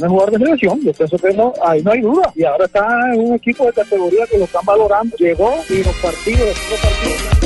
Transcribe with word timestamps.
es 0.00 0.08
jugador 0.08 0.30
de 0.30 0.38
selección, 0.38 0.80
yo 0.80 0.92
pienso 0.92 1.18
que 1.18 1.32
no, 1.34 1.52
ahí 1.60 1.82
no 1.82 1.90
hay 1.90 2.00
duda. 2.00 2.32
Y 2.36 2.44
ahora 2.44 2.66
está 2.66 2.86
en 3.12 3.20
un 3.20 3.34
equipo 3.34 3.66
de 3.66 3.72
categoría 3.72 4.26
que 4.30 4.38
lo 4.38 4.44
están 4.44 4.64
valorando. 4.64 5.16
Llegó 5.16 5.52
y 5.68 5.82
los 5.82 5.94
partidos, 5.96 6.48
los 6.70 6.80
partidos 6.80 7.38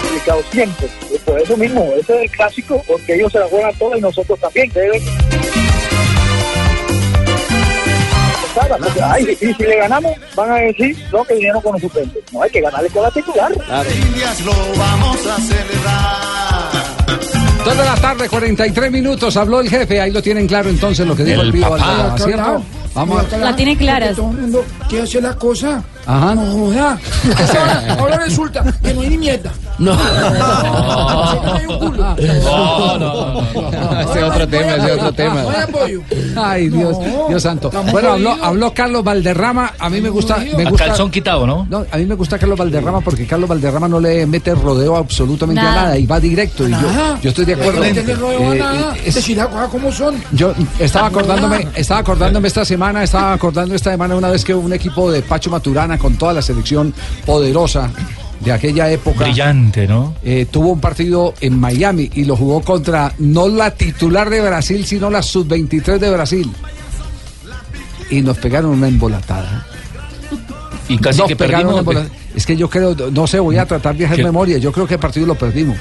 complicado 0.00 0.42
siempre. 0.52 0.88
Por 1.26 1.38
eso 1.38 1.56
mismo, 1.58 1.84
ese 1.98 2.16
es 2.16 2.22
el 2.22 2.30
clásico, 2.30 2.82
porque 2.86 3.14
ellos 3.14 3.30
se 3.30 3.40
la 3.40 3.48
juegan 3.48 3.74
todas 3.78 3.98
y 3.98 4.00
nosotros 4.00 4.40
también. 4.40 4.72
Ay, 9.02 9.26
y 9.38 9.52
si 9.52 9.62
le 9.62 9.76
ganamos, 9.76 10.14
van 10.34 10.50
a 10.50 10.56
decir 10.56 10.96
no 11.12 11.24
que 11.24 11.34
vinieron 11.34 11.60
con 11.60 11.72
los 11.72 11.82
suplentes. 11.82 12.24
No, 12.32 12.42
hay 12.42 12.50
que 12.50 12.62
ganarle 12.62 12.88
con 12.88 13.02
la 13.02 13.10
titular. 13.10 13.52
Indias 13.52 14.40
lo 14.46 14.52
vamos 14.78 15.26
a 15.26 15.36
celebrar. 15.40 16.69
Dos 17.64 17.76
de 17.76 17.84
la 17.84 17.94
tarde, 17.96 18.28
43 18.28 18.90
minutos, 18.90 19.36
habló 19.36 19.60
el 19.60 19.68
jefe, 19.68 20.00
ahí 20.00 20.10
lo 20.10 20.22
tienen 20.22 20.46
claro 20.46 20.70
entonces 20.70 21.06
lo 21.06 21.14
que 21.14 21.24
dijo 21.24 21.42
el, 21.42 21.48
El 21.48 21.52
Pío 21.52 21.68
papá. 21.68 21.76
Valdemar, 21.86 22.20
¿cierto? 22.20 22.62
Vamos 22.94 23.32
a... 23.32 23.36
La 23.38 23.54
tiene 23.56 23.76
clara. 23.76 24.12
Todo 24.14 24.30
el 24.30 24.36
mundo 24.38 24.64
quiere 24.88 25.04
hacer 25.04 25.22
la 25.22 25.36
cosa. 25.36 25.82
Ajá. 26.10 26.34
No 26.34 26.42
joda. 26.52 26.98
Ahora, 27.58 27.96
ahora 27.98 28.16
resulta 28.24 28.64
que 28.82 28.94
no 28.94 29.00
hay 29.02 29.08
ni 29.10 29.18
mierda. 29.18 29.52
No. 29.78 29.96
No. 32.20 32.98
No, 32.98 32.98
no. 32.98 34.00
Ese 34.00 34.18
es 34.18 34.24
otro 34.24 34.48
tema, 34.48 34.74
ese 34.76 34.86
es 34.86 34.92
otro 34.92 35.12
tema. 35.12 35.44
Ay, 36.36 36.68
Dios, 36.68 36.96
Dios 37.28 37.42
santo. 37.42 37.70
Bueno, 37.90 38.16
habló, 38.42 38.72
Carlos 38.74 39.04
Valderrama, 39.04 39.72
a 39.78 39.88
mí 39.90 40.00
me 40.00 40.08
gusta... 40.10 40.38
Me 40.38 40.64
gusta 40.64 40.86
Calzón 40.86 41.10
quitado, 41.10 41.46
¿no? 41.46 41.66
No, 41.70 41.84
a 41.90 41.96
mí 41.96 42.06
me 42.06 42.14
gusta 42.14 42.38
Carlos 42.38 42.58
Valderrama 42.58 43.00
porque 43.00 43.26
Carlos 43.26 43.48
Valderrama 43.48 43.88
no 43.88 44.00
le 44.00 44.26
mete 44.26 44.54
rodeo 44.54 44.96
absolutamente 44.96 45.60
a 45.60 45.64
Nada. 45.64 45.98
y 45.98 46.06
va 46.06 46.20
directo. 46.20 46.66
Y 46.68 46.72
yo, 46.72 46.78
yo 47.22 47.30
estoy 47.30 47.44
de 47.44 47.54
acuerdo. 47.54 47.84
No 47.84 48.02
te 48.02 48.14
rodeo 48.14 48.50
a 48.50 48.54
Eh, 48.54 48.58
nada. 48.58 48.94
eh, 49.04 49.46
como 49.70 49.92
son. 49.92 50.16
Yo 50.32 50.52
estaba 50.78 51.08
acordándome, 51.08 51.68
estaba 51.74 52.00
acordándome 52.00 52.48
esta 52.48 52.64
semana, 52.64 53.02
estaba 53.02 53.32
acordando 53.32 53.74
esta 53.74 53.90
semana 53.90 54.14
una 54.16 54.30
vez 54.30 54.44
que 54.44 54.54
un 54.54 54.72
equipo 54.72 55.10
de 55.10 55.22
Pacho 55.22 55.50
Maturana 55.50 55.98
con 56.00 56.16
toda 56.16 56.32
la 56.32 56.42
selección 56.42 56.92
poderosa 57.24 57.90
de 58.40 58.52
aquella 58.52 58.90
época 58.90 59.24
Brillante, 59.24 59.86
¿no? 59.86 60.14
eh, 60.24 60.46
tuvo 60.50 60.70
un 60.70 60.80
partido 60.80 61.34
en 61.42 61.60
Miami 61.60 62.10
y 62.14 62.24
lo 62.24 62.34
jugó 62.36 62.62
contra 62.62 63.12
no 63.18 63.46
la 63.48 63.70
titular 63.72 64.30
de 64.30 64.40
Brasil, 64.40 64.84
sino 64.86 65.10
la 65.10 65.22
sub-23 65.22 65.98
de 65.98 66.10
Brasil. 66.10 66.50
Y 68.10 68.22
nos 68.22 68.38
pegaron 68.38 68.70
una 68.72 68.88
embolatada. 68.88 69.66
Y 70.88 70.98
casi 70.98 71.18
Nos 71.20 71.28
que 71.28 71.36
pegaron 71.36 71.66
una 71.66 71.76
perdimos. 71.82 71.96
embolatada. 72.06 72.20
Es 72.34 72.46
que 72.46 72.56
yo 72.56 72.68
creo, 72.68 72.94
no 73.12 73.26
sé, 73.26 73.38
voy 73.38 73.58
a 73.58 73.66
tratar 73.66 73.94
de 73.96 74.06
hacer 74.06 74.16
¿Qué? 74.18 74.24
memoria. 74.24 74.58
Yo 74.58 74.72
creo 74.72 74.86
que 74.86 74.94
el 74.94 75.00
partido 75.00 75.26
lo 75.26 75.34
perdimos. 75.36 75.76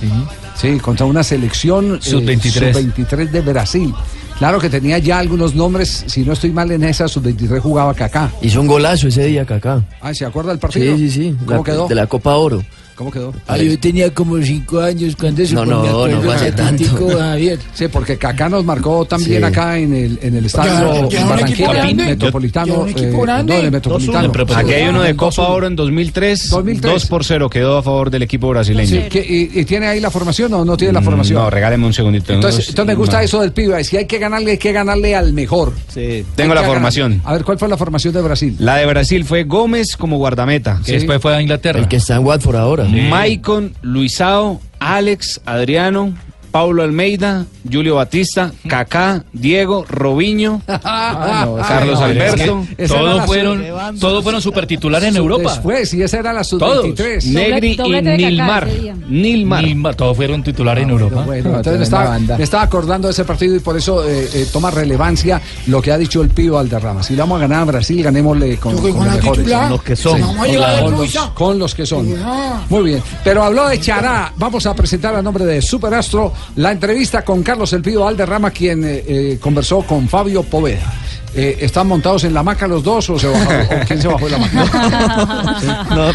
Sí. 0.00 0.10
Sí, 0.56 0.78
contra 0.78 1.06
una 1.06 1.22
selección 1.22 1.94
eh, 1.94 1.98
Sub-23. 2.02 2.72
sub-23 2.74 3.30
de 3.30 3.40
Brasil. 3.40 3.94
Claro 4.40 4.58
que 4.58 4.70
tenía 4.70 4.96
ya 4.96 5.18
algunos 5.18 5.54
nombres, 5.54 6.02
si 6.06 6.24
no 6.24 6.32
estoy 6.32 6.50
mal 6.50 6.70
en 6.72 6.82
esa, 6.82 7.06
sub-23 7.06 7.60
jugaba 7.60 7.92
Kaká. 7.92 8.32
Hizo 8.40 8.62
un 8.62 8.66
golazo 8.66 9.08
ese 9.08 9.26
día, 9.26 9.44
Kaká. 9.44 9.84
Ah, 10.00 10.14
¿se 10.14 10.24
acuerda 10.24 10.48
del 10.48 10.58
partido? 10.58 10.96
Sí, 10.96 11.10
sí, 11.10 11.14
sí. 11.30 11.36
¿Cómo 11.44 11.58
La- 11.58 11.62
quedó? 11.62 11.86
De 11.86 11.94
la 11.94 12.06
Copa 12.06 12.34
Oro. 12.36 12.62
¿Cómo 13.00 13.10
quedó? 13.10 13.32
Ah, 13.46 13.56
yo 13.56 13.78
tenía 13.78 14.12
como 14.12 14.36
cinco 14.42 14.78
años 14.78 15.16
cuando 15.16 15.40
eso. 15.40 15.54
No, 15.54 15.64
no, 15.64 16.06
no 16.06 16.20
fue 16.20 16.34
hace 16.34 16.52
tanto. 16.52 16.84
Javier. 17.18 17.58
Sí, 17.72 17.86
porque 17.90 18.18
Kaká 18.18 18.50
nos 18.50 18.62
marcó 18.62 19.06
también 19.06 19.40
Sí. 19.40 19.42
acá 19.42 19.78
en 19.78 19.94
el, 19.94 20.18
en 20.20 20.36
el 20.36 20.44
estadio 20.44 21.08
ya 21.08 21.24
Barranquilla. 21.24 21.84
Metropolitano. 21.94 22.86
Ya 22.88 23.02
eh, 23.02 23.10
no, 23.10 23.40
en 23.54 23.64
el 23.64 23.70
Metropolitano. 23.70 24.32
Aquí 24.54 24.72
hay 24.74 24.88
uno 24.88 25.00
de 25.00 25.16
Copa 25.16 25.34
2-1. 25.44 25.48
Oro 25.48 25.66
en 25.66 25.76
2003, 25.76 26.48
2003. 26.50 26.92
2 26.92 27.06
por 27.06 27.24
0 27.24 27.48
quedó 27.48 27.78
a 27.78 27.82
favor 27.82 28.10
del 28.10 28.20
equipo 28.20 28.50
brasileño. 28.50 28.86
Sí, 28.90 29.02
¿qué- 29.08 29.26
y, 29.54 29.60
y 29.60 29.64
tiene 29.64 29.86
ahí 29.88 29.98
la 29.98 30.10
formación 30.10 30.52
o 30.52 30.62
no 30.62 30.76
tiene 30.76 30.92
la 30.92 31.00
Mm, 31.00 31.04
formación? 31.04 31.42
No, 31.42 31.48
regáleme 31.48 31.86
un 31.86 31.94
segundito. 31.94 32.34
entonces, 32.34 32.68
entonces 32.68 32.86
me 32.86 32.98
gusta 32.98 33.16
no. 33.16 33.24
eso 33.24 33.40
del 33.40 33.52
pibe. 33.52 33.82
Si 33.82 33.96
hay 33.96 34.04
que 34.04 34.18
ganarle, 34.18 34.50
hay 34.50 34.58
que 34.58 34.72
ganarle 34.72 35.16
al 35.16 35.32
mejor. 35.32 35.72
Sí, 35.88 36.22
tengo 36.36 36.52
la 36.54 36.64
formación. 36.64 37.22
A 37.24 37.32
ver, 37.32 37.44
¿cuál 37.44 37.58
fue 37.58 37.66
la 37.66 37.78
formación 37.78 38.12
de 38.12 38.20
Brasil? 38.20 38.56
La 38.58 38.76
de 38.76 38.84
Brasil 38.84 39.24
fue 39.24 39.44
Gómez 39.44 39.96
como 39.96 40.18
guardameta. 40.18 40.82
Que 40.84 40.92
después 40.92 41.18
fue 41.22 41.34
a 41.34 41.40
Inglaterra. 41.40 41.78
El 41.80 41.88
que 41.88 41.96
está 41.96 42.16
en 42.16 42.26
Watford 42.26 42.56
ahora. 42.56 42.89
Maicon, 42.90 43.72
Luisao, 43.82 44.60
Alex, 44.80 45.40
Adriano, 45.46 46.12
Paulo 46.50 46.82
Almeida, 46.82 47.46
Julio 47.70 47.96
Batista, 47.96 48.52
Kaká, 48.68 49.24
Diego, 49.32 49.84
Robinho, 49.88 50.60
Carlos 50.66 51.98
no, 52.00 52.04
Alberto, 52.04 52.64
es 52.76 52.76
que 52.76 52.88
Todos 52.88 53.26
fueron, 53.26 53.64
todos 54.00 54.22
fueron 54.22 54.42
supertitulares 54.42 55.10
en 55.10 55.16
Europa. 55.16 55.50
Después, 55.52 55.94
y 55.94 56.02
esa 56.02 56.18
era 56.18 56.32
la 56.32 56.42
Todos. 56.42 56.86
sub-23. 56.86 57.24
Negri 57.26 57.76
doblete 57.76 58.14
y 58.14 58.24
Nilmar. 58.26 58.68
Nilmar. 59.08 59.64
Nilmar, 59.64 59.94
todos 59.94 60.16
fueron 60.16 60.42
titulares 60.42 60.84
en 60.84 60.90
Europa. 60.90 61.22
Bueno, 61.24 61.50
No, 61.50 61.56
entonces 61.58 61.78
me 61.78 61.84
estaba, 61.84 62.18
me 62.18 62.42
estaba 62.42 62.62
acordando 62.64 63.08
de 63.08 63.12
ese 63.12 63.24
partido 63.24 63.54
y 63.56 63.60
por 63.60 63.76
eso 63.76 64.06
eh, 64.08 64.28
eh, 64.34 64.46
toma 64.52 64.70
relevancia 64.70 65.40
lo 65.66 65.80
que 65.80 65.92
ha 65.92 65.98
dicho 65.98 66.22
el 66.22 66.30
Pío 66.30 66.54
Valderrama. 66.54 67.02
Si 67.02 67.14
le 67.14 67.20
vamos 67.20 67.38
a 67.38 67.40
ganar 67.42 67.62
a 67.62 67.64
Brasil, 67.66 68.02
ganémosle 68.02 68.56
con, 68.58 68.74
con 68.76 68.92
con 68.92 69.04
los 69.06 69.14
mejores. 69.14 69.38
titular. 69.44 69.62
Con 69.62 69.70
los 69.70 69.82
que 69.82 69.96
son. 69.96 70.20
Con 70.20 70.54
los, 70.96 71.16
con 71.34 71.58
los 71.58 71.74
que 71.74 71.86
son. 71.86 72.14
Ah. 72.24 72.62
Muy 72.68 72.82
bien. 72.84 73.02
Pero 73.22 73.42
habló 73.44 73.68
de 73.68 73.78
Chará. 73.80 74.32
Vamos 74.36 74.66
a 74.66 74.74
presentar 74.74 75.14
a 75.14 75.22
nombre 75.22 75.44
de 75.44 75.62
Superastro 75.62 76.32
la 76.56 76.72
entrevista 76.72 77.22
con 77.22 77.42
Carlos 77.42 77.72
El 77.72 77.82
Pío 77.82 78.00
Valderrama, 78.00 78.50
quien 78.50 78.84
eh, 78.84 79.04
eh, 79.06 79.38
conversó 79.40 79.82
con 79.82 80.08
Fabio 80.08 80.42
Poveda. 80.42 80.92
Eh, 81.32 81.58
¿Están 81.60 81.86
montados 81.86 82.24
en 82.24 82.34
la 82.34 82.42
maca 82.42 82.66
los 82.66 82.82
dos 82.82 83.08
o, 83.10 83.18
se? 83.18 83.28
¿O 83.28 83.32
quién 83.86 84.02
se 84.02 84.08
bajó 84.08 84.24
de 84.24 84.30
la 84.32 84.38
maca? 84.38 85.86
No, 85.90 86.12
no, 86.12 86.14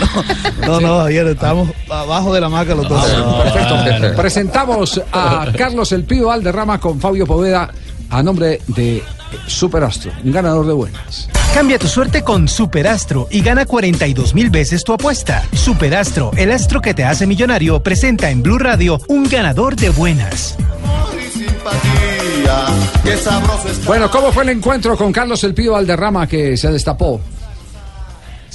no, 0.67 0.79
no, 0.81 0.97
Javier, 0.99 1.27
estamos 1.27 1.69
abajo 1.89 2.33
de 2.33 2.41
la 2.41 2.49
maca 2.49 2.75
los 2.75 2.87
dos. 2.89 3.05
Perfecto. 3.05 4.15
Presentamos 4.15 5.01
a 5.11 5.47
Carlos 5.57 5.91
El 5.91 6.03
Pío 6.03 6.27
Valderrama 6.27 6.79
con 6.79 6.99
Fabio 6.99 7.25
Poveda 7.25 7.71
a 8.09 8.23
nombre 8.23 8.61
de 8.67 9.03
Superastro, 9.47 10.11
un 10.23 10.31
ganador 10.31 10.65
de 10.67 10.73
buenas. 10.73 11.29
Cambia 11.53 11.79
tu 11.79 11.87
suerte 11.87 12.23
con 12.23 12.47
Superastro 12.47 13.27
y 13.31 13.41
gana 13.41 13.65
42 13.65 14.33
mil 14.33 14.49
veces 14.49 14.83
tu 14.83 14.93
apuesta. 14.93 15.43
Superastro, 15.53 16.31
el 16.35 16.51
astro 16.51 16.81
que 16.81 16.93
te 16.93 17.03
hace 17.03 17.25
millonario, 17.25 17.81
presenta 17.81 18.29
en 18.29 18.43
Blue 18.43 18.57
Radio 18.57 18.99
un 19.07 19.29
ganador 19.29 19.75
de 19.75 19.89
buenas. 19.89 20.57
Amor 20.83 21.15
y 21.17 21.31
simpatía, 21.31 22.65
qué 23.03 23.17
sabroso 23.17 23.69
está. 23.69 23.87
Bueno, 23.87 24.11
¿cómo 24.11 24.31
fue 24.31 24.43
el 24.43 24.49
encuentro 24.49 24.97
con 24.97 25.11
Carlos 25.11 25.43
El 25.43 25.53
Pío 25.53 25.73
Valderrama 25.73 26.27
que 26.27 26.57
se 26.57 26.69
destapó? 26.71 27.21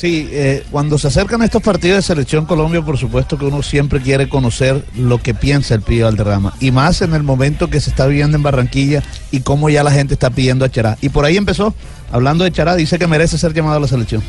Sí, 0.00 0.26
eh, 0.30 0.64
cuando 0.70 0.96
se 0.96 1.08
acercan 1.08 1.42
estos 1.42 1.60
partidos 1.60 1.96
de 1.98 2.02
selección 2.02 2.46
Colombia, 2.46 2.80
por 2.80 2.96
supuesto 2.96 3.36
que 3.36 3.44
uno 3.44 3.62
siempre 3.62 4.00
quiere 4.00 4.30
conocer 4.30 4.82
lo 4.96 5.18
que 5.18 5.34
piensa 5.34 5.74
el 5.74 5.82
Pío 5.82 6.06
Valderrama. 6.06 6.54
Y 6.58 6.70
más 6.70 7.02
en 7.02 7.12
el 7.12 7.22
momento 7.22 7.68
que 7.68 7.82
se 7.82 7.90
está 7.90 8.06
viviendo 8.06 8.38
en 8.38 8.42
Barranquilla 8.42 9.02
y 9.30 9.40
cómo 9.40 9.68
ya 9.68 9.84
la 9.84 9.90
gente 9.90 10.14
está 10.14 10.30
pidiendo 10.30 10.64
a 10.64 10.70
Chará. 10.70 10.96
Y 11.02 11.10
por 11.10 11.26
ahí 11.26 11.36
empezó, 11.36 11.74
hablando 12.10 12.44
de 12.44 12.50
Chará, 12.50 12.76
dice 12.76 12.98
que 12.98 13.06
merece 13.06 13.36
ser 13.36 13.52
llamado 13.52 13.76
a 13.76 13.80
la 13.80 13.88
selección. 13.88 14.22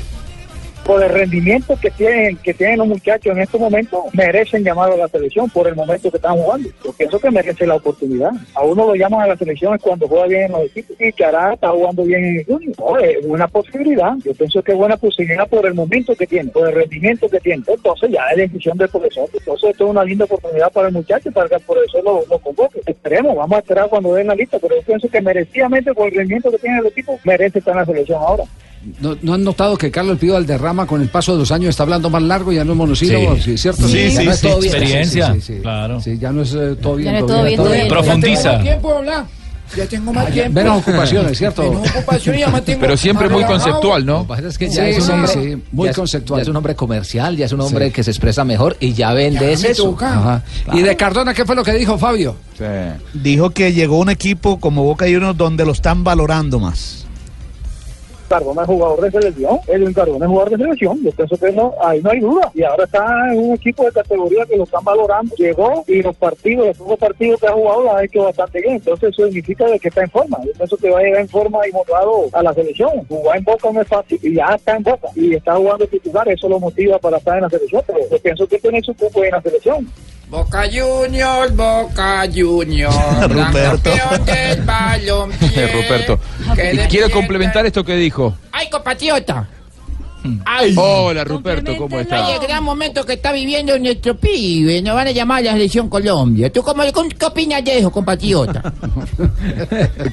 Por 0.86 1.04
el 1.04 1.10
rendimiento 1.10 1.78
que 1.80 1.92
tienen, 1.92 2.38
que 2.38 2.54
tienen 2.54 2.80
los 2.80 2.88
muchachos 2.88 3.32
en 3.32 3.40
estos 3.40 3.62
momentos, 3.62 4.04
merecen 4.14 4.64
llamar 4.64 4.92
a 4.92 4.98
la 4.98 5.08
selección 5.08 5.50
por 5.50 5.68
el 5.68 5.76
momento 5.76 6.10
que 6.10 6.18
están 6.18 6.36
jugando. 6.36 6.70
Yo 6.84 6.92
pienso 6.94 7.20
que 7.20 7.30
merece 7.30 7.68
la 7.68 7.76
oportunidad. 7.76 8.32
A 8.56 8.64
uno 8.64 8.88
lo 8.88 8.96
llaman 8.96 9.22
a 9.22 9.28
la 9.28 9.38
selección 9.38 9.76
es 9.76 9.82
cuando 9.82 10.08
juega 10.08 10.26
bien 10.26 10.44
en 10.44 10.52
los 10.54 10.66
equipos. 10.66 10.98
Y 11.00 11.14
Chará 11.14 11.54
está 11.54 11.70
jugando 11.70 12.04
bien 12.04 12.26
en 12.26 12.40
el 12.40 12.46
junior. 12.46 12.76
No, 12.80 12.98
es 12.98 13.26
una 13.26 13.48
posibilidad. 13.48 14.14
Yo 14.26 14.34
pienso 14.34 14.64
que 14.64 14.72
es 14.72 14.78
buena 14.78 14.98
posibilidad 14.98 15.48
por 15.48 15.66
el 15.66 15.76
momento 15.76 16.16
que 16.16 16.26
tiene, 16.26 16.50
por 16.50 16.68
el 16.68 16.76
rendimiento 16.76 17.30
que 17.30 17.40
tiene. 17.40 17.64
Entonces 17.68 18.10
ya 18.10 18.26
es 18.32 18.38
decisión 18.38 18.78
del 18.78 18.90
profesor. 18.90 19.30
Entonces 19.32 19.70
esto 19.70 19.86
es 19.86 19.90
una 19.92 20.04
linda 20.04 20.26
oportunidad 20.26 20.72
para 20.72 20.88
el 20.88 20.94
muchacho, 20.94 21.32
para 21.32 21.48
que 21.48 21.56
el 21.56 21.62
profesor 21.62 22.04
lo, 22.04 22.40
convoque. 22.40 22.82
Esperemos, 22.88 23.36
vamos 23.36 23.56
a 23.56 23.60
esperar 23.60 23.88
cuando 23.88 24.14
den 24.16 24.28
la 24.28 24.36
lista, 24.36 24.58
pero 24.60 24.76
yo 24.76 24.82
pienso 24.82 25.08
que 25.08 25.22
merecidamente 25.22 25.94
por 25.94 26.08
el 26.08 26.16
rendimiento 26.16 26.50
que 26.50 26.58
tiene 26.58 26.80
el 26.80 26.88
equipo, 26.88 27.20
merece 27.24 27.60
estar 27.60 27.74
en 27.74 27.80
la 27.80 27.86
selección 27.86 28.22
ahora. 28.22 28.44
¿No, 29.00 29.16
no 29.22 29.34
han 29.36 29.44
notado 29.44 29.78
que 29.78 29.92
Carlos 29.92 30.14
El 30.14 30.18
Pío 30.20 30.34
Valderrama 30.34 30.88
con 30.88 31.02
el 31.02 31.08
paso 31.10 31.34
de 31.34 31.40
los 31.40 31.52
años 31.52 31.70
está 31.70 31.84
hablando 31.84 32.10
más 32.10 32.24
largo? 32.24 32.52
Ya 32.52 32.64
no 32.66 32.72
es 32.72 32.78
monosílabo, 32.78 33.36
Sí. 33.36 33.42
¿sí, 33.44 33.58
¿cierto? 33.60 33.88
Sí, 33.88 34.10
Ya 34.12 34.20
sí, 34.22 34.26
no 34.26 34.32
es 34.32 34.40
sí. 34.40 34.48
todo 34.48 34.60
bien. 34.60 34.74
Experiencia, 34.76 35.36
claro. 35.62 36.02
Sí, 36.02 36.18
ya 36.20 36.32
no 36.32 36.42
es 36.42 36.54
eh, 36.56 36.76
todo 36.82 36.96
bien. 36.96 37.14
Ya 37.14 37.20
no 37.20 37.26
es 37.26 37.32
todo 37.32 37.44
bien, 37.44 37.58
todo 37.58 37.72
bien. 37.72 37.88
Profundiza. 37.88 38.44
Ya 38.44 38.58
tengo 38.58 38.58
más 38.58 38.64
tiempo 38.64 38.90
de 38.92 38.98
hablar. 38.98 39.26
Ya 39.78 39.86
tengo 39.86 40.12
más 40.14 40.32
tiempo. 40.34 40.52
Menos 40.60 40.82
ocupaciones, 40.82 41.38
¿cierto? 41.38 41.62
Menos 41.64 41.90
ocupaciones, 41.96 42.42
ya 42.42 42.62
tengo 42.66 42.80
Pero 42.82 42.98
siempre 42.98 43.30
muy 43.30 43.44
relajado. 43.44 43.60
conceptual, 43.64 44.06
¿no? 44.06 44.14
Lo 44.14 44.22
que 44.24 44.28
pasa 44.28 44.48
es 44.48 44.58
que 44.58 44.70
Sí, 44.70 44.76
ya 44.76 44.88
es 44.90 45.04
un 45.08 45.12
hombre, 45.12 45.28
sí, 45.32 45.64
muy 45.72 45.88
ya 45.88 45.94
conceptual. 45.94 46.40
ya 46.40 46.42
es 46.42 46.48
un 46.50 46.56
hombre 46.58 46.76
comercial, 46.76 47.38
ya 47.38 47.46
es 47.46 47.52
un 47.54 47.62
hombre 47.62 47.86
Sí. 47.86 47.92
que 47.94 48.04
se 48.04 48.12
expresa 48.12 48.44
mejor 48.44 48.76
y 48.82 48.94
ya 48.94 49.14
vende 49.14 49.56
Ya 49.56 49.70
eso. 49.70 49.96
¿Y 50.74 50.82
de 50.82 50.98
Cardona 50.98 51.34
qué 51.36 51.46
fue 51.46 51.56
lo 51.56 51.64
que 51.64 51.74
dijo 51.74 51.98
Fabio? 52.00 52.36
Dijo 53.14 53.52
que 53.52 53.72
llegó 53.74 54.00
un 54.00 54.10
equipo 54.10 54.60
como 54.60 54.84
Boca 54.84 55.06
Juniors 55.06 55.38
donde 55.38 55.66
lo 55.66 55.72
están 55.72 56.04
valorando 56.04 56.60
más. 56.60 57.01
Cardona 58.32 58.62
es 58.62 58.68
jugador 58.68 59.02
de 59.02 59.12
selección, 59.12 59.60
Edwin 59.68 59.94
Cardona 59.94 60.26
es 60.26 60.30
jugador 60.30 60.52
de 60.52 60.64
selección, 60.64 61.04
yo 61.04 61.12
pienso 61.12 61.36
que 61.36 61.52
no, 61.52 61.76
ahí 61.84 62.02
no 62.02 62.12
hay 62.12 62.22
duda. 62.22 62.50
Y 62.54 62.64
ahora 62.64 62.86
está 62.86 63.34
en 63.34 63.40
un 63.40 63.56
equipo 63.56 63.84
de 63.84 63.92
categoría 63.92 64.46
que 64.46 64.56
lo 64.56 64.64
están 64.64 64.86
valorando. 64.86 65.36
Llegó 65.36 65.84
y 65.86 66.02
los 66.02 66.16
partidos, 66.16 66.68
los 66.68 66.78
pocos 66.78 66.98
partidos 66.98 67.42
que 67.42 67.48
ha 67.48 67.52
jugado, 67.52 67.84
lo 67.84 67.94
ha 67.94 68.06
hecho 68.06 68.24
bastante 68.24 68.62
bien. 68.62 68.76
Entonces 68.76 69.10
eso 69.10 69.26
significa 69.26 69.66
de 69.66 69.78
que 69.78 69.90
está 69.90 70.04
en 70.04 70.12
forma. 70.12 70.38
Yo 70.46 70.54
pienso 70.54 70.78
que 70.78 70.90
va 70.90 71.00
a 71.00 71.04
llegar 71.04 71.20
en 71.20 71.28
forma 71.28 71.68
y 71.68 71.74
motivado 71.74 72.30
a 72.32 72.42
la 72.42 72.54
selección. 72.54 73.06
Jugar 73.10 73.38
en 73.38 73.44
Boca 73.44 73.70
no 73.70 73.82
es 73.82 73.88
fácil 73.90 74.18
y 74.24 74.36
ya 74.36 74.56
está 74.56 74.78
en 74.78 74.84
Boca 74.84 75.10
y 75.14 75.36
está 75.36 75.56
jugando 75.58 75.86
titular, 75.88 76.30
eso 76.30 76.48
lo 76.48 76.58
motiva 76.58 77.00
para 77.00 77.18
estar 77.18 77.36
en 77.36 77.44
la 77.44 77.50
selección. 77.50 77.84
Pero 77.86 78.00
yo 78.10 78.18
pienso 78.18 78.48
que 78.48 78.60
tiene 78.60 78.82
su 78.82 78.94
cupo 78.94 79.26
en 79.26 79.32
la 79.32 79.42
selección. 79.42 79.90
Boca 80.32 80.64
Juniors, 80.72 81.54
Boca 81.54 82.24
Juniors, 82.34 82.96
gran 83.28 83.48
Ruperto. 83.48 83.92
campeón 83.92 84.26
del. 84.26 84.66
Ruperto. 85.74 86.20
Y 86.72 86.78
quiero 86.88 87.10
complementar 87.12 87.66
esto 87.66 87.84
que 87.84 87.98
dijo. 87.98 88.34
Ay, 88.54 88.70
compatriota. 88.70 89.46
Ay. 90.46 90.74
Hola, 90.78 91.24
Ruperto, 91.24 91.76
¿cómo 91.78 91.98
Ay, 91.98 92.04
está? 92.04 92.34
el 92.36 92.40
gran 92.42 92.64
momento 92.64 93.06
que 93.06 93.14
está 93.14 93.32
viviendo 93.32 93.78
nuestro 93.80 94.16
pibe. 94.16 94.82
Nos 94.82 94.96
van 94.96 95.08
a 95.08 95.12
llamar 95.12 95.40
a 95.40 95.42
la 95.42 95.52
selección 95.54 95.90
Colombia. 95.90 96.52
¿Tú 96.52 96.62
cómo, 96.62 96.84
qué 97.18 97.26
opinas 97.26 97.64
de 97.64 97.80
eso, 97.80 97.92
compatriota? 97.92 98.74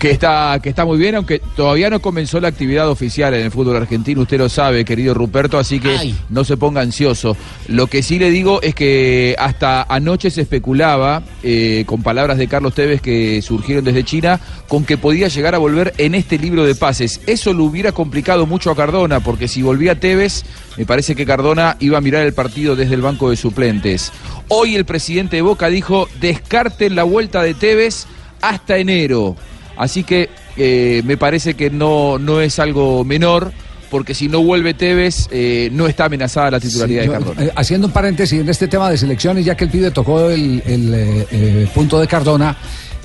Que 0.00 0.10
está, 0.10 0.58
que 0.62 0.68
está 0.68 0.84
muy 0.84 0.98
bien, 0.98 1.14
aunque 1.14 1.40
todavía 1.56 1.90
no 1.90 2.00
comenzó 2.00 2.40
la 2.40 2.48
actividad 2.48 2.88
oficial 2.88 3.34
en 3.34 3.46
el 3.46 3.50
fútbol 3.50 3.76
argentino, 3.76 4.22
usted 4.22 4.38
lo 4.38 4.48
sabe, 4.48 4.84
querido 4.84 5.14
Ruperto, 5.14 5.58
así 5.58 5.80
que 5.80 5.90
Ay. 5.90 6.14
no 6.28 6.44
se 6.44 6.56
ponga 6.56 6.80
ansioso. 6.80 7.36
Lo 7.66 7.86
que 7.86 8.02
sí 8.02 8.18
le 8.18 8.30
digo 8.30 8.60
es 8.62 8.74
que 8.74 9.34
hasta 9.38 9.82
anoche 9.82 10.30
se 10.30 10.42
especulaba, 10.42 11.22
eh, 11.42 11.84
con 11.86 12.02
palabras 12.02 12.38
de 12.38 12.48
Carlos 12.48 12.74
Tevez 12.74 13.00
que 13.00 13.42
surgieron 13.42 13.84
desde 13.84 14.04
China, 14.04 14.40
con 14.68 14.84
que 14.84 14.96
podía 14.98 15.28
llegar 15.28 15.54
a 15.54 15.58
volver 15.58 15.94
en 15.98 16.14
este 16.14 16.38
libro 16.38 16.64
de 16.64 16.74
pases. 16.74 17.20
Eso 17.26 17.52
lo 17.52 17.64
hubiera 17.64 17.92
complicado 17.92 18.46
mucho 18.46 18.70
a 18.70 18.76
Cardona, 18.76 19.20
porque 19.20 19.48
si 19.48 19.62
volvía 19.62 19.97
Tevez, 19.98 20.44
me 20.76 20.86
parece 20.86 21.14
que 21.14 21.26
Cardona 21.26 21.76
iba 21.80 21.98
a 21.98 22.00
mirar 22.00 22.24
el 22.26 22.32
partido 22.32 22.76
desde 22.76 22.94
el 22.94 23.02
banco 23.02 23.30
de 23.30 23.36
suplentes. 23.36 24.12
Hoy 24.48 24.74
el 24.76 24.84
presidente 24.84 25.36
de 25.36 25.42
Boca 25.42 25.68
dijo, 25.68 26.08
descarten 26.20 26.94
la 26.96 27.02
vuelta 27.04 27.42
de 27.42 27.54
Tevez 27.54 28.06
hasta 28.40 28.78
enero. 28.78 29.36
Así 29.76 30.04
que 30.04 30.28
eh, 30.56 31.02
me 31.04 31.16
parece 31.16 31.54
que 31.54 31.70
no, 31.70 32.18
no 32.18 32.40
es 32.40 32.58
algo 32.58 33.04
menor, 33.04 33.52
porque 33.90 34.12
si 34.12 34.28
no 34.28 34.42
vuelve 34.42 34.74
Tevez, 34.74 35.28
eh, 35.30 35.70
no 35.72 35.86
está 35.86 36.06
amenazada 36.06 36.50
la 36.52 36.60
titularidad 36.60 37.02
Sí, 37.02 37.08
de 37.08 37.12
Cardona. 37.14 37.44
eh, 37.44 37.52
haciendo 37.56 37.86
un 37.86 37.92
paréntesis 37.92 38.40
en 38.40 38.48
este 38.48 38.68
tema 38.68 38.90
de 38.90 38.98
selecciones, 38.98 39.44
ya 39.44 39.56
que 39.56 39.64
el 39.64 39.70
pibe 39.70 39.90
tocó 39.90 40.28
el, 40.30 40.62
el, 40.66 40.92
eh, 40.94 41.68
punto 41.74 41.98
de 42.00 42.06
Cardona. 42.06 42.56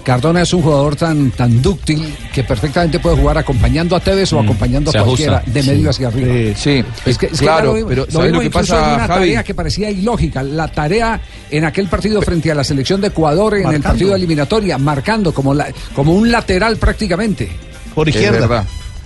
Cardona 0.04 0.42
es 0.42 0.54
un 0.54 0.62
jugador 0.62 0.96
tan, 0.96 1.32
tan 1.32 1.62
dúctil 1.62 2.14
que 2.34 2.44
perfectamente 2.44 3.00
puede 3.00 3.16
jugar 3.18 3.38
acompañando 3.38 3.96
a 3.96 4.00
Tevez 4.02 4.34
o 4.34 4.40
acompañando 4.40 4.92
a 4.94 5.00
ajusta. 5.00 5.28
cualquiera, 5.42 5.44
de 5.46 5.64
medio 5.64 5.84
Sí. 5.84 5.88
hacia 6.04 6.08
arriba. 6.10 6.56
Sí, 6.58 6.84
Es 7.06 7.18
que, 7.18 7.26
es 7.28 7.32
que 7.32 7.38
claro, 7.38 7.74
ya 7.76 7.82
lo, 7.82 7.88
pero 7.88 8.06
lo 8.06 8.12
¿sabes 8.12 8.32
lo 8.32 8.40
vimos 8.40 8.40
que 8.42 8.46
incluso 8.48 8.74
pasa, 8.74 8.88
en 8.90 8.96
una 8.96 9.08
Javi? 9.08 9.20
tarea 9.22 9.44
que 9.44 9.54
parecía 9.54 9.90
ilógica. 9.92 10.44
La 10.44 10.68
tarea 10.68 11.22
en 11.50 11.64
aquel 11.66 11.88
partido 11.88 12.22
frente 12.22 12.52
a 12.52 12.56
la 12.56 12.64
selección 12.66 13.00
de 13.02 13.08
Ecuador 13.08 13.56
en 13.58 13.72
el 13.74 13.82
partido 13.82 14.10
de 14.12 14.18
eliminatoria, 14.18 14.78
marcando 14.78 15.34
como, 15.34 15.54
la, 15.54 15.68
como 15.96 16.14
un 16.14 16.30
lateral 16.32 16.76
prácticamente. 16.78 17.50
Por 17.96 18.10
Es 18.10 18.16
izquierda. 18.16 18.40
verdad. 18.42 18.66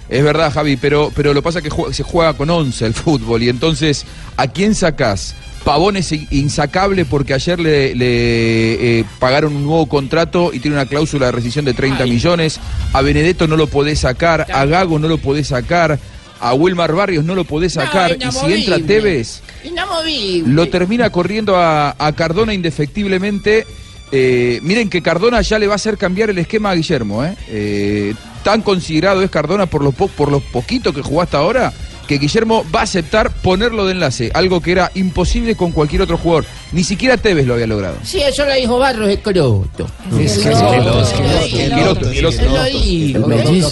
Es 0.09 0.23
verdad, 0.23 0.51
Javi, 0.53 0.77
pero, 0.77 1.11
pero 1.13 1.33
lo 1.33 1.43
pasa 1.43 1.61
que 1.61 1.69
se 1.91 2.01
juega 2.03 2.33
con 2.33 2.49
11 2.49 2.85
el 2.85 2.93
fútbol 2.93 3.43
y 3.43 3.49
entonces, 3.49 4.05
¿a 4.37 4.47
quién 4.47 4.73
sacás? 4.73 5.35
Pavón 5.67 5.97
es 5.97 6.13
in- 6.13 6.25
insacable 6.31 7.03
porque 7.03 7.33
ayer 7.33 7.59
le, 7.59 7.93
le, 7.93 8.99
eh, 8.99 9.05
pagaron 9.19 9.53
un 9.53 9.65
nuevo 9.65 9.85
contrato 9.87 10.51
y 10.53 10.59
tiene 10.59 10.77
una 10.77 10.85
cláusula 10.85 11.25
de 11.25 11.33
rescisión 11.33 11.65
de 11.65 11.73
30 11.73 12.05
millones. 12.05 12.57
A 12.93 13.01
Benedetto 13.01 13.47
no 13.47 13.57
lo 13.57 13.67
podés 13.67 13.99
sacar, 13.99 14.47
a 14.49 14.65
Gago 14.65 14.97
no 14.97 15.09
lo 15.09 15.17
podés 15.17 15.47
sacar, 15.47 15.99
a 16.39 16.53
Wilmar 16.53 16.93
Barrios 16.93 17.25
no 17.25 17.35
lo 17.35 17.43
podés 17.43 17.73
sacar. 17.73 18.15
y 18.17 18.31
si 18.31 18.53
entra. 18.53 18.79
Tevez, 18.79 19.41
Inamovible. 19.65 20.53
lo 20.53 20.69
termina 20.69 21.09
corriendo 21.09 21.57
a, 21.57 21.95
a 21.99 22.13
Cardona 22.13 22.53
indefectiblemente. 22.53 23.67
Eh, 24.13 24.59
miren 24.63 24.89
que 24.89 25.01
Cardona 25.01 25.41
ya 25.41 25.59
le 25.59 25.67
va 25.67 25.73
a 25.73 25.75
hacer 25.75 25.97
cambiar 25.97 26.29
el 26.29 26.37
esquema 26.37 26.69
a 26.71 26.75
Guillermo. 26.75 27.25
¿eh? 27.25 27.35
Eh, 27.49 28.13
tan 28.41 28.61
considerado 28.61 29.21
es 29.21 29.29
Cardona 29.29 29.65
por 29.65 29.83
lo, 29.83 29.91
po- 29.91 30.07
por 30.07 30.31
lo 30.31 30.39
poquito 30.39 30.93
que 30.93 31.01
jugó 31.01 31.21
hasta 31.23 31.39
ahora 31.39 31.73
que 32.07 32.17
Guillermo 32.17 32.65
va 32.73 32.79
a 32.79 32.83
aceptar 32.83 33.31
ponerlo 33.31 33.85
de 33.85 33.91
enlace, 33.91 34.31
algo 34.33 34.61
que 34.61 34.71
era 34.71 34.91
imposible 34.95 35.55
con 35.55 35.71
cualquier 35.71 36.01
otro 36.01 36.17
jugador. 36.17 36.45
Ni 36.71 36.83
siquiera 36.83 37.17
Tevez 37.17 37.45
lo 37.45 37.53
había 37.53 37.67
logrado. 37.67 37.97
Sí, 38.03 38.21
eso 38.21 38.45
lo 38.45 38.53
dijo 38.53 38.79
Barros 38.79 39.09
Escroto. 39.09 39.87
Que 40.17 40.27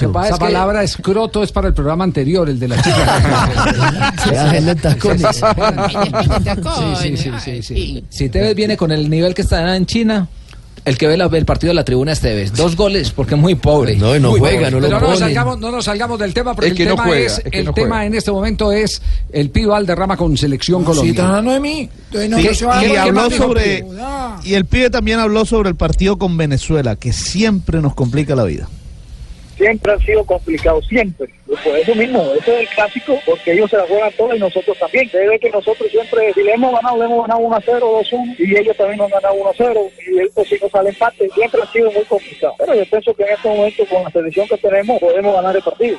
pasa 0.09 0.27
Esa 0.27 0.37
palabra 0.37 0.83
escroto 0.83 1.41
es 1.43 1.51
para 1.51 1.69
el 1.69 1.73
programa 1.73 2.03
anterior, 2.03 2.47
el 2.49 2.59
de 2.59 2.67
la 2.67 2.81
chica. 2.81 4.13
Se 4.23 4.37
hacen 4.37 4.69
en 4.69 4.77
tacones. 4.77 5.41
Sí, 7.01 7.01
sí, 7.01 7.17
sí, 7.17 7.31
sí, 7.39 7.63
sí. 7.63 8.03
Si 8.09 8.29
Tevez 8.29 8.55
viene 8.55 8.77
con 8.77 8.91
el 8.91 9.09
nivel 9.09 9.33
que 9.33 9.41
está 9.43 9.75
en 9.75 9.85
China, 9.85 10.27
el 10.85 10.97
que 10.97 11.07
ve 11.07 11.17
la- 11.17 11.25
el 11.25 11.45
partido 11.45 11.71
de 11.71 11.73
la 11.75 11.83
tribuna 11.83 12.11
es 12.11 12.19
Tevez. 12.21 12.53
Dos 12.53 12.75
goles 12.75 13.11
porque 13.11 13.35
es 13.35 13.41
muy 13.41 13.55
pobre. 13.55 13.95
No, 13.97 14.07
Muy 14.29 14.39
pobre. 14.39 14.59
Pero 14.59 14.79
no 14.79 14.99
nos, 14.99 15.19
salgamos, 15.19 15.59
no 15.59 15.71
nos 15.71 15.85
salgamos 15.85 16.19
del 16.19 16.33
tema 16.33 16.53
porque 16.53 16.69
Es 16.69 16.75
que 16.75 16.83
el 16.83 16.89
no 16.89 16.95
tema, 16.95 17.07
juega, 17.07 17.25
es, 17.25 17.41
es 17.43 17.51
que 17.51 17.59
el 17.59 17.65
no 17.65 17.73
tema 17.73 17.87
juega. 17.95 18.05
en 18.05 18.13
este 18.15 18.31
momento 18.31 18.71
es 18.71 19.01
el 19.31 19.49
Pío 19.49 19.69
Valderrama 19.69 20.15
con 20.15 20.37
selección 20.37 20.81
Si 20.81 20.85
Colombia. 20.85 21.11
están 21.11 21.25
hablando 21.27 21.51
de 21.51 21.59
mí, 21.59 21.89
entonces 22.05 22.29
no, 22.29 22.37
Sí, 22.39 22.47
no 22.47 22.53
se 22.53 22.65
va 22.65 22.79
a 22.79 22.85
y 22.85 22.89
¿qué 22.91 22.97
habló 22.99 23.31
sobre 23.31 23.85
y 24.43 24.53
el 24.53 24.65
pibe 24.65 24.89
también 24.89 25.19
habló 25.19 25.43
sobre 25.45 25.69
el 25.69 25.75
partido 25.75 26.17
con 26.17 26.37
Venezuela 26.37 26.95
que 26.95 27.11
siempre 27.13 27.81
nos 27.81 27.95
complica 27.95 28.35
la 28.35 28.43
vida 28.43 28.69
siempre 29.55 29.93
han 29.93 29.99
sido 29.99 30.23
complicados, 30.25 30.85
siempre. 30.87 31.27
Por 31.45 31.77
eso 31.77 31.95
mismo, 31.95 32.21
eso 32.33 32.51
es 32.53 32.61
el 32.61 32.67
clásico, 32.69 33.19
porque 33.25 33.53
ellos 33.53 33.69
se 33.69 33.77
la 33.77 33.87
juegan 33.87 34.11
todas 34.17 34.37
y 34.37 34.39
nosotros 34.39 34.77
también. 34.77 35.09
Debe 35.11 35.39
que 35.39 35.49
nosotros 35.49 35.89
siempre, 35.89 36.33
si 36.33 36.43
le 36.43 36.53
hemos 36.53 36.73
ganado, 36.73 36.97
le 36.97 37.05
hemos 37.05 37.21
ganado 37.21 37.39
1 37.41 37.55
a 37.55 37.61
0, 37.61 37.79
2 37.79 38.13
a 38.13 38.15
1, 38.15 38.35
y 38.39 38.57
ellos 38.57 38.77
también 38.77 38.97
nos 38.97 39.11
han 39.11 39.21
ganado 39.21 39.35
1 39.35 39.49
a 39.49 39.53
0, 39.57 39.81
y 40.07 40.19
esto 40.19 40.45
si 40.45 40.57
nos 40.61 40.71
sale 40.71 40.89
empate, 40.89 41.29
siempre 41.29 41.61
ha 41.61 41.71
sido 41.71 41.91
muy 41.91 42.03
complicado. 42.03 42.53
Pero 42.57 42.75
yo 42.75 42.85
pienso 42.85 43.13
que 43.13 43.23
en 43.23 43.29
este 43.29 43.47
momento, 43.47 43.85
con 43.85 44.03
la 44.03 44.11
selección 44.11 44.47
que 44.47 44.57
tenemos, 44.57 44.99
podemos 44.99 45.35
ganar 45.35 45.55
el 45.55 45.63
partido. 45.63 45.97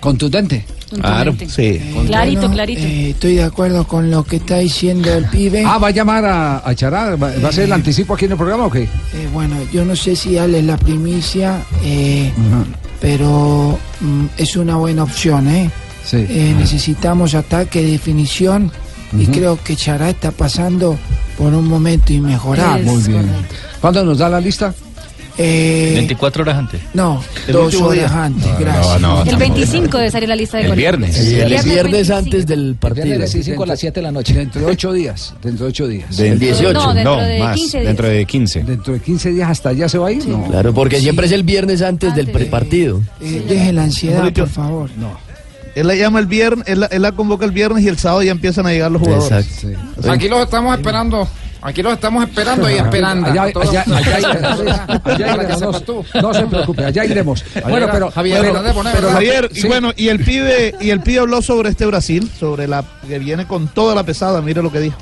Contundente. 0.00 0.64
Claro 1.00 1.34
sí 1.48 1.80
Clarito, 2.06 2.40
Bueno, 2.40 2.54
clarito. 2.54 2.80
eh, 2.82 3.10
estoy 3.10 3.34
de 3.34 3.42
acuerdo 3.44 3.86
con 3.86 4.10
lo 4.10 4.24
que 4.24 4.36
está 4.36 4.58
diciendo 4.58 5.12
el 5.12 5.24
pibe. 5.26 5.62
Ah, 5.66 5.78
va 5.78 5.88
a 5.88 5.90
llamar 5.90 6.24
a, 6.24 6.62
a 6.68 6.74
Chará. 6.74 7.16
¿Va, 7.16 7.30
va 7.42 7.48
a 7.48 7.52
ser 7.52 7.64
el 7.64 7.72
anticipo 7.72 8.14
aquí 8.14 8.24
en 8.24 8.32
el 8.32 8.36
programa 8.38 8.66
o 8.66 8.70
qué? 8.70 8.82
Eh, 8.84 8.88
bueno, 9.32 9.56
yo 9.72 9.84
no 9.84 9.94
sé 9.96 10.16
si 10.16 10.34
darles 10.34 10.64
la 10.64 10.76
primicia, 10.78 11.60
eh, 11.84 12.30
pero 13.00 13.78
mm, 14.00 14.24
es 14.36 14.56
una 14.56 14.76
buena 14.76 15.02
opción, 15.04 15.48
¿eh? 15.48 15.70
Sí. 16.04 16.16
Eh, 16.28 16.54
necesitamos 16.58 17.34
ataque, 17.34 17.82
definición, 17.82 18.72
y 19.16 19.26
creo 19.26 19.58
que 19.62 19.76
Chará 19.76 20.10
está 20.10 20.30
pasando 20.30 20.96
por 21.36 21.52
un 21.54 21.66
momento 21.68 22.12
inmejorable. 22.12 22.84
Muy 22.84 23.02
bien. 23.02 23.26
¿Cuándo 23.80 24.04
nos 24.04 24.18
da 24.18 24.28
la 24.28 24.40
lista? 24.40 24.74
Eh, 25.40 25.92
24 25.94 26.42
horas 26.42 26.58
antes. 26.58 26.80
no, 26.94 27.22
El 27.46 27.52
dos 27.52 27.74
horas 27.76 28.10
día. 28.10 28.24
antes, 28.24 28.58
gracias. 28.58 29.28
el 29.28 29.36
25 29.36 29.98
de 29.98 30.10
salir 30.10 30.28
la 30.28 30.34
lista 30.36 30.58
de 30.58 30.64
El 30.66 30.72
viernes. 30.74 31.16
El 31.16 31.48
viernes, 31.48 32.08
25. 32.08 32.14
antes 32.16 32.46
del 32.46 32.74
partido. 32.74 33.04
Viernes 33.06 33.32
25 33.32 33.62
a 33.62 33.66
las 33.66 33.78
7 33.78 34.00
de 34.00 34.02
la 34.02 34.10
noche. 34.12 34.34
Dentro 34.34 34.60
de 34.60 34.66
ocho 34.66 34.92
días. 34.92 35.34
Dentro 35.42 35.66
de 35.66 35.70
ocho 35.70 35.86
días. 35.86 36.18
El 36.18 36.38
18. 36.40 36.72
No, 36.72 36.92
dentro 36.94 37.16
No, 37.16 37.22
de 37.22 37.38
más, 37.38 37.56
15 37.56 37.78
días. 37.78 37.86
dentro 37.88 38.08
de 38.08 38.26
15. 38.26 38.62
Dentro 38.64 38.92
de 38.94 39.00
15 39.00 39.30
días 39.30 39.48
hasta 39.50 39.68
allá 39.68 39.88
se 39.88 39.98
va 39.98 40.08
a 40.08 40.12
ir. 40.12 40.26
No. 40.26 40.44
Claro, 40.48 40.74
porque 40.74 40.98
siempre 41.00 41.26
es 41.26 41.32
el 41.32 41.44
viernes 41.44 41.82
antes 41.82 42.14
del 42.16 42.26
Antes. 42.26 42.34
prepartido. 42.42 43.00
Eh, 43.20 43.44
deje 43.48 43.72
la 43.72 43.84
ansiedad, 43.84 44.32
por 44.32 44.48
favor. 44.48 44.90
él 45.74 45.86
la 45.86 45.94
llama 45.94 46.18
el 46.18 46.26
viernes 46.26 46.66
él 46.66 46.80
la, 46.80 46.86
él 46.86 47.02
la 47.02 47.12
convoca 47.12 47.44
el 47.44 47.52
viernes 47.52 47.84
y 47.84 47.88
el 47.88 47.96
sábado 47.98 48.22
ya 48.24 48.32
empiezan 48.32 48.66
a 48.66 48.70
llegar 48.72 48.90
los 48.90 49.00
jugadores 49.02 49.46
Exacto. 49.46 49.76
Sí. 50.02 50.08
Aquí 50.08 50.28
los 50.28 50.40
estamos 50.40 50.76
esperando. 50.76 51.28
Aquí 51.60 51.82
los 51.82 51.92
estamos 51.94 52.24
esperando 52.24 52.70
y 52.70 52.74
esperando. 52.74 53.26
Allá, 53.26 53.42
allá, 53.42 53.84
allá, 55.04 55.34
iremos, 55.44 55.82
no, 56.14 56.22
no 56.22 56.34
se 56.34 56.46
preocupe, 56.46 56.84
allá 56.84 57.04
iremos. 57.04 57.44
Bueno, 57.68 57.88
pero, 57.90 58.10
Javier, 58.10 58.40
pero- 58.40 58.54
¿dónde 58.54 58.72
poner, 58.72 58.94
pero 58.94 59.10
Javier, 59.10 59.48
sí. 59.52 59.66
y 59.66 59.68
bueno, 59.68 59.92
y 59.96 60.08
el 60.08 60.20
pibe, 60.24 60.74
y 60.80 60.90
el 60.90 61.00
pibe 61.00 61.20
habló 61.20 61.42
sobre 61.42 61.70
este 61.70 61.86
Brasil, 61.86 62.30
sobre 62.38 62.68
la 62.68 62.84
que 63.06 63.18
viene 63.18 63.46
con 63.46 63.68
toda 63.68 63.94
la 63.94 64.04
pesada, 64.04 64.40
mire 64.40 64.62
lo 64.62 64.70
que 64.70 64.80
dijo. 64.80 64.98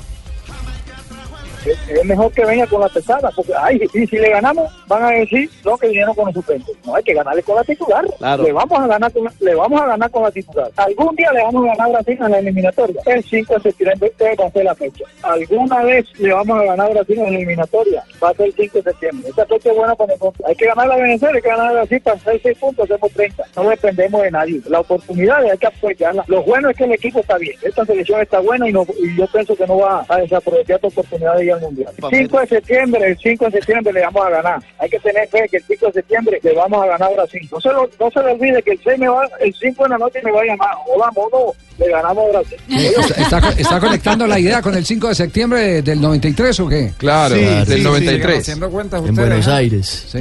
Es 1.89 2.05
mejor 2.05 2.31
que 2.31 2.45
venga 2.45 2.67
con 2.67 2.81
la 2.81 2.89
pesada, 2.89 3.31
porque 3.35 3.53
ay, 3.57 3.81
y 3.93 4.07
si 4.07 4.17
le 4.17 4.29
ganamos, 4.29 4.71
van 4.87 5.03
a 5.03 5.09
decir 5.11 5.49
no 5.63 5.77
que 5.77 5.87
vinieron 5.87 6.15
con 6.15 6.25
los 6.25 6.33
suplentes. 6.33 6.75
No 6.85 6.95
hay 6.95 7.03
que 7.03 7.13
ganarle 7.13 7.43
con 7.43 7.55
la 7.55 7.63
titular. 7.63 8.05
Claro. 8.17 8.43
Le 8.43 8.51
vamos 8.51 8.79
a 8.79 8.87
ganar 8.87 9.11
con 9.11 9.23
la, 9.25 9.33
le 9.39 9.55
vamos 9.55 9.81
a 9.81 9.87
ganar 9.87 10.11
con 10.11 10.23
la 10.23 10.31
titular. 10.31 10.71
Algún 10.75 11.15
día 11.15 11.31
le 11.33 11.43
vamos 11.43 11.65
a 11.65 11.67
ganar 11.67 11.87
a 11.87 11.91
Brasil 11.91 12.17
en 12.21 12.31
la 12.31 12.39
eliminatoria. 12.39 13.01
El 13.05 13.23
5 13.23 13.53
de 13.53 13.59
septiembre 13.61 14.13
va 14.39 14.45
a 14.45 14.51
ser 14.51 14.63
la 14.65 14.75
fecha. 14.75 15.03
Alguna 15.23 15.83
vez 15.83 16.05
le 16.19 16.33
vamos 16.33 16.59
a 16.59 16.63
ganar 16.63 16.87
a 16.87 16.93
Brasil 16.93 17.17
en 17.19 17.23
la 17.23 17.37
eliminatoria. 17.37 18.03
Va 18.23 18.29
a 18.29 18.33
ser 18.33 18.47
el 18.47 18.53
5 18.53 18.77
de 18.77 18.83
septiembre. 18.83 19.29
Esta 19.29 19.45
fecha 19.45 19.71
es 19.71 19.75
buena 19.75 19.95
para 19.95 20.13
nosotros. 20.13 20.47
Hay 20.47 20.55
que 20.55 20.65
ganar 20.65 20.91
a 20.91 20.95
Venezuela, 20.95 21.35
hay 21.35 21.41
que 21.41 21.49
ganar 21.49 21.67
a 21.67 21.73
Brasil 21.73 22.01
para 22.01 22.15
hacer 22.17 22.39
6 22.41 22.57
puntos, 22.57 22.91
hacemos 22.91 23.11
30. 23.11 23.43
No 23.55 23.69
dependemos 23.69 24.21
de 24.21 24.31
nadie. 24.31 24.61
La 24.67 24.79
oportunidad 24.79 25.43
hay 25.43 25.57
que 25.57 25.67
apoyarla. 25.67 26.23
Lo 26.27 26.43
bueno 26.43 26.69
es 26.69 26.77
que 26.77 26.85
el 26.85 26.93
equipo 26.93 27.19
está 27.19 27.37
bien. 27.37 27.55
Esta 27.61 27.85
selección 27.85 28.21
está 28.21 28.39
buena 28.39 28.67
y, 28.69 28.73
no, 28.73 28.85
y 28.99 29.15
yo 29.17 29.27
pienso 29.27 29.55
que 29.55 29.67
no 29.67 29.77
va 29.77 30.05
a 30.07 30.17
desaprovechar 30.17 30.75
esta 30.77 30.87
oportunidad 30.87 31.35
de 31.35 31.45
ir 31.45 31.56
al 31.57 31.61
mundial. 31.63 31.93
5 32.09 32.39
de 32.39 32.47
septiembre, 32.47 33.07
el 33.07 33.17
5 33.17 33.45
de 33.45 33.51
septiembre 33.51 33.93
le 33.93 34.01
vamos 34.01 34.25
a 34.25 34.29
ganar. 34.29 34.59
Hay 34.79 34.89
que 34.89 34.99
tener 34.99 35.27
fe 35.29 35.47
que 35.49 35.57
el 35.57 35.63
5 35.67 35.85
de 35.87 35.93
septiembre 35.93 36.39
le 36.41 36.53
vamos 36.53 36.83
a 36.83 36.87
ganar 36.87 37.09
a 37.11 37.15
Brasil. 37.15 37.49
No 37.51 37.59
se, 37.61 37.69
lo, 37.69 37.89
no 37.99 38.11
se 38.11 38.19
le 38.23 38.31
olvide 38.31 38.61
que 38.63 38.71
el 38.71 38.79
6 38.83 38.99
me 38.99 39.07
va, 39.09 39.21
el 39.39 39.53
5 39.53 39.83
de 39.83 39.89
la 39.89 39.97
noche 39.97 40.19
me 40.23 40.31
va 40.31 40.41
a 40.41 40.45
llamar. 40.45 40.69
Hola, 40.87 41.11
mono, 41.15 41.53
le 41.77 41.89
ganamos 41.89 42.25
a 42.25 42.39
Brasil. 42.39 42.57
¿Está, 42.69 43.21
está- 43.37 43.49
está 43.61 43.79
conectando 43.79 44.27
la 44.27 44.39
idea 44.39 44.61
con 44.61 44.75
el 44.75 44.85
5 44.85 45.07
de 45.09 45.15
septiembre 45.15 45.81
del 45.81 45.99
93 46.01 46.59
o 46.61 46.67
qué? 46.67 46.93
Claro, 46.97 47.35
Sí, 47.35 47.41
del 47.41 47.65
sí, 47.67 47.73
sí, 47.77 47.81
93. 47.83 48.39
haciendo 48.39 48.69
cuentas 48.69 48.99
En 49.03 49.09
ustedes. 49.09 49.27
Buenos 49.29 49.47
¿eh? 49.47 49.51
Aires. 49.51 50.05
Sí. 50.11 50.19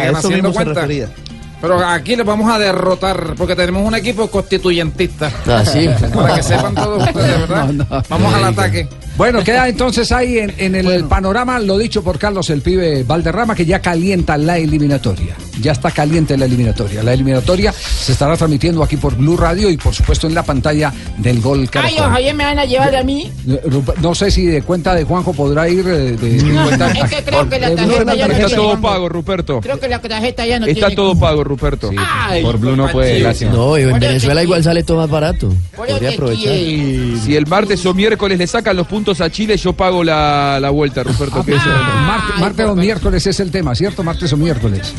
Eso 0.00 0.16
haciendo 0.16 0.52
cuentas. 0.52 0.74
refería. 0.76 1.08
Pero 1.60 1.78
aquí 1.78 2.14
les 2.14 2.26
vamos 2.26 2.50
a 2.52 2.58
derrotar 2.58 3.34
porque 3.38 3.56
tenemos 3.56 3.86
un 3.86 3.94
equipo 3.94 4.28
constituyentista. 4.30 5.30
Ah, 5.46 5.64
sí. 5.64 5.88
Para 6.14 6.34
que 6.34 6.42
sepan 6.42 6.74
todos 6.74 7.02
ustedes, 7.06 7.40
¿verdad? 7.40 7.66
No, 7.68 7.84
no. 7.88 8.02
Vamos 8.08 8.34
al 8.34 8.44
ataque. 8.44 8.86
Bueno, 9.16 9.44
queda 9.44 9.68
entonces 9.68 10.10
ahí 10.10 10.38
en, 10.38 10.52
en 10.58 10.74
el 10.74 11.04
panorama 11.04 11.58
lo 11.60 11.78
dicho 11.78 12.02
por 12.02 12.18
Carlos 12.18 12.50
el 12.50 12.62
pibe 12.62 13.04
Valderrama, 13.04 13.54
que 13.54 13.64
ya 13.64 13.80
calienta 13.80 14.36
la 14.36 14.58
eliminatoria. 14.58 15.36
Ya 15.60 15.72
está 15.72 15.90
caliente 15.90 16.36
la 16.36 16.44
eliminatoria. 16.46 17.02
La 17.02 17.12
eliminatoria 17.12 17.72
se 17.72 18.12
estará 18.12 18.36
transmitiendo 18.36 18.82
aquí 18.82 18.96
por 18.96 19.14
Blue 19.16 19.36
Radio 19.36 19.70
y 19.70 19.76
por 19.76 19.94
supuesto 19.94 20.26
en 20.26 20.34
la 20.34 20.42
pantalla 20.42 20.92
del 21.18 21.40
Gol 21.40 21.60
Ay, 21.60 21.68
Caracol. 21.68 21.98
ojalá 22.06 22.32
me 22.34 22.44
van 22.44 22.58
a 22.58 22.64
llevar 22.64 22.94
a 22.96 23.02
mí. 23.02 23.30
Eh, 23.48 23.60
No 24.00 24.14
sé 24.14 24.30
si 24.30 24.46
de 24.46 24.62
cuenta 24.62 24.94
de 24.94 25.04
Juanjo 25.04 25.32
podrá 25.32 25.68
ir 25.68 25.86
eh, 25.86 26.16
de, 26.16 26.16
de 26.16 26.42
No, 26.42 26.64
cuenta. 26.64 26.90
es 26.90 27.10
que 27.10 27.22
creo 27.24 27.48
que 27.48 27.58
la 27.60 27.70
de 27.70 27.76
Blue 27.76 27.86
tarjeta 28.04 28.14
ya 28.14 28.28
no 28.28 28.34
Está 28.34 28.56
todo 28.56 28.80
pago, 28.80 29.08
Ruperto. 29.08 29.60
Creo 29.60 29.78
que 29.80 29.88
la 29.88 30.00
tarjeta 30.00 30.46
ya 30.46 30.58
no 30.58 30.66
Está 30.66 30.86
tiene. 30.88 30.96
todo 30.96 31.18
pago, 31.18 31.44
Ruperto. 31.44 31.90
Ay, 31.96 32.42
Por 32.42 32.58
Blue 32.58 32.76
no 32.76 32.88
puede, 32.88 33.20
lástima. 33.20 33.52
No, 33.52 33.78
y 33.78 33.82
en 33.82 33.98
Venezuela 33.98 34.42
igual 34.42 34.62
sale 34.64 34.82
todo 34.82 34.98
más 34.98 35.10
barato. 35.10 35.52
Podría 35.76 36.10
aprovechar. 36.10 36.44
quiere. 36.44 37.16
Si 37.24 37.36
el 37.36 37.46
martes 37.46 37.84
o 37.86 37.94
miércoles 37.94 38.38
le 38.38 38.46
sacan 38.46 38.76
los 38.76 38.86
puntos 38.86 39.20
a 39.20 39.30
Chile, 39.30 39.56
yo 39.56 39.72
pago 39.72 40.02
la, 40.04 40.58
la 40.60 40.70
vuelta, 40.70 41.02
Ruperto. 41.02 41.40
Ah, 41.40 41.44
que 42.34 42.40
martes 42.40 42.66
o 42.66 42.74
miércoles 42.74 43.26
es 43.26 43.40
el 43.40 43.50
tema, 43.50 43.74
¿cierto? 43.74 44.02
Martes 44.02 44.32
o 44.32 44.36
miércoles. 44.36 44.92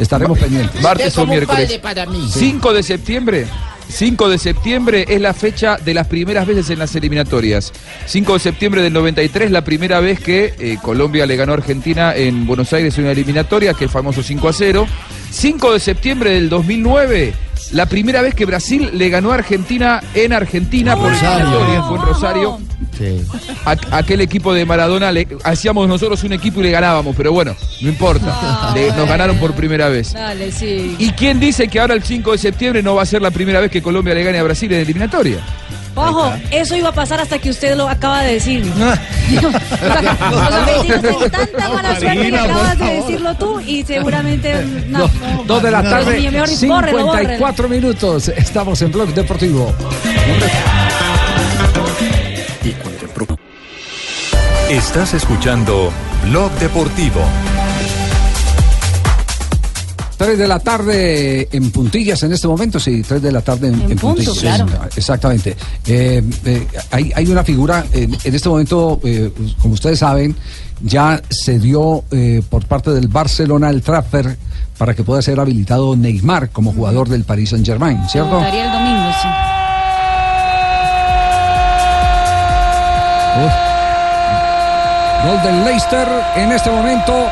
Estaremos 0.00 0.38
pendientes. 0.38 0.80
Martes 0.82 1.06
Es 1.08 1.18
o 1.18 1.26
miércoles. 1.26 1.66
padre 1.66 1.78
para 1.78 2.06
mí. 2.06 2.28
5 2.32 2.72
de 2.72 2.82
septiembre. 2.82 3.46
5 3.88 4.28
de 4.28 4.38
septiembre 4.38 5.04
es 5.08 5.20
la 5.20 5.34
fecha 5.34 5.76
de 5.76 5.94
las 5.94 6.06
primeras 6.06 6.46
veces 6.46 6.70
en 6.70 6.78
las 6.78 6.94
eliminatorias. 6.94 7.72
5 8.06 8.34
de 8.34 8.38
septiembre 8.38 8.82
del 8.82 8.92
93, 8.92 9.50
la 9.50 9.64
primera 9.64 9.98
vez 10.00 10.20
que 10.20 10.54
eh, 10.58 10.78
Colombia 10.80 11.26
le 11.26 11.34
ganó 11.36 11.52
a 11.52 11.56
Argentina 11.56 12.14
en 12.14 12.46
Buenos 12.46 12.72
Aires 12.72 12.96
en 12.98 13.04
una 13.04 13.12
eliminatoria, 13.12 13.72
que 13.72 13.84
es 13.84 13.88
el 13.88 13.90
famoso 13.90 14.22
5 14.22 14.48
a 14.48 14.52
0. 14.52 14.86
5 15.32 15.72
de 15.72 15.80
septiembre 15.80 16.30
del 16.30 16.48
2009, 16.48 17.34
la 17.72 17.86
primera 17.86 18.20
vez 18.22 18.34
que 18.34 18.44
Brasil 18.46 18.90
le 18.94 19.08
ganó 19.08 19.30
a 19.32 19.34
Argentina 19.36 20.00
en 20.14 20.32
Argentina 20.32 20.96
por 20.96 21.10
Rosario. 21.10 21.46
eliminatoria, 21.46 21.82
fue 21.84 21.96
en 21.98 22.02
Rosario. 22.02 22.58
Sí. 22.98 23.22
A- 23.64 23.98
aquel 23.98 24.20
equipo 24.20 24.52
de 24.52 24.64
Maradona, 24.66 25.10
le, 25.12 25.26
hacíamos 25.44 25.88
nosotros 25.88 26.22
un 26.24 26.32
equipo 26.32 26.60
y 26.60 26.64
le 26.64 26.70
ganábamos, 26.70 27.14
pero 27.16 27.32
bueno, 27.32 27.54
no 27.80 27.88
importa. 27.88 28.72
Le- 28.74 28.88
nos 28.92 29.08
ganaron 29.08 29.36
por 29.38 29.52
primera 29.54 29.88
vez. 29.88 30.12
Dale, 30.12 30.50
sí. 30.52 30.96
¿Y 30.98 31.10
quién 31.12 31.38
dice 31.40 31.68
que 31.68 31.80
ahora 31.80 31.94
el 31.94 32.02
5 32.02 32.32
de 32.32 32.38
septiembre 32.38 32.82
no 32.82 32.94
va 32.96 33.02
a 33.02 33.06
ser 33.06 33.22
la 33.22 33.30
primera 33.30 33.60
vez 33.60 33.70
que 33.70 33.80
Colombia 33.82 34.14
le 34.14 34.24
gane 34.24 34.38
a 34.38 34.42
Brasil 34.42 34.70
en 34.72 34.80
eliminatoria? 34.80 35.38
Ojo, 35.94 36.32
eso 36.50 36.76
iba 36.76 36.90
a 36.90 36.92
pasar 36.92 37.20
hasta 37.20 37.38
que 37.38 37.50
usted 37.50 37.76
lo 37.76 37.88
acaba 37.88 38.22
de 38.22 38.34
decir. 38.34 38.64
o 38.72 38.78
sea, 38.78 39.00
me 40.66 40.82
tienes 40.82 41.30
tanta 41.30 41.68
mala 41.68 42.00
suerte 42.00 42.30
que 42.30 42.36
acabas 42.38 42.78
de 42.78 42.84
decirlo 42.86 43.34
tú 43.34 43.60
y 43.60 43.84
seguramente 43.84 44.64
no. 44.88 45.00
Dos, 45.00 45.14
no. 45.14 45.44
dos 45.44 45.62
de 45.62 45.70
la 45.70 45.82
tarde, 45.82 46.20
mío, 46.20 46.32
mejor 46.32 46.48
bórrelo, 46.48 47.06
bórrelo. 47.06 47.28
54 47.28 47.68
minutos. 47.68 48.28
Estamos 48.28 48.80
en 48.82 48.92
Blog 48.92 49.12
Deportivo. 49.14 49.74
Estás 54.70 55.14
escuchando 55.14 55.92
Blog 56.22 56.52
Deportivo. 56.60 57.20
3 60.20 60.36
de 60.36 60.46
la 60.46 60.58
tarde 60.58 61.48
en 61.50 61.70
puntillas 61.70 62.22
en 62.24 62.32
este 62.34 62.46
momento, 62.46 62.78
sí, 62.78 63.02
3 63.02 63.22
de 63.22 63.32
la 63.32 63.40
tarde 63.40 63.68
en, 63.68 63.74
En 63.80 63.92
en 63.92 63.98
punto, 63.98 64.22
puntillas. 64.22 64.38
claro. 64.38 64.66
Exactamente. 64.94 65.56
Eh, 65.86 66.22
eh, 66.44 66.66
hay, 66.90 67.10
hay 67.14 67.26
una 67.28 67.42
figura, 67.42 67.86
en, 67.90 68.14
en 68.22 68.34
este 68.34 68.50
momento, 68.50 69.00
eh, 69.02 69.32
como 69.62 69.72
ustedes 69.72 70.00
saben, 70.00 70.36
ya 70.82 71.22
se 71.30 71.58
dio 71.58 72.04
por 72.50 72.66
parte 72.66 72.90
del 72.90 73.08
Barcelona 73.08 73.70
el 73.70 73.80
transfer 73.80 74.36
para 74.76 74.92
que 74.92 75.02
pueda 75.04 75.22
ser 75.22 75.40
habilitado 75.40 75.96
Neymar 75.96 76.50
como 76.50 76.74
jugador 76.74 77.08
del 77.08 77.24
Paris 77.24 77.48
Saint 77.50 77.64
Germain, 77.64 78.06
¿cierto? 78.06 78.40
Daría 78.40 78.66
el 78.66 78.72
domingo, 78.72 79.10
sí. 79.22 79.28
Gol 85.24 85.42
del 85.42 85.64
Leicester 85.64 86.08
en 86.36 86.52
este 86.52 86.70
momento. 86.70 87.26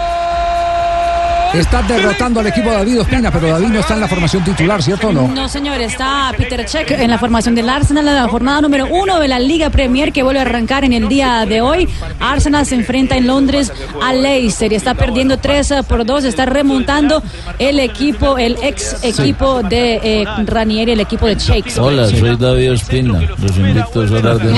Está 1.55 1.83
derrotando 1.83 2.41
al 2.41 2.47
equipo 2.47 2.71
de 2.71 2.77
David 2.77 3.01
Ospina, 3.01 3.31
pero 3.31 3.49
David 3.49 3.69
no 3.69 3.81
está 3.81 3.95
en 3.95 4.01
la 4.01 4.09
formación 4.09 4.45
titular, 4.45 4.83
¿cierto 4.83 5.09
o 5.09 5.13
no? 5.13 5.29
No, 5.29 5.49
señor, 5.49 5.81
está 5.81 6.33
Peter 6.37 6.69
Cech 6.69 6.91
en 6.91 7.11
la 7.11 7.19
formación 7.19 7.55
del 7.55 7.69
Arsenal, 7.69 8.07
en 8.07 8.15
la 8.15 8.29
jornada 8.29 8.61
número 8.61 8.87
uno 8.91 9.19
de 9.19 9.29
la 9.29 9.39
Liga 9.39 9.71
Premier 9.71 10.13
que 10.13 10.23
vuelve 10.23 10.41
a 10.41 10.43
arrancar 10.43 10.85
en 10.85 10.93
el 10.93 11.09
día 11.09 11.47
de 11.47 11.61
hoy. 11.61 11.89
Arsenal 12.21 12.67
se 12.67 12.75
enfrenta 12.75 13.17
en 13.17 13.27
Londres 13.27 13.73
a 14.03 14.13
Leicester 14.13 14.73
y 14.73 14.77
está 14.77 14.95
perdiendo 14.95 15.39
3 15.39 15.75
por 15.89 16.05
2, 16.05 16.25
está 16.25 16.45
remontando 16.47 17.23
el 17.59 17.81
equipo, 17.81 18.39
el 18.39 18.57
ex 18.63 19.03
equipo 19.03 19.63
de 19.63 20.01
eh, 20.03 20.25
Ranieri, 20.45 20.93
el 20.93 21.01
equipo 21.01 21.27
de 21.27 21.37
Shakespeare. 21.37 21.81
Hola, 21.81 22.09
soy 22.09 22.37
David 22.37 22.73
Ospina. 22.73 23.21
Los 23.39 23.57
invito 23.57 24.01
a 24.01 24.05
hablar 24.19 24.39
de 24.39 24.53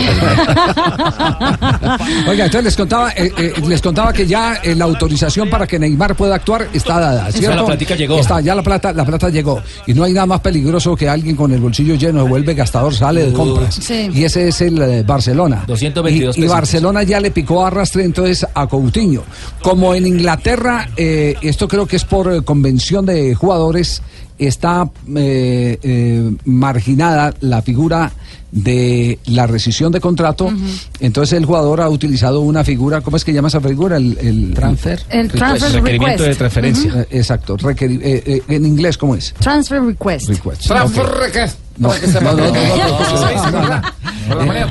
Oiga, 2.28 2.44
entonces 2.46 2.64
les 2.64 2.76
contaba, 2.76 3.10
eh, 3.12 3.32
eh, 3.36 3.52
les 3.66 3.80
contaba 3.80 4.12
que 4.12 4.26
ya 4.26 4.56
eh, 4.62 4.74
la 4.74 4.84
autorización 4.84 5.48
para 5.48 5.66
que 5.66 5.78
Neymar 5.78 6.14
pueda 6.14 6.34
actuar 6.34 6.68
está 6.80 6.98
dada, 6.98 7.30
¿cierto? 7.30 7.56
la 7.56 7.64
plática 7.64 7.94
llegó. 7.94 8.18
Está, 8.18 8.40
ya 8.40 8.54
la 8.54 8.62
plata, 8.62 8.92
la 8.92 9.04
plata 9.04 9.28
llegó. 9.28 9.62
Y 9.86 9.94
no 9.94 10.04
hay 10.04 10.12
nada 10.12 10.26
más 10.26 10.40
peligroso 10.40 10.96
que 10.96 11.08
alguien 11.08 11.36
con 11.36 11.52
el 11.52 11.60
bolsillo 11.60 11.94
lleno 11.94 12.24
de 12.24 12.28
vuelve 12.28 12.54
gastador, 12.54 12.94
sale 12.94 13.26
de 13.26 13.32
compras. 13.32 13.74
Sí. 13.76 14.10
Y 14.12 14.24
ese 14.24 14.48
es 14.48 14.60
el 14.60 14.80
eh, 14.82 15.02
Barcelona. 15.02 15.64
222 15.66 16.38
y. 16.38 16.46
Barcelona 16.46 17.02
ya 17.04 17.20
le 17.20 17.30
picó 17.30 17.64
arrastre 17.64 18.04
entonces 18.04 18.46
a 18.52 18.66
Coutinho. 18.66 19.22
Como 19.62 19.94
en 19.94 20.06
Inglaterra, 20.06 20.88
eh, 20.96 21.36
esto 21.42 21.68
creo 21.68 21.86
que 21.86 21.96
es 21.96 22.04
por 22.04 22.32
eh, 22.32 22.42
convención 22.42 23.06
de 23.06 23.34
jugadores, 23.34 24.02
está 24.46 24.90
eh, 25.16 25.78
eh, 25.82 26.30
marginada 26.44 27.34
la 27.40 27.62
figura 27.62 28.12
de 28.52 29.18
la 29.26 29.46
rescisión 29.46 29.92
de 29.92 30.00
contrato. 30.00 30.52
Entonces 30.98 31.38
el 31.38 31.44
jugador 31.44 31.80
ha 31.80 31.88
utilizado 31.88 32.40
una 32.40 32.64
figura, 32.64 33.00
¿cómo 33.00 33.16
es 33.16 33.24
que 33.24 33.32
llama 33.32 33.48
esa 33.48 33.60
figura? 33.60 33.96
El, 33.96 34.18
el 34.20 34.54
Transfer. 34.54 35.00
El 35.08 35.28
transfer 35.30 35.72
Requerimiento 35.72 36.22
de 36.24 36.28
request. 36.30 36.38
transferencia. 36.38 37.00
Eh, 37.02 37.06
Exacto. 37.12 37.56
requeri- 37.58 38.00
eh, 38.02 38.22
eh, 38.26 38.42
en 38.48 38.66
inglés, 38.66 38.98
¿cómo 38.98 39.14
es? 39.14 39.34
Transfer 39.38 39.82
request. 39.82 40.28
Request. 40.28 40.66
Transfer 40.66 41.06
request. 41.06 41.58
No, 41.80 41.88
no, 42.22 43.62
no. 43.68 43.82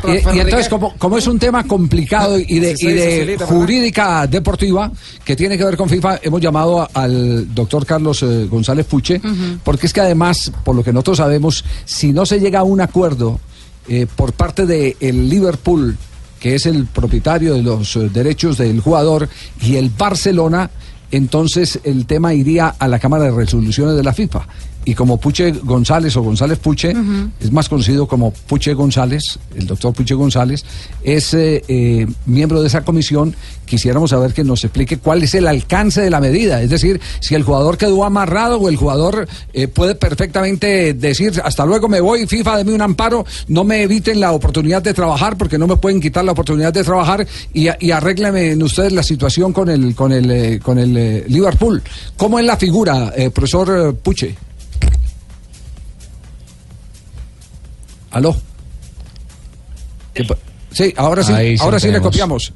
Eh, 0.07 0.23
y, 0.35 0.39
entonces, 0.39 0.69
como, 0.69 0.93
como 0.97 1.17
es 1.17 1.27
un 1.27 1.37
tema 1.39 1.63
complicado 1.65 2.37
y 2.39 2.59
de, 2.59 2.75
y 2.79 2.93
de 2.93 3.25
jurídica 3.45 4.27
deportiva 4.27 4.91
que 5.25 5.35
tiene 5.35 5.57
que 5.57 5.65
ver 5.65 5.75
con 5.75 5.89
FIFA, 5.89 6.19
hemos 6.21 6.39
llamado 6.39 6.81
a- 6.81 6.89
al 6.93 7.53
doctor 7.53 7.85
Carlos 7.85 8.23
eh, 8.23 8.47
González 8.49 8.85
Puche, 8.85 9.19
porque 9.63 9.87
es 9.87 9.93
que 9.93 10.01
además, 10.01 10.51
por 10.63 10.75
lo 10.75 10.83
que 10.83 10.93
nosotros 10.93 11.17
sabemos, 11.17 11.65
si 11.83 12.13
no 12.13 12.25
se 12.25 12.39
llega 12.39 12.59
a 12.59 12.63
un 12.63 12.79
acuerdo 12.79 13.39
eh, 13.87 14.05
por 14.15 14.31
parte 14.33 14.65
del 14.65 15.29
Liverpool, 15.29 15.97
que 16.39 16.55
es 16.55 16.65
el 16.65 16.85
propietario 16.85 17.53
de 17.55 17.63
los 17.63 17.95
eh, 17.97 18.07
derechos 18.13 18.57
del 18.57 18.79
jugador, 18.79 19.27
y 19.61 19.75
el 19.75 19.89
Barcelona, 19.89 20.69
entonces 21.11 21.79
el 21.83 22.05
tema 22.05 22.33
iría 22.33 22.67
a 22.77 22.87
la 22.87 22.99
Cámara 22.99 23.25
de 23.25 23.31
Resoluciones 23.31 23.95
de 23.95 24.03
la 24.03 24.13
FIFA. 24.13 24.47
Y 24.89 24.95
como 24.95 25.17
Puche 25.17 25.51
González 25.51 26.17
o 26.17 26.23
González 26.23 26.57
Puche, 26.57 26.95
es 27.39 27.51
más 27.51 27.69
conocido 27.69 28.07
como 28.07 28.31
Puche 28.31 28.73
González, 28.73 29.37
el 29.55 29.67
doctor 29.67 29.93
Puche 29.93 30.15
González, 30.15 30.65
es 31.03 31.31
eh, 31.35 31.63
eh, 31.67 32.07
miembro 32.25 32.59
de 32.59 32.69
esa 32.69 32.83
comisión, 32.83 33.35
quisiéramos 33.65 34.09
saber 34.09 34.33
que 34.33 34.43
nos 34.43 34.63
explique 34.63 34.97
cuál 34.97 35.21
es 35.21 35.35
el 35.35 35.45
alcance 35.45 36.01
de 36.01 36.09
la 36.09 36.19
medida. 36.19 36.63
Es 36.63 36.71
decir, 36.71 36.99
si 37.19 37.35
el 37.35 37.43
jugador 37.43 37.77
quedó 37.77 38.03
amarrado 38.03 38.57
o 38.57 38.67
el 38.67 38.77
jugador 38.77 39.27
eh, 39.53 39.67
puede 39.67 39.93
perfectamente 39.93 40.95
decir, 40.95 41.39
hasta 41.45 41.67
luego 41.67 41.87
me 41.87 42.01
voy, 42.01 42.25
FIFA, 42.25 42.57
deme 42.57 42.73
un 42.73 42.81
amparo, 42.81 43.27
no 43.47 43.63
me 43.63 43.83
eviten 43.83 44.19
la 44.19 44.31
oportunidad 44.31 44.81
de 44.81 44.95
trabajar 44.95 45.37
porque 45.37 45.59
no 45.59 45.67
me 45.67 45.77
pueden 45.77 46.01
quitar 46.01 46.25
la 46.25 46.31
oportunidad 46.31 46.73
de 46.73 46.83
trabajar 46.83 47.27
y, 47.53 47.67
y 47.79 47.91
arréglenme 47.91 48.53
en 48.53 48.63
ustedes 48.63 48.91
la 48.91 49.03
situación 49.03 49.53
con 49.53 49.69
el, 49.69 49.93
con 49.93 50.11
el, 50.11 50.31
eh, 50.31 50.59
con 50.59 50.79
el 50.79 51.25
Liverpool. 51.27 51.83
¿Cómo 52.17 52.39
es 52.39 52.45
la 52.45 52.57
figura, 52.57 53.13
eh, 53.15 53.29
profesor 53.29 53.95
Puche? 53.97 54.48
¿Aló? 58.11 58.35
¿Qué 60.13 60.23
pa- 60.25 60.35
Sí, 60.71 60.93
ahora 60.97 61.23
sí, 61.23 61.33
Ahí 61.33 61.55
ahora 61.59 61.79
sí 61.79 61.91
le 61.91 61.99
copiamos. 62.01 62.53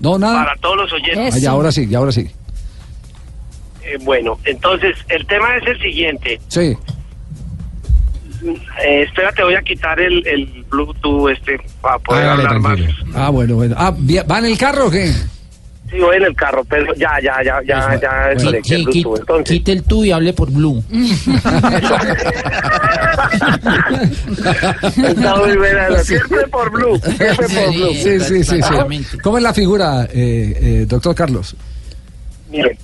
No, 0.00 0.18
nada. 0.18 0.44
para 0.44 0.56
todos 0.58 0.76
los 0.76 0.92
oyentes. 0.92 1.34
Ah, 1.34 1.38
ya, 1.38 1.50
ahora 1.50 1.72
sí, 1.72 1.86
ya, 1.88 1.98
ahora 1.98 2.12
sí. 2.12 2.30
Eh, 3.82 3.98
bueno, 4.02 4.38
entonces 4.44 4.96
el 5.08 5.26
tema 5.26 5.56
es 5.56 5.66
el 5.66 5.80
siguiente. 5.80 6.40
Sí. 6.48 6.76
Eh, 8.84 9.02
espérate, 9.02 9.42
voy 9.42 9.54
a 9.54 9.62
quitar 9.62 9.98
el, 10.00 10.26
el 10.26 10.64
Bluetooth 10.68 11.30
este 11.30 11.58
para 11.80 11.98
poder 11.98 12.28
hablar 12.28 12.60
más. 12.60 12.78
Ah, 13.14 13.30
bueno, 13.30 13.54
bueno. 13.56 13.74
Ah, 13.78 13.94
¿vi- 13.96 14.18
¿va 14.18 14.38
en 14.40 14.44
el 14.46 14.58
carro 14.58 14.88
o 14.88 14.90
qué? 14.90 15.10
Sí, 15.90 15.98
voy 15.98 16.16
en 16.16 16.24
el 16.24 16.34
carro, 16.34 16.64
pero 16.64 16.94
ya, 16.94 17.20
ya, 17.22 17.42
ya, 17.44 17.60
ya, 17.62 18.00
ya 18.00 18.28
desconecté 18.28 18.74
el 18.76 18.84
Bluetooth. 18.84 19.18
Entonces, 19.20 19.44
Quite 19.44 19.72
el 19.72 19.82
tú 19.84 20.04
y 20.04 20.12
hable 20.12 20.32
por 20.32 20.50
Blue. 20.50 20.82
está 24.96 25.36
muy 25.36 25.56
buena. 25.56 25.98
Siempre 25.98 26.46
por 26.48 26.70
Blue, 26.70 26.98
siempre 26.98 27.46
por 27.48 27.74
Blue. 27.74 27.94
Sí, 27.94 28.18
sí, 28.20 28.42
sí, 28.44 28.62
sí. 28.62 29.18
¿Cómo 29.22 29.36
es 29.36 29.42
la 29.42 29.52
figura, 29.52 30.04
eh, 30.04 30.56
eh, 30.60 30.86
doctor 30.88 31.14
Carlos? 31.14 31.54
Mire, 32.50 32.78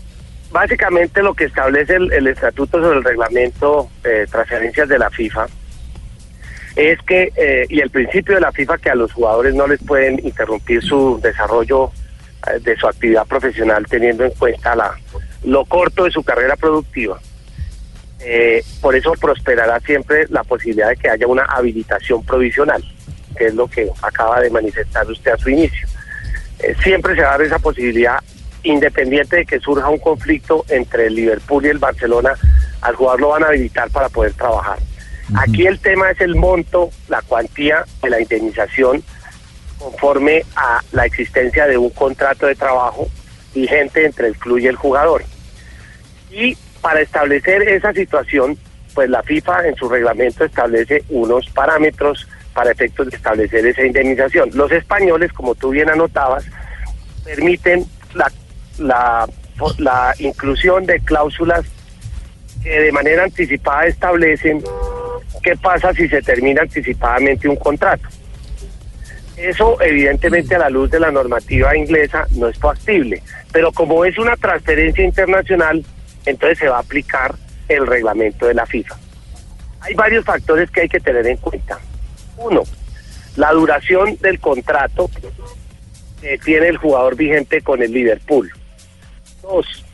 básicamente 0.51 1.23
lo 1.23 1.35
que 1.35 1.45
establece 1.45 1.97
el, 1.97 2.13
el 2.13 2.27
estatuto 2.27 2.81
sobre 2.83 2.99
el 2.99 3.05
reglamento 3.05 3.89
de 4.03 4.27
transferencias 4.27 4.89
de 4.89 4.99
la 4.99 5.11
FIFA 5.11 5.47
es 6.77 6.99
que, 7.03 7.33
eh, 7.37 7.67
y 7.69 7.81
el 7.81 7.91
principio 7.91 8.35
de 8.35 8.41
la 8.41 8.53
FIFA 8.53 8.79
que 8.79 8.91
a 8.91 8.95
los 8.95 9.13
jugadores 9.13 9.55
no 9.55 9.67
les 9.67 9.83
pueden 9.83 10.25
interrumpir 10.25 10.83
su 10.83 11.21
desarrollo 11.23 11.87
eh, 11.87 12.00
de 12.61 12.77
su 12.77 12.87
actividad 12.87 13.27
profesional 13.27 13.87
teniendo 13.89 14.25
en 14.25 14.33
cuenta 14.33 14.75
la, 14.75 14.97
lo 15.45 15.65
corto 15.65 16.05
de 16.05 16.11
su 16.11 16.23
carrera 16.23 16.57
productiva. 16.57 17.21
Eh, 18.21 18.63
por 18.81 18.95
eso 18.95 19.13
prosperará 19.13 19.81
siempre 19.81 20.27
la 20.29 20.45
posibilidad 20.45 20.91
de 20.91 20.97
que 20.97 21.09
haya 21.09 21.27
una 21.27 21.45
habilitación 21.45 22.25
provisional, 22.25 22.85
que 23.37 23.47
es 23.47 23.55
lo 23.55 23.67
que 23.67 23.89
acaba 24.03 24.41
de 24.41 24.51
manifestar 24.51 25.11
usted 25.11 25.33
a 25.33 25.39
su 25.39 25.49
inicio. 25.51 25.89
Eh, 26.59 26.75
siempre 26.83 27.15
se 27.15 27.23
va 27.23 27.29
a 27.29 27.31
dar 27.33 27.43
esa 27.43 27.59
posibilidad, 27.59 28.19
independiente 28.63 29.37
de 29.37 29.47
que 29.47 29.59
surja 29.59 29.89
un 29.89 29.99
conflicto 29.99 30.67
entre 30.69 31.07
el 31.07 31.15
Liverpool 31.15 31.65
y 31.65 31.71
el 31.71 31.79
Barcelona, 31.79 32.35
al 32.83 32.95
jugador 32.95 33.21
lo 33.21 33.29
van 33.31 33.45
a 33.45 33.47
habilitar 33.47 33.91
para 33.91 34.11
poder 34.11 34.35
trabajar. 34.35 34.79
Aquí 35.35 35.67
el 35.67 35.79
tema 35.79 36.11
es 36.11 36.21
el 36.21 36.35
monto, 36.35 36.91
la 37.09 37.23
cuantía 37.23 37.85
de 38.03 38.11
la 38.11 38.21
indemnización 38.21 39.03
conforme 39.81 40.45
a 40.55 40.81
la 40.93 41.07
existencia 41.07 41.67
de 41.67 41.79
un 41.79 41.91
contrato 41.91 42.47
de 42.47 42.55
trabajo 42.55 43.09
vigente 43.55 44.05
entre 44.05 44.29
el 44.29 44.37
club 44.37 44.59
y 44.59 44.67
el 44.67 44.77
jugador. 44.77 45.25
Y 46.31 46.57
para 46.83 47.01
establecer 47.01 47.63
esa 47.63 47.93
situación, 47.93 48.57
pues 48.95 49.09
la 49.09 49.23
FIFA 49.23 49.69
en 49.69 49.77
su 49.77 49.89
reglamento 49.89 50.45
establece 50.45 51.03
unos 51.09 51.49
parámetros 51.51 52.29
para 52.53 52.73
efectos 52.73 53.09
de 53.09 53.17
establecer 53.17 53.67
esa 53.67 53.83
indemnización. 53.83 54.51
Los 54.53 54.71
españoles, 54.71 55.33
como 55.33 55.55
tú 55.55 55.71
bien 55.71 55.89
anotabas, 55.89 56.45
permiten 57.25 57.87
la, 58.15 58.31
la, 58.79 59.27
la 59.79 60.15
inclusión 60.19 60.85
de 60.85 61.01
cláusulas 61.01 61.65
que 62.63 62.81
de 62.81 62.93
manera 62.93 63.25
anticipada 63.25 63.87
establecen 63.87 64.63
qué 65.43 65.57
pasa 65.57 65.95
si 65.95 66.07
se 66.09 66.21
termina 66.21 66.63
anticipadamente 66.63 67.49
un 67.49 67.57
contrato. 67.57 68.07
Eso 69.41 69.81
evidentemente 69.81 70.55
a 70.55 70.59
la 70.59 70.69
luz 70.69 70.91
de 70.91 71.01
la 71.01 71.11
normativa 71.11 71.75
inglesa 71.75 72.27
no 72.33 72.49
es 72.49 72.59
factible, 72.59 73.23
pero 73.51 73.73
como 73.73 74.05
es 74.05 74.19
una 74.19 74.37
transferencia 74.37 75.03
internacional, 75.03 75.83
entonces 76.27 76.59
se 76.59 76.69
va 76.69 76.77
a 76.77 76.81
aplicar 76.81 77.35
el 77.67 77.87
reglamento 77.87 78.47
de 78.47 78.53
la 78.53 78.67
FIFA. 78.67 78.99
Hay 79.81 79.95
varios 79.95 80.27
factores 80.27 80.71
que 80.71 80.83
hay 80.83 80.89
que 80.91 81.01
tener 81.01 81.27
en 81.27 81.39
cuenta. 81.39 81.79
Uno, 82.37 82.65
la 83.37 83.53
duración 83.53 84.19
del 84.21 84.39
contrato 84.41 85.11
que 86.21 86.37
tiene 86.37 86.69
el 86.69 86.77
jugador 86.77 87.17
vigente 87.17 87.63
con 87.63 87.83
el 87.83 87.93
Liverpool. 87.93 88.53
Dos, 89.41 89.87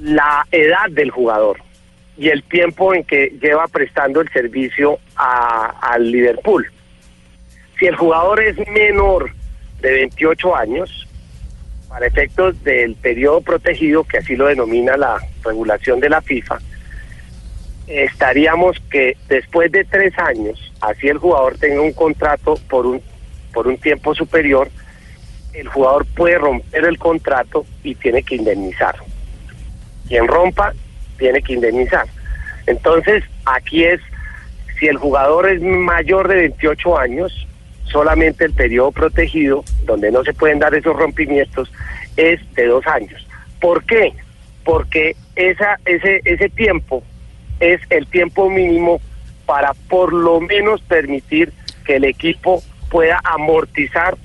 la 0.00 0.46
edad 0.52 0.88
del 0.90 1.10
jugador 1.10 1.58
y 2.16 2.28
el 2.28 2.44
tiempo 2.44 2.94
en 2.94 3.02
que 3.02 3.36
lleva 3.42 3.66
prestando 3.66 4.20
el 4.20 4.30
servicio 4.30 5.00
al 5.16 6.08
Liverpool. 6.08 6.70
Si 7.84 7.88
el 7.88 7.96
jugador 7.96 8.42
es 8.42 8.56
menor 8.66 9.30
de 9.82 9.92
28 9.92 10.56
años, 10.56 11.06
para 11.86 12.06
efectos 12.06 12.64
del 12.64 12.94
periodo 12.94 13.42
protegido, 13.42 14.04
que 14.04 14.16
así 14.16 14.36
lo 14.36 14.46
denomina 14.46 14.96
la 14.96 15.18
regulación 15.44 16.00
de 16.00 16.08
la 16.08 16.22
FIFA, 16.22 16.60
estaríamos 17.86 18.78
que 18.90 19.18
después 19.28 19.70
de 19.70 19.84
tres 19.84 20.18
años, 20.18 20.72
así 20.80 21.08
el 21.08 21.18
jugador 21.18 21.58
tenga 21.58 21.82
un 21.82 21.92
contrato 21.92 22.54
por 22.70 22.86
un, 22.86 23.02
por 23.52 23.66
un 23.66 23.76
tiempo 23.76 24.14
superior, 24.14 24.70
el 25.52 25.68
jugador 25.68 26.06
puede 26.06 26.38
romper 26.38 26.86
el 26.86 26.96
contrato 26.96 27.66
y 27.82 27.96
tiene 27.96 28.22
que 28.22 28.36
indemnizar. 28.36 28.96
Quien 30.08 30.26
rompa, 30.26 30.72
tiene 31.18 31.42
que 31.42 31.52
indemnizar. 31.52 32.06
Entonces, 32.66 33.24
aquí 33.44 33.84
es, 33.84 34.00
si 34.78 34.86
el 34.86 34.96
jugador 34.96 35.50
es 35.50 35.60
mayor 35.60 36.28
de 36.28 36.36
28 36.36 36.98
años, 36.98 37.46
solamente 37.94 38.44
el 38.44 38.52
periodo 38.52 38.90
protegido, 38.90 39.64
donde 39.84 40.10
no 40.10 40.24
se 40.24 40.34
pueden 40.34 40.58
dar 40.58 40.74
esos 40.74 40.96
rompimientos, 40.96 41.72
es 42.16 42.40
de 42.56 42.66
dos 42.66 42.84
años. 42.88 43.24
¿Por 43.60 43.84
qué? 43.84 44.12
Porque 44.64 45.14
esa, 45.36 45.78
ese, 45.84 46.20
ese 46.24 46.48
tiempo 46.48 47.04
es 47.60 47.80
el 47.90 48.08
tiempo 48.08 48.50
mínimo 48.50 49.00
para 49.46 49.74
por 49.88 50.12
lo 50.12 50.40
menos 50.40 50.80
permitir 50.80 51.52
que 51.86 51.96
el 51.96 52.04
equipo 52.04 52.64
pueda 52.90 53.20
amortizar 53.22 54.16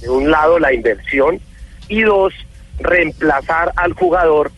de 0.00 0.08
un 0.10 0.28
lado 0.28 0.58
la 0.58 0.72
inversión 0.72 1.38
y 1.88 2.02
dos, 2.02 2.34
reemplazar 2.80 3.70
al 3.76 3.92
jugador 3.92 4.50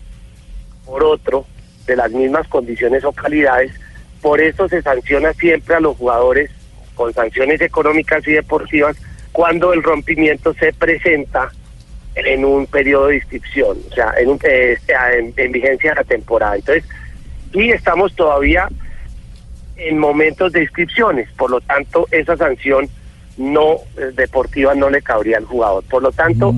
por 0.86 1.04
otro 1.04 1.44
de 1.86 1.96
las 1.96 2.10
mismas 2.12 2.48
condiciones 2.48 3.04
o 3.04 3.12
calidades. 3.12 3.72
Por 4.22 4.40
eso 4.40 4.70
se 4.70 4.80
sanciona 4.80 5.34
siempre 5.34 5.74
a 5.74 5.80
los 5.80 5.98
jugadores 5.98 6.50
con 6.98 7.14
sanciones 7.14 7.60
económicas 7.60 8.26
y 8.26 8.32
deportivas 8.32 8.96
cuando 9.30 9.72
el 9.72 9.84
rompimiento 9.84 10.52
se 10.54 10.72
presenta 10.72 11.52
en 12.16 12.44
un 12.44 12.66
periodo 12.66 13.06
de 13.06 13.16
inscripción, 13.16 13.78
o 13.88 13.94
sea, 13.94 14.12
en, 14.18 14.30
un, 14.30 14.40
eh, 14.42 14.76
en, 15.16 15.32
en 15.36 15.52
vigencia 15.52 15.90
de 15.90 15.96
la 15.96 16.04
temporada. 16.04 16.56
Entonces, 16.56 16.84
y 17.52 17.70
estamos 17.70 18.12
todavía 18.16 18.68
en 19.76 19.96
momentos 19.96 20.50
de 20.52 20.62
inscripciones, 20.62 21.30
por 21.36 21.50
lo 21.50 21.60
tanto, 21.60 22.08
esa 22.10 22.36
sanción 22.36 22.88
no 23.36 23.76
eh, 23.96 24.10
deportiva 24.16 24.74
no 24.74 24.90
le 24.90 25.00
cabría 25.00 25.36
al 25.36 25.44
jugador. 25.44 25.84
Por 25.84 26.02
lo 26.02 26.10
tanto, 26.10 26.52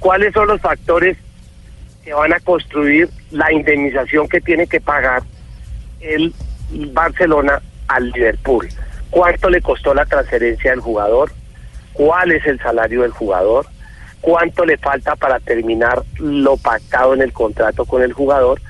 ¿cuáles 0.00 0.34
son 0.34 0.48
los 0.48 0.60
factores 0.60 1.16
que 2.04 2.12
van 2.12 2.32
a 2.32 2.40
construir 2.40 3.08
la 3.30 3.52
indemnización 3.52 4.28
que 4.28 4.40
tiene 4.40 4.66
que 4.66 4.80
pagar 4.80 5.22
el 6.00 6.34
Barcelona 6.92 7.62
al 7.86 8.10
Liverpool? 8.10 8.68
¿Cuánto 9.14 9.48
le 9.48 9.60
costó 9.60 9.94
la 9.94 10.06
transferencia 10.06 10.72
del 10.72 10.80
jugador? 10.80 11.30
¿Cuál 11.92 12.32
es 12.32 12.44
el 12.46 12.58
salario 12.58 13.02
del 13.02 13.12
jugador? 13.12 13.64
¿Cuánto 14.20 14.66
le 14.66 14.76
falta 14.76 15.14
para 15.14 15.38
terminar 15.38 16.02
lo 16.18 16.56
pactado 16.56 17.14
en 17.14 17.22
el 17.22 17.32
contrato 17.32 17.84
con 17.84 18.02
el 18.02 18.12
jugador? 18.12 18.60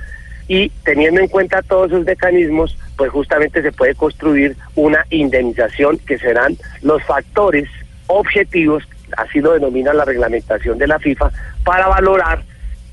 y 0.46 0.68
teniendo 0.84 1.20
en 1.20 1.28
cuenta 1.28 1.62
todos 1.62 1.90
esos 1.90 2.04
mecanismos, 2.04 2.76
pues 2.96 3.10
justamente 3.10 3.62
se 3.62 3.72
puede 3.72 3.94
construir 3.94 4.54
una 4.74 5.06
indemnización 5.08 5.96
que 5.98 6.18
serán 6.18 6.58
los 6.82 7.02
factores 7.04 7.66
objetivos, 8.08 8.84
así 9.16 9.40
lo 9.40 9.52
denomina 9.52 9.94
la 9.94 10.04
reglamentación 10.04 10.76
de 10.76 10.86
la 10.86 10.98
FIFA, 10.98 11.30
para 11.64 11.88
valorar 11.88 12.42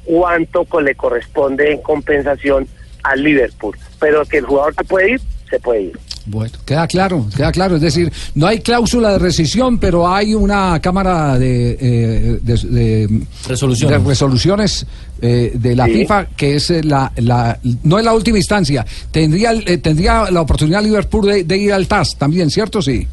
cuánto 0.06 0.66
le 0.80 0.96
corresponde 0.96 1.74
en 1.74 1.82
compensación 1.82 2.68
al 3.04 3.22
Liverpool. 3.22 3.78
Pero 4.00 4.24
que 4.24 4.38
el 4.38 4.46
jugador 4.46 4.74
se 4.74 4.84
puede 4.86 5.12
ir, 5.12 5.22
se 5.50 5.60
puede 5.60 5.82
ir. 5.82 6.11
Bueno, 6.26 6.54
queda 6.66 6.86
claro, 6.88 7.26
queda 7.36 7.52
claro. 7.52 7.76
Es 7.76 7.82
decir, 7.82 8.12
no 8.36 8.46
hay 8.48 8.60
cláusula 8.60 9.14
de 9.14 9.20
rescisión, 9.20 9.80
pero 9.80 10.08
hay 10.08 10.34
una 10.36 10.80
cámara 10.80 11.38
de, 11.40 11.72
eh, 11.82 12.40
de- 12.42 12.68
de- 12.70 13.22
Resoluciones. 13.48 14.04
de 14.04 14.10
resoluciones 14.10 14.86
eh, 15.24 15.52
de 15.54 15.76
la 15.76 15.86
Sí. 15.86 15.94
FIFA 15.94 16.26
que 16.36 16.56
es 16.56 16.70
la, 16.86 17.12
la 17.18 17.58
no 17.84 18.00
es 18.00 18.06
la 18.06 18.14
última 18.14 18.38
instancia. 18.38 18.86
Tendría 19.12 19.52
eh, 19.54 19.78
tendría 19.78 20.30
la 20.32 20.42
oportunidad 20.42 20.82
Liverpool 20.84 21.26
de, 21.28 21.44
de 21.44 21.58
ir 21.58 21.74
al 21.74 21.88
TAS 21.88 22.16
también, 22.18 22.50
¿cierto? 22.50 22.82
Sí. 22.82 23.08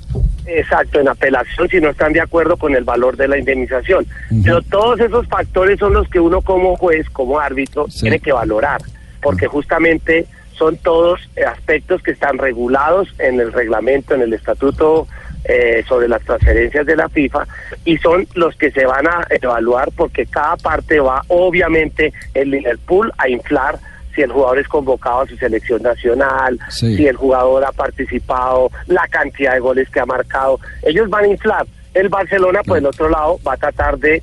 Exacto, 0.46 1.00
en 1.00 1.08
apelación 1.08 1.68
si 1.68 1.78
no 1.80 1.90
están 1.90 2.12
de 2.14 2.20
acuerdo 2.22 2.56
con 2.56 2.74
el 2.74 2.84
valor 2.84 3.16
de 3.16 3.28
la 3.28 3.38
indemnización. 3.38 4.06
Pero 4.42 4.62
todos 4.62 4.98
esos 5.00 5.26
factores 5.28 5.78
son 5.78 5.92
los 5.92 6.08
que 6.08 6.18
uno 6.20 6.40
como 6.40 6.76
juez, 6.76 7.06
como 7.10 7.38
árbitro, 7.38 7.86
tiene 8.00 8.18
que 8.18 8.32
valorar, 8.32 8.80
porque 9.22 9.46
justamente 9.46 10.26
son 10.58 10.76
todos 10.78 11.20
aspectos 11.46 12.02
que 12.02 12.10
están 12.10 12.38
regulados 12.38 13.08
en 13.18 13.38
el 13.40 13.52
reglamento, 13.52 14.14
en 14.14 14.22
el 14.22 14.32
estatuto 14.32 15.06
eh, 15.44 15.84
sobre 15.88 16.08
las 16.08 16.22
transferencias 16.22 16.84
de 16.84 16.96
la 16.96 17.08
FIFA 17.08 17.46
y 17.84 17.96
son 17.98 18.26
los 18.34 18.54
que 18.56 18.70
se 18.72 18.84
van 18.84 19.06
a 19.06 19.24
evaluar 19.30 19.88
porque 19.96 20.26
cada 20.26 20.56
parte 20.56 20.98
va 21.00 21.22
obviamente 21.28 22.12
el 22.34 22.50
Liverpool 22.50 23.12
a 23.18 23.28
inflar 23.28 23.78
si 24.14 24.22
el 24.22 24.32
jugador 24.32 24.58
es 24.58 24.66
convocado 24.68 25.20
a 25.20 25.26
su 25.28 25.36
selección 25.36 25.80
nacional, 25.82 26.58
Sí. 26.70 26.96
si 26.96 27.06
el 27.06 27.14
jugador 27.16 27.64
ha 27.64 27.70
participado, 27.70 28.68
la 28.88 29.06
cantidad 29.08 29.52
de 29.54 29.60
goles 29.60 29.88
que 29.90 30.00
ha 30.00 30.06
marcado. 30.06 30.58
Ellos 30.82 31.08
van 31.08 31.24
a 31.24 31.28
inflar. 31.28 31.66
El 31.94 32.08
Barcelona, 32.08 32.62
por 32.64 32.78
el 32.78 32.86
otro 32.86 33.08
lado, 33.08 33.38
va 33.46 33.52
a 33.54 33.56
tratar 33.56 33.96
de 33.98 34.20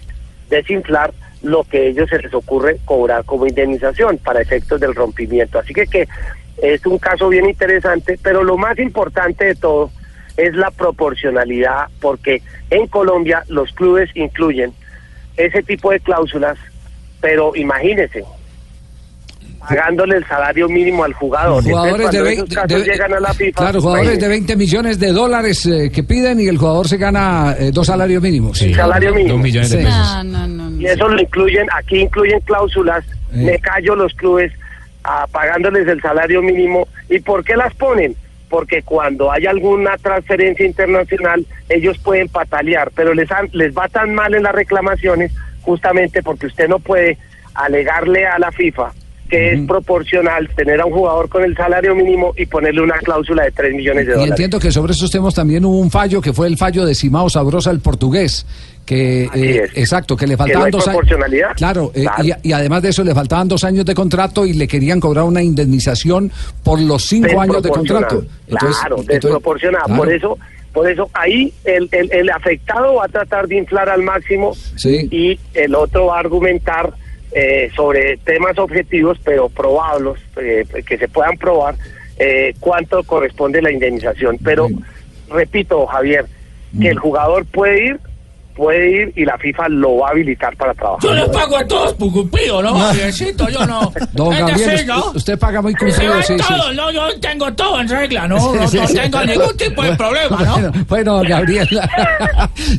desinflar 0.50 1.14
lo 1.46 1.64
que 1.64 1.78
a 1.78 1.82
ellos 1.82 2.10
se 2.10 2.20
les 2.20 2.34
ocurre 2.34 2.78
cobrar 2.86 3.24
como 3.24 3.48
indemnización 3.48 4.18
para 4.18 4.42
efectos 4.42 4.80
del 4.80 4.96
rompimiento. 4.96 5.60
Así 5.60 5.74
que, 5.74 5.86
que 5.86 6.08
es 6.62 6.86
un 6.86 6.98
caso 6.98 7.30
bien 7.30 7.48
interesante, 7.48 8.20
pero 8.22 8.44
lo 8.44 8.58
más 8.58 8.78
importante 8.80 9.46
de 9.46 9.56
todo 9.56 9.92
es 10.38 10.54
la 10.56 10.72
proporcionalidad, 10.72 11.88
porque 12.02 12.42
en 12.70 12.88
Colombia 12.88 13.44
los 13.48 13.72
clubes 13.72 14.10
incluyen 14.16 14.74
ese 15.38 15.64
tipo 15.64 15.92
de 15.92 16.00
cláusulas, 16.00 16.58
pero 17.22 17.56
imagínense, 17.56 18.24
pagándole 19.68 20.18
el 20.18 20.28
salario 20.28 20.68
mínimo 20.70 21.04
al 21.04 21.14
jugador. 21.14 21.64
Jugadores 21.64 22.06
Entonces, 22.06 22.12
de, 22.12 22.18
cuando 22.20 22.30
vein- 22.30 22.38
esos 22.46 22.56
casos 22.56 22.86
de- 22.86 22.92
llegan 22.92 23.14
a 23.14 23.20
la 23.20 23.34
FIFA, 23.34 23.62
claro, 23.62 23.82
jugadores 23.82 24.10
de 24.10 24.16
imagínense. 24.16 24.40
20 24.48 24.56
millones 24.56 25.00
de 25.00 25.12
dólares 25.12 25.66
eh, 25.66 25.92
que 25.94 26.04
piden 26.04 26.40
y 26.40 26.48
el 26.48 26.58
jugador 26.58 26.88
se 26.88 26.98
gana 26.98 27.56
eh, 27.60 27.72
dos 27.74 27.88
salarios 27.88 28.22
mínimos. 28.22 28.58
salario 28.60 29.14
mínimo. 29.14 29.44
Sí. 29.64 29.78
Y 30.80 30.86
eso 30.86 31.08
lo 31.08 31.22
incluyen, 31.22 31.68
aquí 31.76 32.02
incluyen 32.02 32.40
cláusulas, 32.42 33.04
me 33.32 33.58
callo 33.60 33.96
los 33.96 34.14
clubes 34.14 34.52
ah, 35.04 35.26
pagándoles 35.32 35.88
el 35.88 36.02
salario 36.02 36.42
mínimo. 36.42 36.88
¿Y 37.10 37.20
por 37.20 37.44
qué 37.44 37.56
las 37.56 37.74
ponen? 37.76 38.16
porque 38.48 38.84
cuando 38.84 39.32
hay 39.32 39.48
alguna 39.48 39.98
transferencia 39.98 40.66
internacional 40.66 41.44
ellos 41.68 41.98
pueden 41.98 42.30
patalear, 42.30 42.92
pero 42.96 43.14
les, 43.14 43.30
han- 43.32 43.50
les 43.54 43.76
va 43.76 43.88
tan 43.90 44.14
mal 44.14 44.34
en 44.36 44.44
las 44.44 44.54
reclamaciones 44.54 45.32
justamente 45.64 46.22
porque 46.22 46.46
usted 46.46 46.68
no 46.70 46.78
puede 46.78 47.18
alegarle 47.56 48.26
a 48.28 48.38
la 48.38 48.52
FIFA 48.52 48.92
que 49.38 49.54
es 49.54 49.62
proporcional 49.68 50.50
tener 50.56 50.80
a 50.82 50.86
un 50.86 50.94
jugador 50.94 51.30
con 51.30 51.44
el 51.44 51.56
salario 51.56 51.94
mínimo 51.96 52.34
y 52.38 52.46
ponerle 52.46 52.82
una 52.82 52.98
cláusula 53.00 53.44
de 53.44 53.52
3 53.52 53.74
millones 53.76 54.06
de 54.06 54.12
Y 54.12 54.16
dólares. 54.16 54.32
entiendo 54.32 54.60
que 54.60 54.72
sobre 54.72 54.94
esos 54.94 55.12
temas 55.12 55.34
también 55.34 55.66
hubo 55.66 55.80
un 55.80 55.92
fallo, 55.92 56.22
que 56.22 56.34
fue 56.34 56.48
el 56.48 56.58
fallo 56.58 56.86
de 56.86 56.96
Simao 56.96 57.30
Sabrosa, 57.30 57.72
el 57.72 57.80
portugués. 57.80 58.46
Que, 58.86 59.24
eh, 59.34 59.68
exacto, 59.74 60.16
que 60.16 60.28
le 60.28 60.34
Que 60.34 60.38
no 60.38 60.44
faltaban 60.44 60.66
hay 60.68 60.72
dos 60.72 60.88
años. 60.88 60.98
proporcionalidad. 61.00 61.50
Claro, 61.56 61.92
eh, 61.96 62.04
Claro. 62.04 62.24
Y, 62.44 62.50
y 62.50 62.52
además 62.54 62.84
de 62.84 62.90
eso 62.90 63.04
le 63.04 63.16
faltaban 63.16 63.48
dos 63.48 63.64
años 63.64 63.84
de 63.84 63.96
contrato 63.96 64.46
y 64.46 64.54
le 64.54 64.68
querían 64.68 65.00
cobrar 65.00 65.24
una 65.26 65.42
indemnización 65.42 66.32
por 66.64 66.80
los 66.80 67.04
cinco 67.04 67.42
años 67.42 67.64
de 67.64 67.70
contrato. 67.70 68.24
Claro, 68.48 68.98
desproporcionada. 69.08 69.86
claro. 69.86 70.02
Por 70.04 70.14
eso, 70.14 70.38
por 70.72 70.88
eso 70.90 71.10
ahí 71.14 71.52
el, 71.64 71.90
el, 71.92 72.12
el 72.12 72.30
afectado 72.30 72.96
va 72.96 73.06
a 73.06 73.08
tratar 73.08 73.48
de 73.48 73.58
inflar 73.58 73.90
al 73.90 74.04
máximo 74.04 74.54
Sí. 74.76 75.08
y 75.10 75.40
el 75.56 75.74
otro 75.74 76.06
va 76.08 76.18
a 76.18 76.20
argumentar 76.20 76.94
eh, 77.38 77.70
sobre 77.76 78.16
temas 78.16 78.58
objetivos, 78.58 79.20
pero 79.22 79.50
probables, 79.50 80.22
eh, 80.38 80.64
que 80.88 80.98
se 80.98 81.10
puedan 81.10 81.38
probar 81.38 81.76
eh, 82.18 82.54
cuánto 82.62 83.04
corresponde 83.04 83.62
la 83.62 83.72
indemnización. 83.72 84.38
Pero 84.42 84.70
repito, 85.30 85.86
Javier, 85.86 86.28
que 86.80 86.88
el 86.88 86.98
jugador 86.98 87.46
puede 87.46 87.88
ir, 87.88 88.00
puede 88.56 88.90
ir 89.02 89.14
y 89.16 89.26
la 89.26 89.38
FIFA 89.38 89.70
lo 89.70 89.98
va 89.98 90.08
a 90.08 90.12
habilitar 90.12 90.56
para 90.56 90.74
trabajar. 90.74 91.02
Yo 91.04 91.14
le 91.14 91.28
pago 91.30 91.58
a 91.58 91.66
todos 91.68 91.94
por 91.94 92.12
cumplido, 92.12 92.62
¿no, 92.64 92.74
Javiercito? 92.78 93.48
Yo 93.50 93.66
no. 93.66 93.92
Don 94.14 94.34
Es 94.34 94.40
Gabriel, 94.40 94.70
así, 94.72 94.86
¿no? 94.86 95.12
usted, 95.14 95.38
paga 95.38 95.62
muy 95.62 95.74
ven 95.80 95.92
sí, 95.92 96.02
sí. 96.26 96.38
todo, 96.38 96.74
¿no? 96.74 96.92
Yo 96.92 97.20
tengo 97.20 97.54
todo 97.54 97.82
en 97.82 97.90
regla, 97.90 98.28
¿no? 98.28 98.38
No, 98.38 98.68
Sí, 98.68 98.78
no 98.78 98.88
sí, 98.88 98.94
sí. 98.96 99.00
tengo 99.00 99.24
ningún 99.26 99.58
tipo 99.58 99.84
de 99.84 99.96
problema, 99.96 100.40
¿no? 100.44 100.56
Bueno, 100.56 101.16
bueno, 101.16 101.22
Gabriel. 101.28 101.68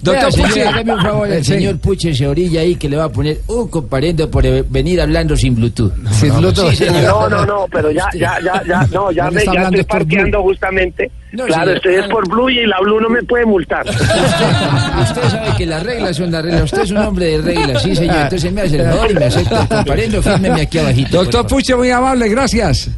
Doctor 0.03 0.35
Puche, 0.35 0.67
hágame 0.67 0.95
un 0.95 1.03
favor, 1.03 1.31
el 1.31 1.45
Sí. 1.45 1.53
señor 1.53 1.79
Puche 1.79 2.15
se 2.15 2.27
orilla 2.27 2.61
ahí 2.62 2.77
que 2.77 2.89
le 2.89 2.97
va 2.97 3.05
a 3.05 3.09
poner 3.09 3.39
un 3.49 3.69
comparendo 3.69 4.31
por 4.31 4.45
eh, 4.47 4.65
venir 4.69 5.01
hablando 5.01 5.37
sin 5.37 5.55
Bluetooth. 5.55 5.93
Sin 6.12 6.37
Bluetooth. 6.37 6.71
Sí, 6.71 6.77
señor. 6.77 7.03
No, 7.05 7.29
no, 7.29 7.47
no, 7.47 7.67
pero 7.71 7.91
ya, 7.91 8.09
ya, 8.15 8.39
ya, 8.43 8.62
ya, 8.67 8.87
no, 8.93 9.11
ya, 9.11 9.25
No 9.27 9.33
me, 9.33 9.39
está 9.41 9.53
ya 9.53 9.59
hablando 9.61 9.81
estoy 9.81 9.99
parqueando 9.99 10.43
justamente. 10.43 11.11
No, 11.37 11.44
claro, 11.44 11.62
señor. 11.72 11.77
estoy 11.77 11.94
es 11.96 12.07
por 12.09 12.29
Blue 12.29 12.49
y 12.51 12.66
la 12.66 12.79
Blue 12.81 13.01
no 13.01 13.09
me 13.09 13.22
puede 13.22 13.44
multar. 13.46 13.87
Usted 13.88 15.22
sabe 15.31 15.49
que 15.57 15.66
las 15.66 15.83
reglas 15.83 16.16
son 16.16 16.31
las 16.31 16.42
reglas. 16.42 16.62
Usted 16.64 16.83
es 16.83 16.90
un 16.90 16.96
hombre 16.99 17.27
de 17.27 17.38
reglas, 17.42 17.83
sí, 17.83 17.94
señor. 17.94 18.16
Entonces 18.16 18.53
me 18.53 18.62
hace 18.62 18.77
el 18.77 18.87
favor 18.90 19.11
y 19.11 19.14
me 19.14 19.25
acepta 19.27 19.66
comparendo. 19.68 20.22
Fírmeme 20.22 20.62
aquí 20.62 20.79
abajito. 20.79 21.18
Doctor 21.18 21.46
Puche, 21.46 21.77
muy 21.77 21.90
amable, 21.90 22.29
gracias. 22.29 22.90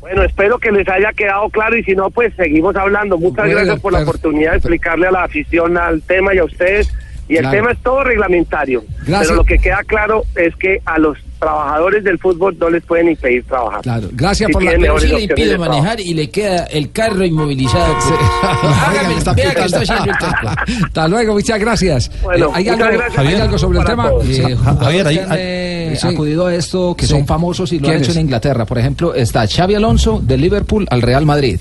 Bueno, 0.00 0.24
espero 0.24 0.58
que 0.58 0.72
les 0.72 0.88
haya 0.88 1.12
quedado 1.12 1.48
claro 1.50 1.76
y 1.76 1.84
si 1.84 1.94
no, 1.94 2.10
pues 2.10 2.32
seguimos 2.36 2.74
hablando. 2.74 3.16
Muchas 3.18 3.44
Bueno, 3.44 3.54
gracias 3.60 3.80
por 3.80 3.92
la 3.92 4.00
oportunidad 4.02 4.52
de 4.52 4.56
explicarle 4.56 5.06
a 5.06 5.10
la 5.12 5.24
afición 5.24 5.76
al 5.78 6.02
tema 6.02 6.34
y 6.34 6.38
a 6.38 6.44
ustedes. 6.44 6.90
Y 7.28 7.34
el 7.36 7.42
Claro. 7.42 7.56
tema 7.56 7.70
es 7.72 7.78
todo 7.78 8.02
reglamentario. 8.02 8.82
Gracias. 9.06 9.20
Pero 9.28 9.34
lo 9.36 9.44
que 9.44 9.58
queda 9.58 9.84
claro 9.86 10.24
es 10.34 10.56
que 10.56 10.80
a 10.84 10.98
los 10.98 11.16
trabajadores 11.40 12.04
del 12.04 12.18
fútbol 12.18 12.56
no 12.60 12.70
les 12.70 12.82
pueden 12.84 13.08
impedir 13.10 13.42
trabajar. 13.44 13.80
Claro, 13.82 14.08
gracias 14.12 14.46
Si 14.48 14.52
por 14.52 14.62
la- 14.62 14.70
Pero 14.72 15.00
sí 15.00 15.06
le 15.08 15.20
impide 15.22 15.48
trabajo. 15.48 15.70
manejar 15.72 16.00
y 16.00 16.14
le 16.14 16.30
queda 16.30 16.64
el 16.64 16.92
carro 16.92 17.24
inmovilizado. 17.24 17.94
Hágame, 18.42 19.14
Está 19.18 19.32
vea 19.32 19.54
que 19.54 19.64
estoy 19.64 19.82
haciendo 19.82 20.04
el 20.12 20.18
cálculo. 20.18 20.50
Hasta 20.86 21.08
luego, 21.08 21.32
muchas 21.34 21.58
gracias. 21.58 22.10
Bueno, 22.22 22.46
Eh, 22.46 22.50
¿hay, 22.54 22.64
muchas 22.64 22.80
algo, 22.86 22.98
gracias. 22.98 23.26
¿Hay 23.26 23.34
algo 23.34 23.58
sobre 23.58 23.78
el 23.80 23.84
tema? 23.86 24.10
Sí. 24.22 24.40
Eh, 24.42 24.56
Javier, 24.56 25.06
ahí- 25.06 25.20
eh, 25.36 25.96
sí. 26.00 26.06
acudido 26.08 26.46
a 26.46 26.54
esto, 26.54 26.94
que 26.94 27.06
Sí. 27.06 27.12
son 27.12 27.26
famosos 27.26 27.72
y 27.72 27.78
lo 27.78 27.88
han 27.88 27.96
hecho 27.96 28.12
en 28.12 28.20
Inglaterra. 28.20 28.64
Por 28.66 28.78
ejemplo, 28.78 29.14
está 29.14 29.46
Xavi 29.48 29.74
Alonso 29.74 30.20
del 30.22 30.40
Liverpool 30.40 30.86
al 30.90 31.02
Real 31.02 31.24
Madrid. 31.26 31.58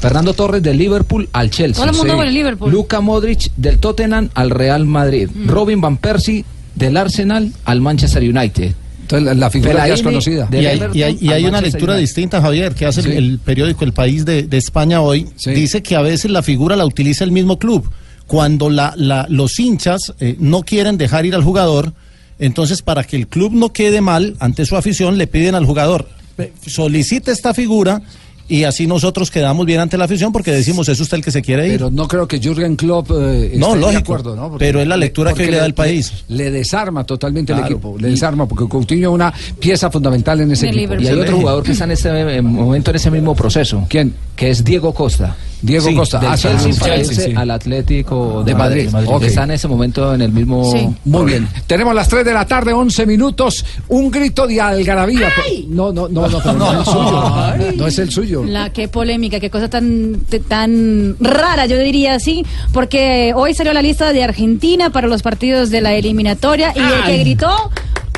Fernando 0.00 0.34
Torres 0.34 0.62
del 0.62 0.76
Liverpool 0.78 1.28
al 1.32 1.50
Chelsea. 1.50 1.82
Todo 1.82 1.90
el 1.92 1.96
mundo 1.96 2.16
con 2.16 2.26
el 2.26 2.34
Liverpool. 2.34 2.70
Luka 2.70 3.00
Modric 3.00 3.50
del 3.56 3.78
Tottenham 3.78 4.28
al 4.34 4.50
Real 4.50 4.84
Madrid. 4.84 5.28
Mm. 5.34 5.48
Robin 5.48 5.80
Van 5.80 5.96
Persie 5.96 6.44
del 6.74 6.96
Arsenal 6.96 7.52
al 7.64 7.80
Manchester 7.80 8.22
United. 8.22 8.74
Entonces, 9.04 9.36
la, 9.36 9.50
figura 9.50 9.72
ya 9.88 9.94
es 9.94 10.02
conocida. 10.02 10.48
Y 10.62 10.66
hay, 10.66 10.78
y 10.94 11.02
hay- 11.02 11.18
y 11.20 11.28
hay 11.32 11.44
una 11.44 11.60
lectura 11.60 11.96
distinta, 11.96 12.40
Javier, 12.40 12.74
que 12.74 12.86
hace 12.86 13.00
el- 13.00 13.12
el, 13.12 13.38
periódico 13.38 13.84
El 13.84 13.92
País 13.92 14.24
de, 14.24 14.44
de 14.44 14.56
España 14.56 15.00
hoy. 15.00 15.26
Dice 15.54 15.82
que 15.82 15.94
a 15.96 16.02
veces 16.02 16.30
la 16.30 16.42
figura 16.42 16.74
la 16.76 16.86
utiliza 16.86 17.24
el 17.24 17.30
mismo 17.32 17.58
club. 17.58 17.88
Cuando 18.26 18.70
la, 18.70 18.94
la- 18.96 19.26
los 19.28 19.58
hinchas 19.60 20.12
eh, 20.20 20.36
no 20.38 20.62
quieren 20.62 20.96
dejar 20.96 21.26
ir 21.26 21.34
al 21.34 21.42
jugador, 21.44 21.92
entonces 22.38 22.80
para 22.82 23.04
que 23.04 23.16
el 23.16 23.28
club 23.28 23.52
no 23.52 23.72
quede 23.72 24.00
mal 24.00 24.34
ante 24.40 24.64
su 24.64 24.76
afición, 24.76 25.18
le 25.18 25.26
piden 25.26 25.54
al 25.54 25.66
jugador, 25.66 26.08
"Ve, 26.38 26.52
solicite 26.66 27.30
esta 27.30 27.52
figura 27.54 28.00
y 28.48 28.64
así 28.64 28.86
nosotros 28.86 29.30
quedamos 29.30 29.64
bien 29.66 29.80
ante 29.80 29.96
la 29.96 30.04
afición 30.04 30.32
porque 30.32 30.50
decimos, 30.52 30.88
es 30.88 31.00
usted 31.00 31.18
el 31.18 31.24
que 31.24 31.30
se 31.30 31.42
quiere 31.42 31.66
ir. 31.66 31.72
Pero 31.74 31.90
no 31.90 32.06
creo 32.06 32.28
que 32.28 32.38
Jürgen 32.38 32.76
Klopp 32.76 33.10
eh, 33.12 33.46
esté 33.46 33.58
No, 33.58 33.74
de 33.74 33.80
lógico, 33.80 34.00
acuerdo, 34.14 34.36
¿no? 34.36 34.56
pero 34.58 34.80
es 34.80 34.86
la 34.86 34.96
lectura 34.96 35.32
que 35.32 35.50
le 35.50 35.56
da 35.56 35.66
el 35.66 35.74
país. 35.74 36.12
Le, 36.28 36.50
desarma 36.50 37.04
totalmente 37.04 37.52
el 37.52 37.60
equipo, 37.60 37.96
le 37.98 38.08
desarma, 38.08 38.46
porque 38.46 38.68
Coutinho 38.68 39.10
es 39.10 39.14
una 39.14 39.32
pieza 39.58 39.90
fundamental 39.90 40.40
en 40.40 40.52
ese 40.52 40.68
equipo. 40.68 40.94
Y 40.94 41.06
hay 41.08 41.18
otro 41.18 41.36
jugador 41.38 41.62
que 41.62 41.72
está 41.72 41.84
en 41.84 41.92
ese 41.92 42.08
eh, 42.10 42.42
momento 42.42 42.90
en 42.90 42.96
ese 42.96 43.10
mismo 43.10 43.34
proceso. 43.34 43.86
¿Quién? 43.88 44.14
Que 44.36 44.50
es 44.50 44.62
Diego 44.64 44.92
Costa. 44.92 45.36
Diego 45.64 45.88
Sí, 45.88 45.94
Costa. 45.94 46.18
Del 46.18 46.30
Ah, 46.30 46.36
Chelsea 46.36 47.26
sí. 47.26 47.32
al 47.34 47.50
Atlético 47.50 48.42
De 48.44 48.54
Madrid. 48.54 48.88
Ok. 49.06 49.22
Está 49.24 49.44
en 49.44 49.52
ese 49.52 49.66
momento 49.66 50.14
en 50.14 50.20
el 50.20 50.30
mismo. 50.30 50.70
Sí. 50.70 50.86
Muy 51.06 51.24
bien. 51.24 51.48
Tenemos 51.66 51.94
las 51.94 52.06
3 52.08 52.24
de 52.24 52.34
la 52.34 52.46
tarde, 52.46 52.72
11 52.72 53.06
minutos. 53.06 53.64
Un 53.88 54.10
grito 54.10 54.46
de 54.46 54.60
algarabía. 54.60 55.28
No, 55.68 55.92
no, 55.92 56.06
no, 56.08 56.28
no, 56.28 56.38
pero 56.40 56.52
no 56.54 56.70
es 56.72 56.78
el 56.78 56.84
suyo. 56.92 57.74
No 57.76 57.86
es 57.86 57.98
el 57.98 58.10
suyo. 58.10 58.44
La 58.44 58.70
qué 58.70 58.88
polémica, 58.88 59.40
qué 59.40 59.48
cosa 59.50 59.68
tan 59.70 60.20
tan 60.48 61.16
rara, 61.20 61.64
yo 61.66 61.78
diría 61.78 62.14
así, 62.14 62.44
porque 62.72 63.32
hoy 63.34 63.54
salió 63.54 63.72
la 63.72 63.82
lista 63.82 64.12
de 64.12 64.22
Argentina 64.22 64.90
para 64.90 65.06
los 65.08 65.22
partidos 65.22 65.70
de 65.70 65.80
la 65.80 65.94
eliminatoria 65.94 66.72
y 66.74 66.78
el 66.80 67.02
que 67.04 67.12
Ay. 67.12 67.20
gritó 67.20 67.70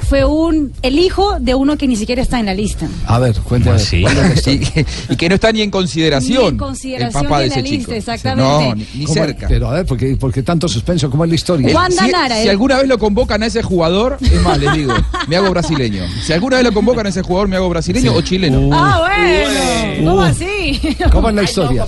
fue 0.09 0.25
un 0.25 0.73
el 0.83 0.99
hijo 0.99 1.39
de 1.41 1.55
uno 1.55 1.77
que 1.77 1.87
ni 1.87 1.97
siquiera 1.97 2.23
está 2.23 2.39
en 2.39 2.47
la 2.47 2.55
lista. 2.55 2.89
A 3.07 3.19
ver, 3.19 3.37
cuéntame. 3.41 3.81
y, 3.93 4.05
y 5.13 5.17
que 5.17 5.29
no 5.29 5.35
está 5.35 5.53
ni 5.53 5.63
en 5.63 5.71
consideración. 5.71 6.43
Ni 6.43 6.49
en 6.49 6.57
consideración 6.59 7.25
el 7.25 7.29
papá 7.29 7.43
ni 7.43 7.49
de 7.49 7.49
en 7.49 7.51
la 7.51 7.57
ese 7.61 7.63
lista, 7.63 7.79
chico. 7.87 7.93
exactamente. 7.93 8.69
No, 8.69 8.75
ni, 8.95 9.07
cerca. 9.07 9.49
Pero 9.49 9.69
a 9.69 9.75
ver, 9.75 9.87
¿por 9.87 9.99
qué, 9.99 10.17
por 10.17 10.33
qué 10.33 10.43
tanto 10.43 10.69
suspenso? 10.69 11.11
¿Cómo 11.11 11.25
es 11.25 11.31
la 11.31 11.35
historia? 11.35 11.69
Eh, 11.69 11.75
Wanda 11.75 12.05
si, 12.05 12.11
Nara, 12.11 12.37
si 12.41 12.47
eh. 12.47 12.51
alguna 12.51 12.79
vez 12.79 12.89
lo 12.89 12.99
convocan 12.99 13.43
a 13.43 13.47
ese 13.47 13.63
jugador, 13.63 14.19
es 14.21 14.41
más, 14.43 14.59
les 14.59 14.73
digo, 14.75 14.95
me 15.29 15.37
hago 15.37 15.51
brasileño. 15.51 16.05
Si 16.25 16.33
alguna 16.33 16.57
vez 16.57 16.65
lo 16.65 16.73
convocan 16.73 17.07
a 17.07 17.09
ese 17.09 17.23
jugador, 17.23 17.49
me 17.49 17.57
hago 17.57 17.69
brasileño 17.69 18.15
o 18.15 18.21
chileno. 18.21 18.71
Ah, 18.73 19.01
bueno. 19.01 20.11
¿Cómo 20.11 20.23
así? 20.23 20.81
¿Cómo 21.13 21.29
es 21.31 21.35
la 21.35 21.43
historia? 21.43 21.87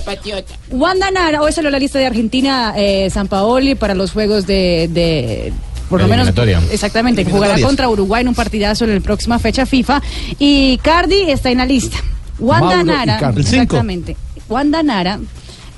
Wanda 0.71 1.11
Nara, 1.11 1.41
hoy 1.41 1.51
salió 1.51 1.69
la 1.69 1.79
lista 1.79 1.99
de 1.99 2.05
Argentina, 2.05 2.73
eh, 2.75 3.09
San 3.09 3.27
Paoli 3.27 3.75
para 3.75 3.93
los 3.95 4.11
juegos 4.11 4.45
de, 4.45 4.89
de 4.91 5.53
por 5.89 6.01
lo 6.01 6.07
menos 6.07 6.29
exactamente, 6.71 7.25
que 7.25 7.31
jugará 7.31 7.59
contra 7.59 7.89
Uruguay 7.89 8.21
en 8.21 8.29
un 8.29 8.35
partidazo 8.35 8.85
en 8.85 8.95
la 8.95 8.99
próxima 9.01 9.39
fecha 9.39 9.65
FIFA. 9.65 10.01
Y 10.37 10.77
Cardi 10.77 11.29
está 11.29 11.49
en 11.49 11.57
la 11.57 11.65
lista. 11.65 11.97
Wanda 12.39 12.83
Mauro 12.83 12.83
Nara, 12.85 13.33
exactamente. 13.35 14.15
Wanda 14.47 14.81
Nara 14.81 15.19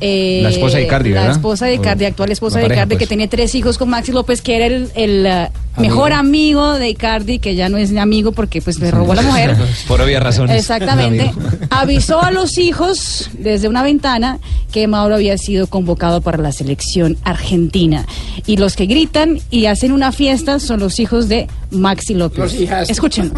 eh, 0.02 0.40
La 0.44 0.50
esposa 0.50 0.78
de 0.78 0.84
Icardi, 0.84 1.10
La 1.12 1.22
¿verdad? 1.22 1.36
esposa 1.38 1.66
de 1.68 1.76
Icardi, 1.76 2.06
actual 2.06 2.32
esposa 2.32 2.60
la 2.60 2.68
de 2.68 2.74
Icardi, 2.74 2.96
que 2.96 3.00
pues. 3.00 3.10
tenía 3.10 3.30
tres 3.30 3.56
hijos 3.56 3.78
con 3.78 3.90
Maxi 3.90 4.12
López, 4.12 4.42
que 4.42 4.56
era 4.56 4.66
el, 4.66 4.92
el, 4.96 5.26
eh, 5.26 5.50
mejor 5.78 6.12
amigo 6.12 6.74
de 6.74 6.90
Icardi, 6.90 7.40
que 7.40 7.56
ya 7.56 7.70
no 7.70 7.78
es 7.78 7.96
amigo 7.96 8.32
porque 8.32 8.62
pues 8.62 8.80
le 8.80 8.92
robó 8.92 9.14
a 9.14 9.16
la 9.16 9.22
mujer. 9.22 9.56
Por 9.88 10.02
obvias 10.02 10.24
razones. 10.24 10.58
Exactamente. 10.58 11.32
Avisó 11.70 12.22
a 12.22 12.32
los 12.32 12.58
hijos 12.58 13.30
desde 13.34 13.68
una 13.68 13.84
ventana 13.84 14.40
que 14.72 14.88
Mauro 14.88 15.16
había 15.16 15.38
sido 15.38 15.68
convocado 15.68 16.22
para 16.22 16.38
la 16.40 16.52
selección 16.52 17.18
argentina. 17.24 18.06
Y 18.48 18.58
los 18.58 18.76
que 18.76 18.86
gritan 18.88 19.40
y 19.52 19.68
hacen 19.68 19.92
una 19.92 20.12
fiesta 20.12 20.60
son 20.60 20.80
los 20.80 21.00
hijos 21.00 21.30
de 21.30 21.48
Maxi 21.70 22.16
López. 22.16 22.40
Los 22.40 22.54
hijastros. 22.56 22.90
Escuchen. 22.90 23.32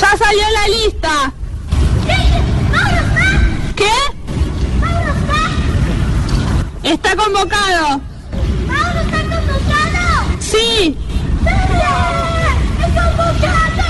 ¡Ya 0.00 0.16
salió 0.16 0.42
la 0.54 0.68
lista! 0.84 1.34
¡Está 6.90 7.14
convocado! 7.16 8.00
¿Mauro 8.66 9.00
está 9.00 9.20
convocado? 9.22 10.40
¡Sí! 10.40 10.96
¡Es 11.46 12.86
convocado! 12.86 13.80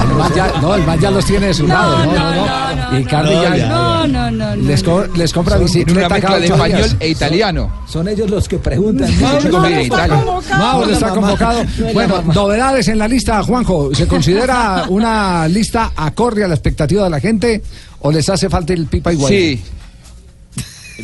El 0.00 0.16
man 0.16 0.32
ya, 0.34 0.52
no, 0.60 0.74
el 0.74 0.84
man 0.84 0.98
ya 1.00 1.10
los 1.10 1.24
tiene 1.24 1.46
de 1.48 1.54
su 1.54 1.66
lado. 1.66 2.04
No, 2.06 2.12
no, 2.12 2.34
no. 2.34 2.98
Y 2.98 3.04
no, 3.04 3.42
ya, 3.42 3.56
ya, 3.56 3.68
No, 3.68 4.06
no, 4.06 4.30
no, 4.30 4.56
no. 4.56 4.62
Les, 4.62 4.82
co- 4.82 5.04
les 5.14 5.32
compra 5.32 5.56
Son 5.56 5.64
bicicleta 5.64 6.06
una 6.06 6.08
mezcla 6.08 6.38
de 6.38 6.46
español 6.46 6.78
días. 6.82 6.96
e 7.00 7.08
italiano. 7.08 7.72
Son 7.86 8.08
ellos 8.08 8.30
los 8.30 8.48
que 8.48 8.58
preguntan. 8.58 9.08
Chico 9.40 9.60
vive 9.60 9.80
en 9.80 9.86
Italia. 9.86 10.24
Mauro 10.58 10.90
está 10.90 11.10
convocado. 11.10 11.62
Bueno, 11.92 12.22
novedades 12.34 12.88
en 12.88 12.98
la 12.98 13.08
lista, 13.08 13.42
Juanjo. 13.42 13.94
¿Se 13.94 14.06
considera 14.06 14.84
una 14.88 15.46
lista 15.48 15.92
acorde 15.96 16.44
a 16.44 16.48
la 16.48 16.54
expectativa 16.54 17.04
de 17.04 17.10
la 17.10 17.20
gente 17.20 17.62
o 18.00 18.10
les 18.12 18.28
hace 18.28 18.48
falta 18.48 18.72
el 18.72 18.86
pipa 18.86 19.12
igual? 19.12 19.32
Sí. 19.32 19.60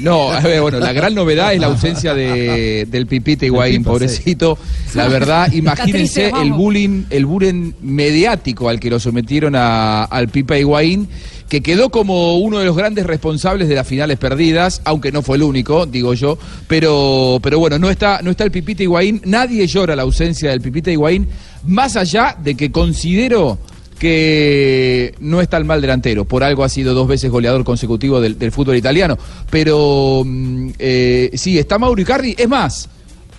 No, 0.01 0.31
a 0.31 0.41
ver, 0.41 0.61
bueno, 0.61 0.79
la 0.79 0.93
gran 0.93 1.15
novedad 1.15 1.55
es 1.55 1.61
la 1.61 1.69
ausencia 1.69 2.13
de, 2.13 2.85
del 2.91 3.07
Pipita 3.07 3.47
Higuaín, 3.47 3.79
Pipa, 3.79 3.93
pobrecito. 3.93 4.59
La 4.95 5.09
verdad, 5.09 5.51
imagínense 5.53 6.29
triste, 6.29 6.43
el 6.43 6.53
bullying, 6.53 7.05
el 7.09 7.25
bullying 7.25 7.73
mediático 7.81 8.69
al 8.69 8.79
que 8.79 8.91
lo 8.91 9.01
sometieron 9.01 9.55
a- 9.57 10.05
al 10.05 10.29
Pipa 10.29 10.59
Higuaín, 10.59 11.09
que 11.49 11.63
quedó 11.63 11.89
como 11.89 12.37
uno 12.37 12.59
de 12.59 12.67
los 12.67 12.77
grandes 12.77 13.07
responsables 13.07 13.69
de 13.69 13.75
las 13.75 13.87
finales 13.87 14.19
perdidas, 14.19 14.83
aunque 14.85 15.13
no 15.13 15.23
fue 15.23 15.39
el 15.39 15.45
único, 15.45 15.87
digo 15.87 16.13
yo. 16.13 16.37
Pero, 16.69 17.39
pero 17.43 17.59
bueno, 17.59 17.79
no 17.79 17.89
está, 17.89 18.21
no 18.23 18.31
está 18.33 18.45
el 18.45 18.51
Pipita 18.51 18.83
Higuaín, 18.83 19.23
nadie 19.25 19.67
llora 19.67 19.97
la 19.97 20.03
ausencia 20.03 20.51
del 20.51 20.61
Pipita 20.61 20.91
Higuaín, 20.91 21.27
más 21.67 21.97
allá 21.97 22.37
de 22.39 22.55
que 22.55 22.71
considero 22.71 23.59
que 23.99 25.15
no 25.21 25.41
está 25.41 25.57
el 25.57 25.65
mal 25.65 25.81
delantero. 25.81 26.25
Por 26.25 26.45
algo 26.45 26.65
ha 26.65 26.69
sido 26.69 26.95
dos 26.95 27.09
veces 27.09 27.31
goleador 27.31 27.65
consecutivo 27.65 28.21
del, 28.21 28.39
del 28.39 28.53
fútbol 28.53 28.77
italiano. 28.77 29.19
Pero 29.51 30.23
mm, 30.25 30.71
eh, 30.79 31.31
sí, 31.35 31.59
está 31.59 31.79
Mauro 31.79 32.01
Icardi. 32.01 32.35
Es 32.37 32.49
más, 32.49 32.89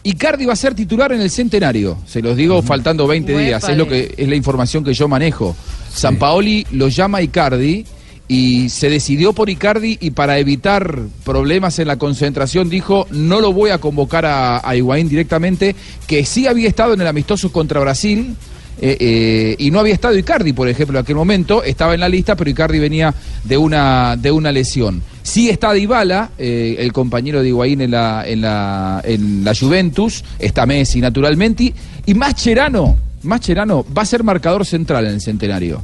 Icardi 0.04 0.46
va 0.46 0.54
a 0.54 0.58
ser 0.58 0.74
titular 0.74 1.12
en 1.12 1.22
el 1.22 1.30
centenario. 1.30 1.98
Se 2.08 2.22
los 2.22 2.36
digo 2.36 2.62
faltando 2.62 3.08
20 3.08 3.38
días. 3.38 3.68
Es 3.68 3.78
lo 3.78 3.88
que 3.88 4.16
es 4.18 4.28
la 4.28 4.36
información 4.36 4.84
que 4.84 4.94
yo 4.94 5.08
manejo. 5.08 5.56
San 5.94 6.18
Paoli 6.18 6.66
lo 6.72 6.88
llama 6.88 7.22
Icardi 7.22 7.86
y 8.28 8.70
se 8.70 8.90
decidió 8.90 9.34
por 9.34 9.50
Icardi 9.50 9.98
y 10.02 10.12
para 10.12 10.38
evitar 10.38 11.00
problemas 11.24 11.80
en 11.80 11.88
la 11.88 11.98
concentración 11.98 12.70
dijo 12.70 13.08
no 13.10 13.40
lo 13.40 13.54
voy 13.54 13.70
a 13.70 13.78
convocar 13.78 14.26
a, 14.26 14.68
a 14.68 14.76
Higuaín 14.76 15.08
directamente, 15.08 15.76
que 16.08 16.26
sí 16.26 16.46
había 16.46 16.68
estado 16.68 16.94
en 16.94 17.02
el 17.02 17.08
amistoso 17.08 17.52
contra 17.52 17.80
Brasil. 17.80 18.36
Eh, 18.80 18.98
eh, 19.00 19.56
y 19.60 19.72
no 19.72 19.80
había 19.80 19.94
estado 19.94 20.18
Icardi, 20.18 20.54
por 20.54 20.68
ejemplo, 20.70 20.98
en 20.98 21.04
aquel 21.04 21.16
momento, 21.16 21.64
estaba 21.64 21.94
en 21.94 22.00
la 22.00 22.10
lista, 22.10 22.36
pero 22.36 22.50
Icardi 22.50 22.80
venía 22.80 23.14
de 23.44 23.58
una, 23.58 24.16
de 24.16 24.32
una 24.32 24.52
lesión. 24.52 25.02
Sí 25.24 25.50
está 25.50 25.74
Dybala, 25.74 26.32
eh, 26.38 26.76
el 26.80 26.94
compañero 26.94 27.42
de 27.42 27.50
Higuaín 27.50 27.82
en 27.82 27.92
la, 27.92 28.24
en, 28.28 28.42
la, 28.42 29.02
en 29.04 29.44
la 29.44 29.54
Juventus, 29.56 30.24
está 30.40 30.66
Messi 30.66 31.02
naturalmente, 31.02 31.74
y 32.06 32.14
Mascherano, 32.14 32.98
Mascherano 33.24 33.86
va 33.96 34.04
a 34.04 34.06
ser 34.06 34.24
marcador 34.24 34.66
central 34.66 35.06
en 35.08 35.14
el 35.14 35.22
centenario. 35.22 35.84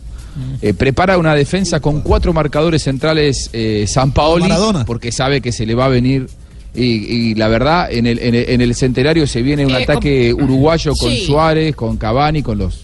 Eh, 0.64 0.74
prepara 0.74 1.20
una 1.20 1.36
defensa 1.36 1.80
con 1.80 2.02
cuatro 2.02 2.34
marcadores 2.34 2.82
centrales 2.82 3.52
eh, 3.54 3.86
San 3.88 4.12
Paoli, 4.14 4.50
porque 4.86 5.12
sabe 5.12 5.42
que 5.42 5.52
se 5.52 5.66
le 5.66 5.76
va 5.76 5.86
a 5.86 5.90
venir. 5.90 6.28
Y, 6.74 6.84
y 6.84 7.36
la 7.36 7.50
verdad, 7.50 7.92
en 7.92 8.08
el, 8.08 8.18
en, 8.18 8.34
el, 8.34 8.50
en 8.50 8.62
el 8.62 8.74
centenario 8.74 9.28
se 9.28 9.44
viene 9.44 9.64
un 9.64 9.74
Eh, 9.76 9.84
ataque 9.84 10.34
uruguayo 10.34 10.96
con 10.96 11.12
Sí. 11.12 11.24
Suárez, 11.28 11.76
con 11.76 11.98
Cavani, 11.98 12.42
con 12.42 12.58
los. 12.58 12.82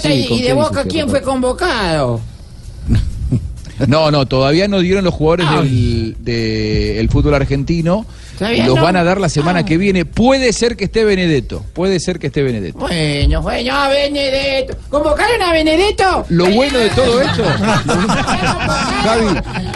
Sí, 0.00 0.12
y- 0.24 0.26
¿con 0.28 0.36
y 0.38 0.40
qué 0.42 0.48
de 0.48 0.52
Boca, 0.54 0.84
¿quién 0.84 1.08
fue 1.08 1.22
convocado? 1.22 2.20
No, 3.88 4.10
no, 4.12 4.24
todavía 4.26 4.68
no 4.68 4.78
dieron 4.78 5.02
los 5.04 5.12
jugadores 5.14 5.50
del, 5.50 6.16
de- 6.20 7.00
el 7.00 7.08
fútbol 7.10 7.34
argentino. 7.34 8.06
Los 8.40 8.76
no. 8.76 8.82
van 8.82 8.96
a 8.96 9.04
dar 9.04 9.20
la 9.20 9.28
semana 9.28 9.64
que 9.64 9.76
viene. 9.78 10.04
Puede 10.04 10.52
ser 10.52 10.76
que 10.76 10.84
esté 10.84 11.04
Benedetto. 11.04 11.64
Puede 11.72 12.00
ser 12.00 12.18
que 12.18 12.28
esté 12.28 12.42
Benedetto. 12.42 12.78
Bueno, 12.78 13.42
bueno, 13.42 13.74
a 13.74 13.88
Benedetto. 13.88 14.76
¿Convocaron 14.90 15.42
a 15.42 15.52
Benedetto? 15.52 16.26
Lo 16.28 16.46
bueno 16.46 16.78
de 16.78 16.90
todo 16.90 17.20
esto. 17.20 17.44
Javi. 19.04 19.26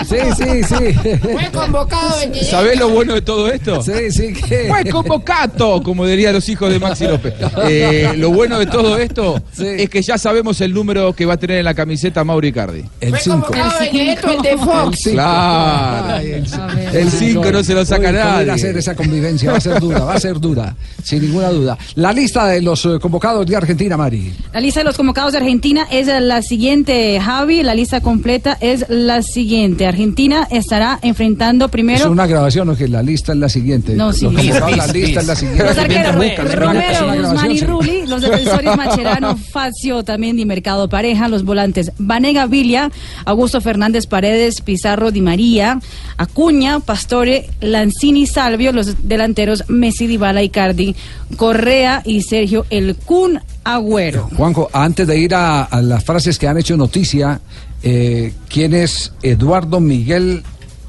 Sí, 0.08 0.16
sí, 0.36 0.62
sí. 0.64 1.18
Fue 1.18 1.50
convocado 1.52 2.18
Benedetto. 2.20 2.46
¿Sabés 2.46 2.78
lo 2.78 2.88
bueno 2.88 3.14
de 3.14 3.22
todo 3.22 3.48
esto? 3.50 3.82
Sí, 3.82 4.10
sí, 4.10 4.32
que. 4.32 4.66
Fue 4.68 4.84
convocado, 4.86 5.82
como 5.82 6.06
dirían 6.06 6.34
los 6.34 6.48
hijos 6.48 6.70
de 6.70 6.78
Maxi 6.78 7.06
López. 7.06 7.34
Eh, 7.70 8.12
lo 8.16 8.30
bueno 8.30 8.58
de 8.58 8.66
todo 8.66 8.96
esto 8.98 9.42
es 9.58 9.90
que 9.90 10.00
ya 10.00 10.16
sabemos 10.16 10.60
el 10.60 10.72
número 10.72 11.12
que 11.12 11.26
va 11.26 11.34
a 11.34 11.36
tener 11.36 11.58
en 11.58 11.64
la 11.64 11.74
camiseta 11.74 12.24
Mauri 12.24 12.48
Icardi. 12.48 12.84
El 13.00 13.16
Fue 13.16 13.32
convocado 13.32 13.80
Benedetto, 13.80 14.30
el 14.30 14.42
de 14.42 14.56
Fox. 14.56 15.08
Claro. 15.10 16.14
Ay, 16.14 16.32
el 16.32 16.96
El 16.96 17.10
5 17.10 17.52
no 17.52 17.64
se 17.64 17.74
lo 17.74 17.84
saca 17.84 18.10
Uy, 18.10 18.16
¿cómo 18.16 18.24
nadie. 18.24 18.47
Hacer 18.54 18.76
esa 18.76 18.94
convivencia? 18.94 19.50
Va 19.52 19.58
a 19.58 19.60
ser 19.60 19.80
dura, 19.80 20.00
va 20.00 20.14
a 20.14 20.20
ser 20.20 20.38
dura, 20.40 20.74
sin 21.02 21.22
ninguna 21.22 21.50
duda. 21.50 21.78
La 21.94 22.12
lista 22.12 22.46
de 22.46 22.62
los 22.62 22.84
eh, 22.84 22.98
convocados 23.00 23.46
de 23.46 23.56
Argentina, 23.56 23.96
Mari. 23.96 24.32
La 24.52 24.60
lista 24.60 24.80
de 24.80 24.84
los 24.84 24.96
convocados 24.96 25.32
de 25.32 25.38
Argentina 25.38 25.86
es 25.90 26.06
la 26.06 26.42
siguiente, 26.42 27.18
Javi. 27.20 27.62
La 27.62 27.74
lista 27.74 28.00
completa 28.00 28.56
es 28.60 28.86
la 28.88 29.22
siguiente. 29.22 29.86
Argentina 29.86 30.46
estará 30.50 30.98
enfrentando 31.02 31.66
Es 31.66 31.70
primero. 31.70 32.10
una 32.10 32.26
grabación, 32.26 32.68
¿no? 32.68 32.76
Que 32.76 32.88
la 32.88 33.02
lista 33.02 33.32
es 33.32 33.38
la 33.38 33.48
siguiente. 33.48 33.94
No, 33.94 34.12
sí. 34.12 34.24
Los 34.24 34.34
convocados, 34.34 34.76
la 34.76 34.86
lista 34.86 35.20
es 35.20 35.26
la 35.26 35.36
siguiente. 35.36 35.64
Los 35.64 35.78
arqueros 35.78 36.24
Es 36.24 36.38
es 36.38 36.54
Romero, 36.54 37.28
Guzmán 37.28 37.50
y. 37.50 37.60
Rulli, 37.60 38.06
los 38.06 38.22
defensores 38.22 38.76
Macherano, 38.76 39.36
Facio, 39.52 40.02
también 40.02 40.36
Di 40.36 40.44
Mercado 40.44 40.88
Pareja, 40.88 41.28
los 41.28 41.44
volantes 41.44 41.92
Vanega 41.98 42.46
Villa, 42.46 42.90
Augusto 43.24 43.60
Fernández 43.60 44.06
Paredes, 44.06 44.60
Pizarro 44.60 45.10
Di 45.10 45.20
María, 45.20 45.80
Acuña, 46.16 46.80
Pastore, 46.80 47.50
Lanzini 47.60 48.26
Salvio, 48.38 48.70
los 48.70 49.08
delanteros 49.08 49.64
Messi, 49.66 50.06
Dybala, 50.06 50.44
Icardi, 50.44 50.94
Correa 51.36 52.02
y 52.04 52.22
Sergio 52.22 52.66
El 52.70 52.94
Kun 52.94 53.40
Agüero. 53.64 54.28
Juanjo, 54.36 54.70
antes 54.72 55.08
de 55.08 55.18
ir 55.18 55.34
a, 55.34 55.64
a 55.64 55.82
las 55.82 56.04
frases 56.04 56.38
que 56.38 56.46
han 56.46 56.56
hecho 56.56 56.76
noticia, 56.76 57.40
eh, 57.82 58.32
¿quién 58.48 58.74
es 58.74 59.12
Eduardo 59.22 59.80
Miguel 59.80 60.44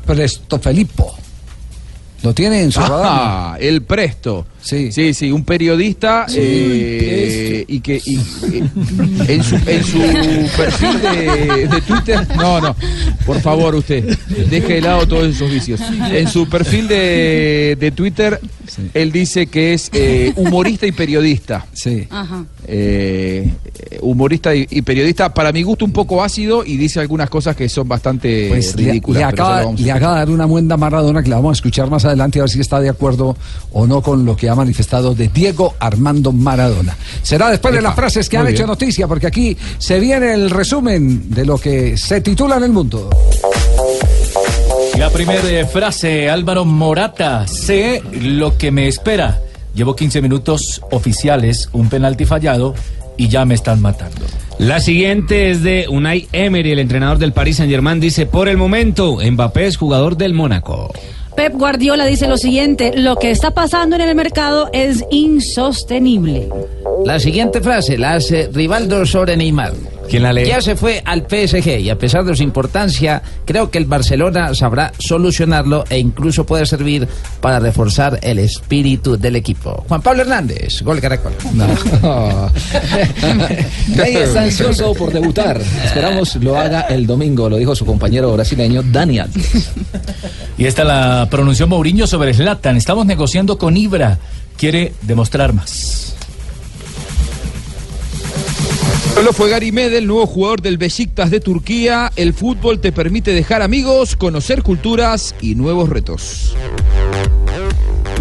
Prestofelipo? 0.05 1.15
¿Lo 2.21 2.35
tiene 2.35 2.61
en 2.61 2.71
su 2.71 2.81
radar? 2.81 3.07
Ah, 3.09 3.57
el 3.59 3.81
Presto. 3.81 4.45
Sí, 4.61 4.91
sí, 4.91 5.13
sí 5.13 5.31
un 5.31 5.43
periodista 5.45 6.25
Sí, 6.27 6.37
eh, 6.39 7.65
y 7.67 7.79
que 7.79 8.01
y, 8.05 8.17
eh, 8.17 8.63
en, 9.27 9.43
su, 9.43 9.55
en 9.55 9.83
su 9.83 10.57
perfil 10.57 11.01
de, 11.01 11.67
de 11.67 11.81
Twitter, 11.81 12.27
no, 12.35 12.59
no, 12.59 12.75
por 13.25 13.39
favor 13.41 13.75
usted, 13.75 14.17
deje 14.49 14.75
de 14.75 14.81
lado 14.81 15.07
todos 15.07 15.27
esos 15.35 15.49
vicios. 15.51 15.79
En 16.11 16.27
su 16.27 16.47
perfil 16.49 16.87
de, 16.87 17.77
de 17.79 17.91
Twitter, 17.91 18.39
él 18.93 19.11
dice 19.11 19.47
que 19.47 19.73
es 19.73 19.89
eh, 19.93 20.33
humorista 20.35 20.85
y 20.85 20.91
periodista. 20.91 21.65
Sí. 21.73 22.05
Ajá. 22.09 22.43
Eh, 22.67 23.49
humorista 24.01 24.53
y, 24.55 24.67
y 24.69 24.81
periodista, 24.81 25.33
para 25.33 25.51
mi 25.51 25.63
gusto 25.63 25.85
un 25.85 25.91
poco 25.91 26.23
ácido 26.23 26.63
y 26.65 26.77
dice 26.77 26.99
algunas 26.99 27.29
cosas 27.29 27.55
que 27.55 27.67
son 27.69 27.87
bastante 27.87 28.47
Pues 28.49 28.75
ridículas. 28.75 29.21
le 29.21 29.91
acaba 29.91 30.13
de 30.15 30.19
dar 30.19 30.29
una 30.29 30.47
muenda 30.47 30.75
a 30.75 30.77
Maradona 30.77 31.23
que 31.23 31.29
la 31.29 31.37
vamos 31.37 31.51
a 31.51 31.53
escuchar 31.59 31.89
más 31.89 32.05
adelante 32.05 32.39
a 32.39 32.43
ver 32.43 32.49
si 32.49 32.59
está 32.59 32.79
de 32.79 32.89
acuerdo 32.89 33.35
o 33.71 33.87
no 33.87 34.01
con 34.01 34.25
lo 34.25 34.35
que 34.35 34.48
ha 34.49 34.55
manifestado 34.55 35.15
de 35.15 35.27
Diego 35.27 35.75
Armando 35.79 36.31
Maradona. 36.31 36.97
Será 37.21 37.49
después 37.49 37.73
de 37.73 37.81
las 37.81 37.95
frases 37.95 38.29
que 38.29 38.37
muy 38.37 38.47
han 38.47 38.53
hecho 38.53 38.67
noticia, 38.67 39.07
porque 39.07 39.27
aquí 39.27 39.57
se 39.77 39.99
viene 39.99 40.33
el 40.33 40.49
resumen 40.49 41.29
de 41.29 41.45
lo 41.45 41.57
que 41.57 41.97
se 41.97 42.21
titula 42.21 42.57
en 42.57 42.63
el 42.63 42.71
mundo. 42.71 43.09
La 44.97 45.09
primera 45.09 45.49
eh, 45.49 45.65
frase, 45.65 46.29
Álvaro 46.29 46.65
Morata, 46.65 47.47
sé 47.47 48.03
lo 48.11 48.57
que 48.57 48.71
me 48.71 48.87
espera. 48.87 49.39
Llevo 49.73 49.95
15 49.95 50.21
minutos 50.21 50.81
oficiales, 50.91 51.69
un 51.71 51.89
penalti 51.89 52.25
fallado 52.25 52.75
y 53.15 53.27
ya 53.27 53.45
me 53.45 53.55
están 53.55 53.81
matando. 53.81 54.25
La 54.57 54.81
siguiente 54.81 55.51
es 55.51 55.63
de 55.63 55.87
Unai 55.89 56.27
Emery, 56.33 56.71
el 56.71 56.79
entrenador 56.79 57.17
del 57.17 57.31
Paris 57.31 57.57
Saint-Germain. 57.57 57.99
Dice, 57.99 58.25
por 58.25 58.49
el 58.49 58.57
momento, 58.57 59.19
Mbappé 59.23 59.67
es 59.67 59.77
jugador 59.77 60.17
del 60.17 60.33
Mónaco. 60.33 60.91
Pep 61.35 61.53
Guardiola 61.53 62.05
dice 62.05 62.27
lo 62.27 62.37
siguiente, 62.37 62.93
lo 62.95 63.15
que 63.15 63.31
está 63.31 63.51
pasando 63.51 63.95
en 63.95 64.01
el 64.01 64.15
mercado 64.15 64.69
es 64.73 65.03
insostenible. 65.09 66.49
La 67.05 67.19
siguiente 67.19 67.61
frase 67.61 67.97
la 67.97 68.15
hace 68.15 68.49
Rivaldo 68.51 69.05
sobre. 69.05 69.98
¿Quién 70.09 70.23
la 70.23 70.33
lee? 70.33 70.45
Ya 70.47 70.61
se 70.61 70.75
fue 70.75 71.01
al 71.05 71.27
PSG 71.29 71.79
y 71.79 71.89
a 71.89 71.97
pesar 71.97 72.25
de 72.25 72.35
su 72.35 72.43
importancia, 72.43 73.21
creo 73.45 73.69
que 73.69 73.77
el 73.77 73.85
Barcelona 73.85 74.55
sabrá 74.55 74.91
solucionarlo 74.97 75.85
e 75.89 75.99
incluso 75.99 76.45
puede 76.45 76.65
servir 76.65 77.07
para 77.41 77.59
reforzar 77.59 78.19
el 78.21 78.39
espíritu 78.39 79.17
del 79.17 79.35
equipo. 79.35 79.85
Juan 79.87 80.01
Pablo 80.01 80.23
Hernández, 80.23 80.81
gol 80.81 80.99
Caracol. 80.99 81.33
Nadie 83.95 84.23
está 84.23 84.41
ansioso 84.43 84.93
por 84.93 85.11
debutar. 85.13 85.61
Esperamos 85.83 86.35
lo 86.37 86.57
haga 86.57 86.81
el 86.81 87.05
domingo, 87.05 87.49
lo 87.49 87.57
dijo 87.57 87.75
su 87.75 87.85
compañero 87.85 88.33
brasileño 88.33 88.81
Dani 88.83 89.19
Alves. 89.19 89.69
Y 90.57 90.65
esta 90.65 90.83
la 90.83 91.27
pronunció 91.29 91.67
Mourinho 91.67 92.07
sobre 92.07 92.33
Zlatan. 92.33 92.77
Estamos 92.77 93.05
negociando 93.05 93.57
con 93.57 93.77
Ibra. 93.77 94.17
Quiere 94.57 94.93
demostrar 95.03 95.53
más. 95.53 96.15
Solo 99.19 99.33
fue 99.33 99.49
Gary 99.49 99.73
Medel, 99.73 100.07
nuevo 100.07 100.25
jugador 100.25 100.61
del 100.61 100.77
Besiktas 100.77 101.29
de 101.29 101.41
Turquía. 101.41 102.09
El 102.15 102.33
fútbol 102.33 102.79
te 102.79 102.93
permite 102.93 103.33
dejar 103.33 103.61
amigos, 103.61 104.15
conocer 104.15 104.63
culturas 104.63 105.35
y 105.41 105.55
nuevos 105.55 105.89
retos. 105.89 106.55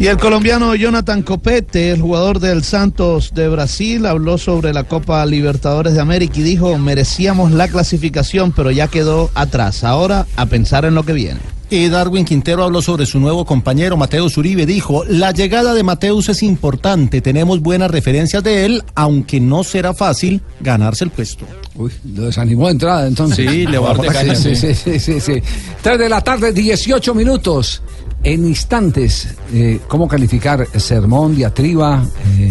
Y 0.00 0.08
el 0.08 0.16
colombiano 0.16 0.74
Jonathan 0.74 1.22
Copete, 1.22 1.92
el 1.92 2.00
jugador 2.00 2.40
del 2.40 2.64
Santos 2.64 3.32
de 3.32 3.48
Brasil, 3.48 4.06
habló 4.06 4.38
sobre 4.38 4.72
la 4.72 4.82
Copa 4.82 5.24
Libertadores 5.24 5.94
de 5.94 6.00
América 6.00 6.40
y 6.40 6.42
dijo, 6.42 6.76
merecíamos 6.78 7.52
la 7.52 7.68
clasificación, 7.68 8.50
pero 8.50 8.72
ya 8.72 8.88
quedó 8.88 9.30
atrás. 9.36 9.84
Ahora 9.84 10.26
a 10.34 10.46
pensar 10.46 10.84
en 10.84 10.96
lo 10.96 11.04
que 11.04 11.12
viene. 11.12 11.57
Y 11.70 11.88
Darwin 11.88 12.24
Quintero 12.24 12.64
habló 12.64 12.80
sobre 12.80 13.04
su 13.04 13.20
nuevo 13.20 13.44
compañero 13.44 13.98
Mateus 13.98 14.38
Uribe. 14.38 14.64
Dijo, 14.64 15.04
la 15.04 15.32
llegada 15.32 15.74
de 15.74 15.82
Mateus 15.82 16.30
es 16.30 16.42
importante, 16.42 17.20
tenemos 17.20 17.60
buenas 17.60 17.90
referencias 17.90 18.42
de 18.42 18.64
él, 18.64 18.82
aunque 18.94 19.38
no 19.38 19.62
será 19.64 19.92
fácil 19.92 20.40
ganarse 20.60 21.04
el 21.04 21.10
puesto. 21.10 21.44
Uy, 21.74 21.92
lo 22.14 22.24
desanimó 22.24 22.66
de 22.66 22.72
entrada 22.72 23.06
entonces. 23.06 23.50
Sí, 23.50 23.66
le 23.66 23.78
sí, 24.24 24.34
sí. 24.34 24.56
sí, 24.56 24.74
sí, 24.74 24.98
sí, 24.98 25.20
sí. 25.20 25.42
Tres 25.82 25.98
de 25.98 26.08
la 26.08 26.22
tarde, 26.22 26.52
18 26.52 27.14
minutos. 27.14 27.82
en 28.22 28.46
instantes 28.46 29.36
eh, 29.52 29.80
cómo 29.88 30.08
calificar 30.08 30.66
sermón, 30.80 31.36
diatriba 31.36 32.02
eh, 32.38 32.50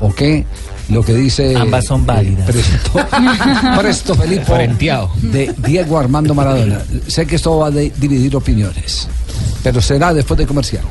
o 0.00 0.14
qué. 0.14 0.44
Lo 0.88 1.02
que 1.02 1.14
dice 1.14 1.56
Ambas 1.56 1.84
son 1.84 2.02
eh, 2.02 2.04
válidas. 2.06 2.46
Presto, 2.46 2.92
Presto 3.78 4.14
Felipe 4.14 4.44
Frenteado. 4.44 5.10
de 5.20 5.52
Diego 5.58 5.98
Armando 5.98 6.34
Maradona. 6.34 6.80
Sé 7.08 7.26
que 7.26 7.36
esto 7.36 7.58
va 7.58 7.68
a 7.68 7.70
de- 7.70 7.92
dividir 7.96 8.36
opiniones, 8.36 9.08
pero 9.64 9.80
será 9.80 10.14
después 10.14 10.38
de 10.38 10.46
comercial. 10.46 10.84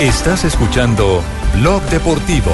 Estás 0.00 0.44
escuchando 0.44 1.22
Blog 1.60 1.80
Deportivo. 1.90 2.50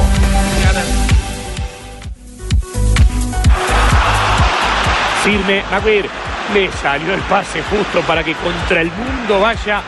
Firme, 5.25 5.63
Maguire. 5.71 6.09
Le 6.55 6.71
salió 6.81 7.13
el 7.13 7.21
pase 7.23 7.63
justo 7.63 8.01
para 8.07 8.25
que 8.25 8.35
contra 8.35 8.81
el 8.81 8.91
mundo 8.91 9.41
vaya 9.41 9.83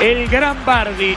el 0.00 0.28
gran 0.28 0.62
Bardi. 0.66 1.16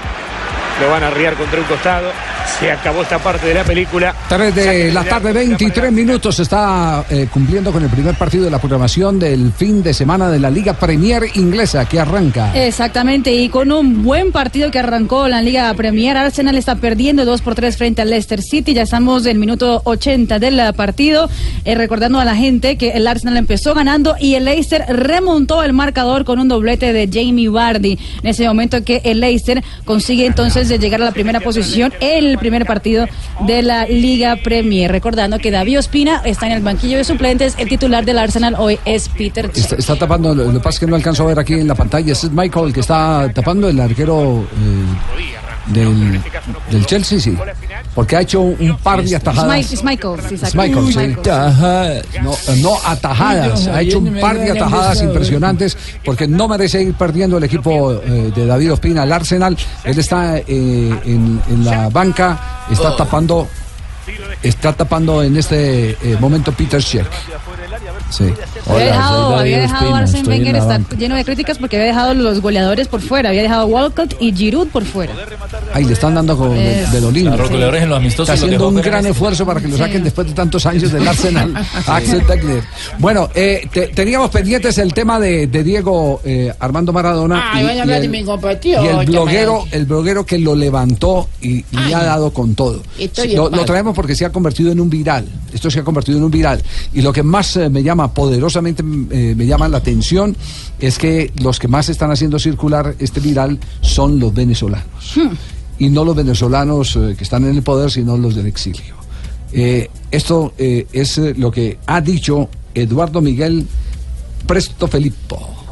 Lo 0.79 0.89
van 0.89 1.03
a 1.03 1.08
arriar 1.08 1.34
contra 1.36 1.60
un 1.60 1.65
costado. 1.65 2.12
Se 2.60 2.71
acabó 2.71 3.01
esta 3.01 3.19
parte 3.19 3.47
de 3.47 3.53
la 3.53 3.63
película. 3.63 4.15
3 4.29 4.56
de 4.56 4.91
la 4.91 5.03
tarde, 5.03 5.34
23 5.34 5.91
minutos. 5.91 6.36
Se 6.36 6.43
está 6.43 7.06
eh, 7.10 7.27
cumpliendo 7.32 7.71
con 7.71 7.84
el 7.84 7.89
primer 7.89 8.15
partido 8.15 8.45
de 8.45 8.51
la 8.51 8.60
programación 8.60 9.19
del 9.19 9.51
fin 9.53 9.84
de 9.84 9.93
semana 9.93 10.29
de 10.29 10.39
la 10.39 10.49
Liga 10.49 10.73
Premier 10.73 11.23
Inglesa 11.36 11.86
que 11.86 11.99
arranca. 11.99 12.51
Exactamente, 12.56 13.34
y 13.34 13.49
con 13.49 13.71
un 13.71 14.03
buen 14.03 14.32
partido 14.32 14.71
que 14.71 14.79
arrancó 14.79 15.27
la 15.27 15.41
Liga 15.41 15.73
Premier, 15.73 16.17
Arsenal 16.17 16.58
está 16.58 16.75
perdiendo 16.75 17.25
2 17.25 17.41
por 17.41 17.56
3 17.56 17.75
frente 17.77 18.01
al 18.01 18.10
Leicester 18.10 18.41
City. 18.41 18.73
Ya 18.73 18.84
estamos 18.84 19.25
en 19.25 19.32
el 19.32 19.39
minuto 19.39 19.82
80 19.86 20.39
del 20.39 20.60
eh, 20.60 20.73
partido. 20.73 21.29
Eh, 21.65 21.75
recordando 21.75 22.19
a 22.19 22.25
la 22.25 22.36
gente 22.36 22.77
que 22.77 22.91
el 22.91 23.08
Arsenal 23.08 23.38
empezó 23.38 23.73
ganando 23.73 24.15
y 24.19 24.36
el 24.36 24.45
Leicester 24.45 24.86
remontó 24.88 25.63
el 25.63 25.73
marcador 25.73 26.25
con 26.25 26.39
un 26.39 26.47
doblete 26.47 26.93
de 26.93 27.10
Jamie 27.12 27.49
Vardy. 27.49 27.97
En 28.21 28.29
ese 28.29 28.47
momento 28.47 28.84
que 28.84 29.01
el 29.03 29.19
Leicester 29.19 29.63
consigue 29.86 30.25
entonces 30.25 30.69
de 30.69 30.79
llegar 30.79 31.01
a 31.01 31.06
la 31.06 31.12
primera 31.12 31.39
posición, 31.39 31.93
el 31.99 32.33
primer 32.38 32.65
partido 32.65 33.06
de 33.48 33.62
la 33.62 33.86
Liga 33.86 34.38
Premier. 34.43 34.91
Recordando 34.91 35.39
que 35.39 35.52
David 35.52 35.80
Ospina 35.80 36.22
está 36.26 36.48
en 36.48 36.54
el 36.54 36.63
banquillo 36.63 36.98
de 36.98 37.04
suplentes. 37.04 37.56
El 37.58 37.69
titular 37.69 38.06
del 38.06 38.17
Arsenal 38.17 38.56
hoy 38.58 38.80
es 38.86 39.10
Peter. 39.10 39.50
Está, 39.54 39.76
está 39.76 39.96
tapando, 39.96 40.34
lo, 40.34 40.52
que 40.52 40.60
pasa 40.60 40.69
es 40.69 40.80
que 40.80 40.88
no 40.88 40.96
alcanzo 40.96 41.24
a 41.24 41.28
ver 41.28 41.39
aquí 41.39 41.54
en 41.54 41.67
la 41.67 41.76
pantalla. 41.76 42.12
Es 42.12 42.30
Michael 42.32 42.67
el 42.67 42.74
que 42.74 42.80
está 42.80 43.32
tapando 43.34 43.69
el 43.69 43.80
arquero 43.80 44.41
eh, 44.43 45.42
del, 45.67 46.21
del 46.69 46.86
Chelsea, 46.86 47.19
sí. 47.19 47.38
Porque 47.95 48.15
ha 48.17 48.21
hecho 48.21 48.41
un, 48.41 48.78
par 48.78 49.04
de 49.04 49.15
atajadas. 49.15 49.60
Es 49.60 49.69
Mi- 49.71 49.78
es 49.78 49.84
Michael, 49.84 50.19
sí, 50.28 50.36
Es 50.36 50.43
exacto. 50.43 50.58
Michael, 50.62 50.88
sí. 50.88 50.97
Michael. 50.97 52.04
No, 52.23 52.36
no 52.58 52.78
atajadas, 52.86 53.67
ha 53.67 53.82
hecho 53.82 53.99
un 53.99 54.19
par 54.19 54.38
de 54.39 54.52
atajadas 54.52 55.02
impresionantes 55.02 55.78
porque 56.04 56.28
no 56.28 56.47
merece 56.47 56.82
ir 56.82 56.93
perdiendo 56.95 57.38
el 57.38 57.43
equipo 57.43 57.93
eh, 57.93 58.32
de 58.36 58.45
David 58.45 58.73
Ospina, 58.73 59.04
el 59.04 59.12
Arsenal. 59.12 59.58
Él 59.84 59.97
está 59.99 60.38
eh, 60.38 60.43
en, 60.47 61.41
en 61.49 61.65
la 61.65 61.89
banca, 61.89 62.65
está 62.71 62.95
tapando, 62.95 63.47
está 64.41 64.73
tapando 64.73 65.23
en 65.23 65.37
este 65.37 65.91
eh, 65.91 66.17
momento 66.19 66.51
Peter 66.51 66.81
Schick. 66.81 67.05
Sí. 68.09 68.25
había 68.69 68.85
dejado, 68.85 69.35
había 69.37 69.59
dejado 69.59 69.95
Arsene 69.95 70.27
Wenger 70.29 70.55
estar 70.55 70.81
lleno 70.97 71.15
de 71.15 71.25
críticas 71.25 71.57
porque 71.57 71.77
había 71.77 71.87
dejado 71.87 72.13
los 72.13 72.41
goleadores 72.41 72.87
por 72.87 73.01
fuera, 73.01 73.29
había 73.29 73.41
dejado 73.43 73.65
Walcott 73.67 74.15
y 74.19 74.31
Giroud 74.33 74.67
por 74.67 74.83
fuera. 74.85 75.13
Ahí 75.73 75.85
le 75.85 75.93
están 75.93 76.13
dando 76.15 76.37
con 76.37 76.53
de, 76.53 76.85
de 76.87 77.01
lo 77.01 77.09
lindo. 77.11 77.31
Claro, 77.33 77.49
goleadores 77.49 77.83
en 77.83 77.89
los 77.89 77.97
amistosos 77.97 78.29
Está 78.33 78.45
los 78.45 78.55
haciendo 78.55 78.67
un 78.69 78.75
gran 78.83 79.05
esfuerzo 79.05 79.45
para 79.45 79.59
que 79.59 79.67
lo 79.67 79.73
Sí. 79.77 79.81
saquen 79.81 80.03
después 80.03 80.27
de 80.27 80.33
tantos 80.33 80.65
años 80.65 80.91
del 80.91 81.07
Arsenal. 81.07 81.53
Axel 81.87 82.25
Tegler. 82.25 82.63
Bueno, 82.99 83.29
eh, 83.33 83.67
te- 83.71 83.87
teníamos 83.87 84.29
pendientes 84.29 84.77
el 84.77 84.93
tema 84.93 85.19
de, 85.19 85.47
de 85.47 85.63
Diego 85.63 86.21
eh, 86.23 86.53
Armando 86.59 86.93
Maradona. 86.93 87.51
Ay, 87.53 87.65
y 88.63 88.67
el 88.69 89.05
bloguero, 89.05 89.65
el 89.71 89.85
bloguero 89.85 90.25
que 90.25 90.37
lo 90.37 90.55
levantó 90.55 91.29
y, 91.41 91.57
y 91.59 91.65
le 91.87 91.95
ha 91.95 92.03
dado 92.03 92.31
con 92.31 92.53
todo. 92.55 92.81
Lo 93.35 93.65
traemos 93.65 93.92
porque 93.93 94.15
se 94.15 94.25
ha 94.25 94.32
convertido 94.32 94.71
en 94.71 94.79
un 94.79 94.89
viral. 94.89 95.27
Esto 95.53 95.69
se 95.69 95.79
ha 95.79 95.84
convertido 95.84 96.17
en 96.17 96.23
un 96.23 96.32
viral. 96.32 96.62
Y 96.93 97.01
lo 97.01 97.13
que 97.13 97.23
más 97.23 97.56
eh, 97.58 97.69
me 97.69 97.84
llama 97.84 98.13
poderosamente 98.13 98.84
eh, 99.12 99.34
me 99.36 99.45
llama 99.45 99.67
la 99.67 99.77
atención 99.77 100.36
es 100.79 100.97
que 100.97 101.32
los 101.41 101.60
que 101.60 101.67
más 101.67 101.89
están 101.89 102.12
haciendo 102.12 102.39
circular 102.39 102.95
este 102.99 103.19
viral 103.19 103.60
son 103.82 104.19
los 104.19 104.34
venezolanos 104.34 105.15
y 105.79 105.89
no 105.89 106.03
los 106.06 106.15
venezolanos 106.15 106.95
eh, 106.95 107.15
que 107.17 107.23
están 107.23 107.43
en 107.45 107.56
el 107.56 107.63
poder, 107.63 107.91
sino 107.91 108.17
los 108.17 108.36
del 108.36 108.47
exilio. 108.47 108.95
Esto 110.10 110.53
es 110.58 111.17
lo 111.38 111.51
que 111.51 111.77
ha 111.86 112.01
dicho 112.01 112.49
Eduardo 112.73 113.21
Miguel 113.21 113.67
Presto 114.47 114.88
Filippo. 114.88 115.62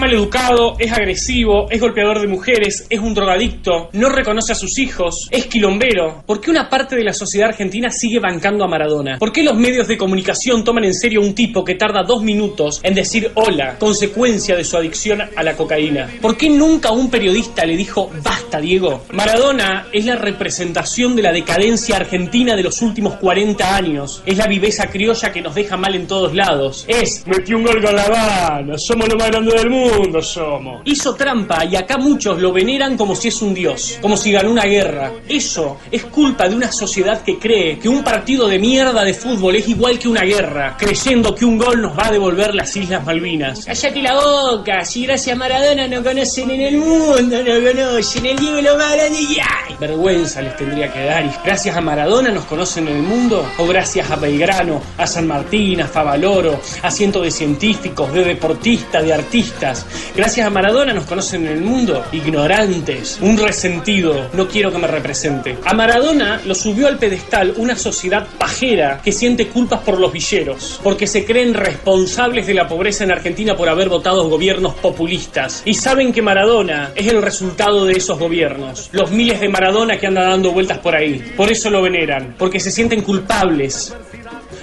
Maleducado, 0.00 0.76
es 0.78 0.90
agresivo, 0.90 1.70
es 1.70 1.80
golpeador 1.80 2.20
de 2.20 2.26
mujeres, 2.26 2.86
es 2.88 2.98
un 2.98 3.14
drogadicto, 3.14 3.90
no 3.92 4.08
reconoce 4.08 4.52
a 4.52 4.56
sus 4.56 4.78
hijos, 4.78 5.28
es 5.30 5.46
quilombero. 5.46 6.24
¿Por 6.26 6.40
qué 6.40 6.50
una 6.50 6.68
parte 6.68 6.96
de 6.96 7.04
la 7.04 7.12
sociedad 7.12 7.50
argentina 7.50 7.90
sigue 7.90 8.18
bancando 8.18 8.64
a 8.64 8.68
Maradona? 8.68 9.18
¿Por 9.18 9.30
qué 9.30 9.42
los 9.42 9.56
medios 9.56 9.86
de 9.88 9.98
comunicación 9.98 10.64
toman 10.64 10.84
en 10.84 10.94
serio 10.94 11.20
a 11.20 11.24
un 11.24 11.34
tipo 11.34 11.64
que 11.64 11.74
tarda 11.74 12.02
dos 12.02 12.22
minutos 12.22 12.80
en 12.82 12.94
decir 12.94 13.30
hola, 13.34 13.76
consecuencia 13.78 14.56
de 14.56 14.64
su 14.64 14.76
adicción 14.76 15.20
a 15.20 15.42
la 15.42 15.56
cocaína? 15.56 16.08
¿Por 16.20 16.36
qué 16.36 16.48
nunca 16.48 16.90
un 16.92 17.10
periodista 17.10 17.64
le 17.64 17.76
dijo 17.76 18.10
basta, 18.22 18.60
Diego? 18.60 19.04
Maradona 19.12 19.86
es 19.92 20.06
la 20.06 20.16
representación 20.16 21.14
de 21.14 21.22
la 21.22 21.32
decadencia 21.32 21.96
argentina 21.96 22.56
de 22.56 22.62
los 22.62 22.80
últimos 22.82 23.16
40 23.16 23.76
años. 23.76 24.22
Es 24.24 24.36
la 24.38 24.46
viveza 24.46 24.86
criolla 24.86 25.32
que 25.32 25.42
nos 25.42 25.54
deja 25.54 25.76
mal 25.76 25.94
en 25.94 26.06
todos 26.06 26.34
lados. 26.34 26.84
Es 26.88 27.24
metió 27.26 27.56
un 27.56 27.64
gol 27.64 27.82
con 27.82 27.94
la 27.94 28.04
Habana, 28.04 28.78
somos 28.78 29.08
lo 29.08 29.16
más 29.16 29.28
grande 29.28 29.54
del 29.54 29.70
mundo, 29.70 29.89
somos. 30.22 30.82
Hizo 30.84 31.14
trampa 31.14 31.64
y 31.64 31.76
acá 31.76 31.98
muchos 31.98 32.40
lo 32.40 32.52
veneran 32.52 32.96
como 32.96 33.14
si 33.14 33.28
es 33.28 33.42
un 33.42 33.54
dios, 33.54 33.98
como 34.00 34.16
si 34.16 34.32
ganó 34.32 34.50
una 34.50 34.64
guerra. 34.64 35.12
Eso 35.28 35.78
es 35.90 36.04
culpa 36.04 36.48
de 36.48 36.56
una 36.56 36.72
sociedad 36.72 37.22
que 37.22 37.38
cree 37.38 37.78
que 37.78 37.88
un 37.88 38.02
partido 38.02 38.48
de 38.48 38.58
mierda 38.58 39.04
de 39.04 39.14
fútbol 39.14 39.56
es 39.56 39.68
igual 39.68 39.98
que 39.98 40.08
una 40.08 40.22
guerra, 40.22 40.76
creyendo 40.78 41.34
que 41.34 41.44
un 41.44 41.58
gol 41.58 41.80
nos 41.80 41.98
va 41.98 42.06
a 42.06 42.12
devolver 42.12 42.54
las 42.54 42.74
Islas 42.76 43.04
Malvinas. 43.04 43.64
Cállate 43.64 44.02
la 44.02 44.14
boca, 44.14 44.84
si 44.84 45.04
gracias 45.04 45.34
a 45.34 45.38
Maradona 45.38 45.86
no 45.88 46.02
conocen 46.02 46.50
en 46.50 46.60
el 46.60 46.76
mundo, 46.76 47.42
no 47.42 47.72
conocen 47.72 48.26
el 48.26 48.36
Diego 48.36 48.60
lo 48.60 48.76
más 48.76 48.94
grande 48.94 49.18
que 49.18 49.40
hay. 49.40 49.76
Vergüenza 49.78 50.42
les 50.42 50.56
tendría 50.56 50.92
que 50.92 51.04
dar. 51.04 51.24
Y 51.24 51.30
gracias 51.44 51.76
a 51.76 51.80
Maradona 51.80 52.30
nos 52.30 52.44
conocen 52.44 52.88
en 52.88 52.96
el 52.96 53.02
mundo, 53.02 53.44
o 53.58 53.66
gracias 53.66 54.10
a 54.10 54.16
Belgrano, 54.16 54.80
a 54.96 55.06
San 55.06 55.26
Martín, 55.26 55.80
a 55.80 55.86
Favaloro, 55.86 56.60
a 56.82 56.90
cientos 56.90 57.22
de 57.22 57.30
científicos, 57.30 58.12
de 58.12 58.24
deportistas, 58.24 59.04
de 59.04 59.14
artistas. 59.14 59.79
Gracias 60.16 60.46
a 60.46 60.50
Maradona 60.50 60.92
nos 60.92 61.04
conocen 61.04 61.46
en 61.46 61.52
el 61.52 61.60
mundo, 61.62 62.04
ignorantes, 62.12 63.18
un 63.20 63.36
resentido, 63.38 64.28
no 64.32 64.48
quiero 64.48 64.72
que 64.72 64.78
me 64.78 64.86
represente. 64.86 65.58
A 65.64 65.74
Maradona 65.74 66.40
lo 66.44 66.54
subió 66.54 66.88
al 66.88 66.98
pedestal 66.98 67.54
una 67.56 67.76
sociedad 67.76 68.26
pajera 68.38 69.00
que 69.02 69.12
siente 69.12 69.48
culpas 69.48 69.80
por 69.80 69.98
los 69.98 70.12
villeros, 70.12 70.80
porque 70.82 71.06
se 71.06 71.24
creen 71.24 71.54
responsables 71.54 72.46
de 72.46 72.54
la 72.54 72.68
pobreza 72.68 73.04
en 73.04 73.12
Argentina 73.12 73.56
por 73.56 73.68
haber 73.68 73.88
votado 73.88 74.28
gobiernos 74.28 74.74
populistas. 74.74 75.62
Y 75.64 75.74
saben 75.74 76.12
que 76.12 76.22
Maradona 76.22 76.92
es 76.94 77.06
el 77.06 77.22
resultado 77.22 77.84
de 77.84 77.94
esos 77.94 78.18
gobiernos. 78.18 78.90
Los 78.92 79.10
miles 79.10 79.40
de 79.40 79.48
Maradona 79.48 79.98
que 79.98 80.06
andan 80.06 80.30
dando 80.30 80.52
vueltas 80.52 80.78
por 80.78 80.94
ahí. 80.94 81.32
Por 81.36 81.50
eso 81.50 81.70
lo 81.70 81.82
veneran, 81.82 82.34
porque 82.38 82.60
se 82.60 82.70
sienten 82.70 83.02
culpables. 83.02 83.94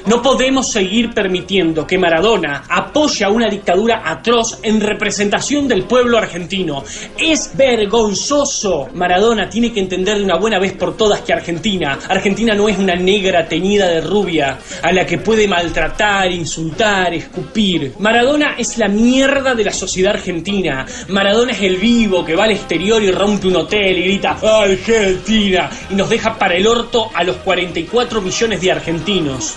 No 0.08 0.22
podemos 0.22 0.72
seguir 0.72 1.14
permitiendo 1.14 1.86
que 1.86 1.98
Maradona 1.98 2.64
apoye 2.70 3.26
a 3.26 3.30
una 3.30 3.50
dictadura 3.50 4.04
atroz 4.06 4.58
en 4.64 4.80
representación 4.80 5.68
del 5.68 5.84
pueblo 5.84 6.18
argentino. 6.18 6.82
Es 7.18 7.52
vergonzoso. 7.58 8.88
Maradona 8.94 9.50
tiene 9.50 9.74
que 9.74 9.82
entender 9.82 10.18
de 10.18 10.24
una 10.24 10.38
buena 10.38 10.60
vez 10.60 10.72
por 10.74 10.96
todas 10.96 11.20
que 11.22 11.34
Argentina, 11.34 12.00
Argentina 12.08 12.56
no 12.56 12.70
es 12.70 12.78
una 12.78 12.96
negra 12.96 13.50
teñida 13.50 13.88
de 13.90 14.00
rubia 14.00 14.58
a 14.82 14.94
la 14.94 15.06
que 15.06 15.18
puede 15.18 15.46
maltratar, 15.46 16.32
insultar, 16.32 17.14
escupir. 17.14 17.96
Maradona 18.00 18.56
es 18.58 18.78
la 18.78 18.88
mierda 18.88 19.56
de 19.56 19.66
la 19.66 19.74
sociedad 19.74 20.14
argentina. 20.14 20.86
Maradona 21.10 21.52
es 21.52 21.62
el 21.64 21.76
vivo 21.76 22.24
que 22.24 22.34
va 22.34 22.46
al 22.46 22.52
exterior 22.52 23.04
y 23.04 23.12
rompe 23.12 23.48
un 23.48 23.58
hotel 23.58 23.98
y 23.98 24.04
grita 24.04 24.38
Argentina 24.42 25.70
y 25.90 25.96
nos 25.96 26.10
deja 26.10 26.38
para 26.38 26.56
el 26.56 26.66
orto 26.66 27.10
a 27.14 27.26
los 27.26 27.36
44 27.38 28.22
millones 28.22 28.62
de 28.62 28.72
argentinos. 28.72 29.56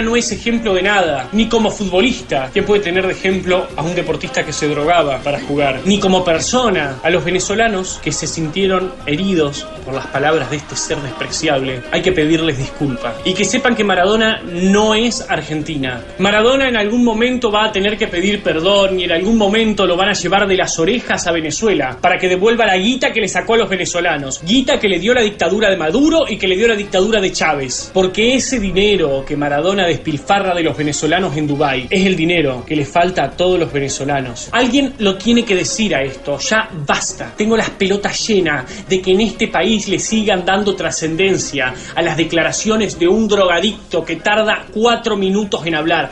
No 0.00 0.16
es 0.16 0.32
ejemplo 0.32 0.72
de 0.72 0.82
nada, 0.82 1.28
ni 1.32 1.48
como 1.48 1.70
futbolista, 1.70 2.50
que 2.54 2.62
puede 2.62 2.82
tener 2.82 3.06
de 3.06 3.12
ejemplo 3.12 3.66
a 3.76 3.82
un 3.82 3.94
deportista 3.94 4.44
que 4.44 4.52
se 4.52 4.68
drogaba 4.68 5.18
para 5.18 5.40
jugar, 5.40 5.80
ni 5.84 5.98
como 5.98 6.24
persona 6.24 7.00
a 7.02 7.10
los 7.10 7.24
venezolanos 7.24 8.00
que 8.02 8.12
se 8.12 8.26
sintieron 8.26 8.92
heridos 9.06 9.66
por 9.84 9.94
las 9.94 10.06
palabras 10.06 10.50
de 10.50 10.56
este 10.56 10.76
ser 10.76 10.98
despreciable. 10.98 11.82
Hay 11.90 12.02
que 12.02 12.12
pedirles 12.12 12.58
disculpas 12.58 13.14
y 13.24 13.34
que 13.34 13.44
sepan 13.44 13.74
que 13.74 13.84
Maradona 13.84 14.40
no 14.44 14.94
es 14.94 15.24
Argentina. 15.28 16.02
Maradona 16.18 16.68
en 16.68 16.76
algún 16.76 17.04
momento 17.04 17.50
va 17.50 17.64
a 17.64 17.72
tener 17.72 17.98
que 17.98 18.06
pedir 18.06 18.42
perdón 18.42 19.00
y 19.00 19.04
en 19.04 19.12
algún 19.12 19.36
momento 19.36 19.86
lo 19.86 19.96
van 19.96 20.10
a 20.10 20.12
llevar 20.12 20.46
de 20.46 20.56
las 20.56 20.78
orejas 20.78 21.26
a 21.26 21.32
Venezuela 21.32 21.96
para 22.00 22.18
que 22.18 22.28
devuelva 22.28 22.66
la 22.66 22.76
guita 22.76 23.12
que 23.12 23.20
le 23.20 23.28
sacó 23.28 23.54
a 23.54 23.58
los 23.58 23.68
venezolanos, 23.68 24.40
guita 24.44 24.78
que 24.78 24.88
le 24.88 24.98
dio 24.98 25.14
la 25.14 25.22
dictadura 25.22 25.70
de 25.70 25.76
Maduro 25.76 26.26
y 26.28 26.36
que 26.36 26.46
le 26.48 26.56
dio 26.56 26.68
la 26.68 26.76
dictadura 26.76 27.20
de 27.20 27.32
Chávez, 27.32 27.90
porque 27.92 28.34
ese 28.34 28.60
dinero 28.60 29.24
que 29.26 29.36
Maradona 29.36 29.81
la 29.82 29.88
despilfarra 29.88 30.54
de 30.54 30.62
los 30.62 30.76
venezolanos 30.76 31.36
en 31.36 31.48
Dubái. 31.48 31.88
Es 31.90 32.06
el 32.06 32.14
dinero 32.14 32.64
que 32.64 32.76
les 32.76 32.88
falta 32.88 33.24
a 33.24 33.30
todos 33.32 33.58
los 33.58 33.72
venezolanos. 33.72 34.48
Alguien 34.52 34.94
lo 34.98 35.16
tiene 35.16 35.44
que 35.44 35.56
decir 35.56 35.92
a 35.94 36.02
esto. 36.02 36.38
Ya 36.38 36.68
basta. 36.86 37.34
Tengo 37.36 37.56
las 37.56 37.70
pelotas 37.70 38.28
llenas 38.28 38.86
de 38.88 39.02
que 39.02 39.10
en 39.10 39.22
este 39.22 39.48
país 39.48 39.88
le 39.88 39.98
sigan 39.98 40.44
dando 40.44 40.76
trascendencia 40.76 41.74
a 41.96 42.02
las 42.02 42.16
declaraciones 42.16 42.96
de 42.96 43.08
un 43.08 43.26
drogadicto 43.26 44.04
que 44.04 44.16
tarda 44.16 44.66
cuatro 44.72 45.16
minutos 45.16 45.66
en 45.66 45.74
hablar. 45.74 46.10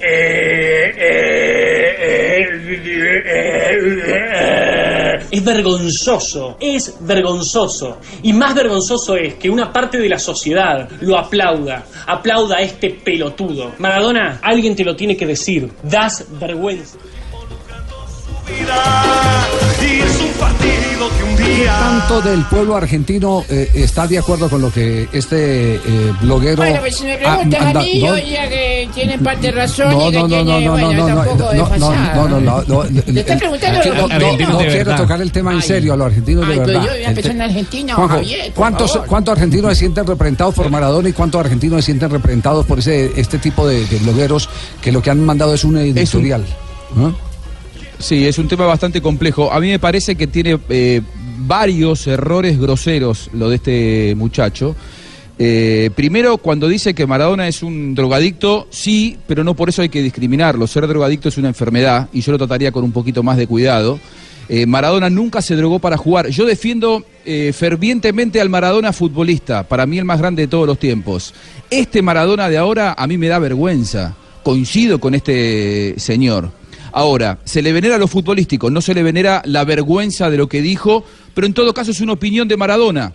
Es 5.31 5.45
vergonzoso, 5.45 6.57
es 6.61 6.95
vergonzoso. 7.01 7.99
Y 8.23 8.33
más 8.33 8.55
vergonzoso 8.55 9.17
es 9.17 9.35
que 9.35 9.49
una 9.49 9.73
parte 9.73 9.99
de 9.99 10.09
la 10.09 10.19
sociedad 10.19 10.89
lo 11.01 11.17
aplauda, 11.17 11.85
aplauda 12.07 12.57
a 12.57 12.63
este 12.63 12.91
pelotudo. 12.91 13.73
Maradona, 13.79 14.41
alguien 14.43 14.75
te 14.75 14.85
lo 14.85 14.97
tiene 14.97 15.17
que 15.17 15.27
decir. 15.27 15.71
Das 15.83 16.25
vergüenza. 16.39 16.99
¿Qué 21.57 21.65
tanto 21.67 22.21
del 22.23 22.45
pueblo 22.45 22.77
argentino 22.77 23.45
eh, 23.49 23.69
está 23.75 24.07
de 24.07 24.19
acuerdo 24.19 24.49
con 24.49 24.61
lo 24.63 24.73
que 24.73 25.09
este 25.13 25.75
eh, 25.77 25.81
bloguero 26.23 26.57
Bueno, 26.59 26.81
pues 26.81 26.97
si 26.97 27.05
me 27.05 27.17
preguntas 27.19 27.61
a 27.63 27.81
mí, 27.81 27.99
no, 28.01 28.07
yo 28.07 28.15
diría 28.15 28.49
que 28.49 28.89
tiene 28.95 29.19
parte 29.19 29.47
de 29.49 29.53
razón 29.53 29.91
no, 29.91 30.09
y 30.09 30.13
que 30.13 30.17
no, 30.19 30.23
no, 30.23 30.29
tiene, 30.29 30.45
no, 30.45 30.61
no, 30.61 30.71
bueno, 30.73 30.93
no, 30.93 31.09
no, 31.09 31.15
no, 31.15 31.35
no, 31.35 31.79
no, 31.79 32.29
no, 32.29 32.41
no, 32.41 32.63
no, 32.63 32.85
no, 32.85 33.03
Te 33.03 33.21
está 33.21 33.37
preguntando 33.37 33.81
no, 34.49 34.59
quiero 34.59 34.95
tocar 34.97 35.21
el 35.21 35.33
tema 35.33 35.53
en 35.53 35.63
serio, 35.63 35.93
a 35.95 35.97
los 35.97 36.07
argentinos 36.07 36.49
de 36.49 36.59
verdad. 36.59 36.73
yo 36.75 36.81
voy 36.81 36.89
a 36.89 36.95
El 36.95 37.05
empezar 37.07 37.31
te- 37.31 37.37
en 37.37 37.43
Argentina, 37.43 37.95
Javier, 37.95 38.53
¿cuántos. 38.55 38.97
¿cuántos 39.07 39.33
argentinos 39.33 39.71
se 39.73 39.79
sienten 39.81 40.07
representados 40.07 40.55
por 40.55 40.71
Maradona 40.71 41.09
y 41.09 41.13
cuántos 41.13 41.41
argentinos 41.41 41.81
se 41.81 41.87
sienten 41.87 42.11
representados 42.11 42.65
por 42.65 42.79
ese 42.79 43.11
este 43.17 43.39
tipo 43.39 43.67
de, 43.67 43.85
de 43.87 43.99
blogueros 43.99 44.49
que 44.81 44.93
lo 44.93 45.03
que 45.03 45.11
han 45.11 45.25
mandado 45.25 45.53
es 45.55 45.65
un 45.65 45.77
editorial? 45.79 46.45
¿no? 46.95 47.15
Sí, 47.99 48.27
es 48.27 48.39
un 48.39 48.49
tema 48.49 48.65
bastante 48.65 49.03
complejo. 49.03 49.53
A 49.53 49.61
mí 49.61 49.69
me 49.69 49.79
parece 49.79 50.17
que 50.17 50.27
tiene 50.27 50.59
eh, 50.71 51.03
varios 51.47 52.07
errores 52.07 52.59
groseros 52.59 53.31
lo 53.33 53.49
de 53.49 53.57
este 53.57 54.15
muchacho. 54.17 54.77
Eh, 55.43 55.91
primero, 55.95 56.37
cuando 56.37 56.69
dice 56.69 56.93
que 56.93 57.07
Maradona 57.07 57.49
es 57.49 57.63
un 57.63 57.95
drogadicto, 57.95 58.67
sí, 58.69 59.17
pero 59.27 59.43
no 59.43 59.55
por 59.55 59.71
eso 59.71 59.81
hay 59.81 59.89
que 59.89 60.03
discriminarlo. 60.03 60.67
Ser 60.67 60.87
drogadicto 60.87 61.31
es 61.31 61.39
una 61.39 61.49
enfermedad 61.49 62.09
y 62.13 62.21
yo 62.21 62.33
lo 62.33 62.39
trataría 62.39 62.73
con 62.73 62.85
un 62.85 62.93
poquito 62.93 63.23
más 63.23 63.39
de 63.39 63.47
cuidado. 63.47 63.99
Eh, 64.51 64.67
Maradona 64.67 65.09
nunca 65.09 65.41
se 65.41 65.57
drogó 65.57 65.79
para 65.79 65.97
jugar. 65.97 66.29
Yo 66.29 66.45
defiendo 66.45 67.05
eh, 67.25 67.53
fervientemente 67.57 68.41
al 68.41 68.51
Maradona 68.51 68.93
futbolista, 68.93 69.63
para 69.63 69.87
mí 69.87 69.97
el 69.97 70.05
más 70.05 70.19
grande 70.19 70.43
de 70.43 70.49
todos 70.49 70.67
los 70.67 70.79
tiempos. 70.79 71.33
Este 71.71 72.03
Maradona 72.03 72.51
de 72.51 72.59
ahora 72.59 72.95
a 72.99 73.07
mí 73.07 73.17
me 73.17 73.29
da 73.29 73.39
vergüenza. 73.39 74.17
Coincido 74.43 74.99
con 74.99 75.15
este 75.15 75.95
señor. 75.99 76.51
Ahora, 76.93 77.39
se 77.45 77.63
le 77.63 77.73
venera 77.73 77.99
lo 77.99 78.09
futbolístico, 78.09 78.71
no 78.71 78.81
se 78.81 78.95
le 78.95 79.03
venera 79.03 79.43
la 79.45 79.65
vergüenza 79.65 80.29
de 80.29 80.37
lo 80.37 80.49
que 80.49 80.61
dijo, 80.61 81.05
pero 81.35 81.47
en 81.47 81.55
todo 81.55 81.73
caso 81.75 81.91
es 81.91 82.01
una 82.01 82.13
opinión 82.13 82.49
de 82.49 82.57
Maradona. 82.57 83.13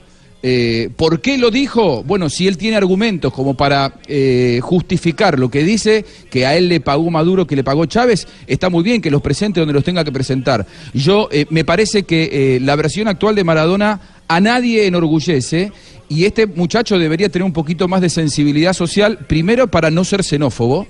Eh, 0.47 0.91
¿Por 0.95 1.21
qué 1.21 1.39
lo 1.39 1.49
dijo? 1.49 2.03
Bueno, 2.03 2.29
si 2.29 2.47
él 2.47 2.55
tiene 2.55 2.77
argumentos 2.77 3.33
como 3.33 3.55
para 3.55 3.95
eh, 4.07 4.59
justificar 4.61 5.39
lo 5.39 5.49
que 5.49 5.63
dice, 5.63 6.05
que 6.29 6.45
a 6.45 6.55
él 6.55 6.69
le 6.69 6.79
pagó 6.81 7.09
Maduro, 7.09 7.47
que 7.47 7.55
le 7.55 7.63
pagó 7.63 7.87
Chávez, 7.87 8.27
está 8.45 8.69
muy 8.69 8.83
bien 8.83 9.01
que 9.01 9.09
los 9.09 9.23
presente 9.23 9.59
donde 9.59 9.73
los 9.73 9.83
tenga 9.83 10.03
que 10.03 10.11
presentar. 10.11 10.67
Yo 10.93 11.29
eh, 11.31 11.47
me 11.49 11.65
parece 11.65 12.03
que 12.03 12.59
la 12.61 12.75
versión 12.75 13.07
actual 13.07 13.33
de 13.33 13.43
Maradona 13.43 13.99
a 14.27 14.39
nadie 14.39 14.85
enorgullece 14.85 15.71
y 16.09 16.25
este 16.25 16.45
muchacho 16.45 16.99
debería 16.99 17.29
tener 17.29 17.45
un 17.45 17.53
poquito 17.53 17.87
más 17.87 18.01
de 18.01 18.09
sensibilidad 18.09 18.73
social, 18.73 19.25
primero 19.27 19.65
para 19.65 19.89
no 19.89 20.03
ser 20.03 20.23
xenófobo, 20.23 20.85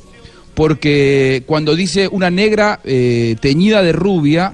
porque 0.53 1.43
cuando 1.45 1.77
dice 1.77 2.09
una 2.09 2.29
negra 2.29 2.81
teñida 2.83 3.81
de 3.83 3.93
rubia, 3.93 4.53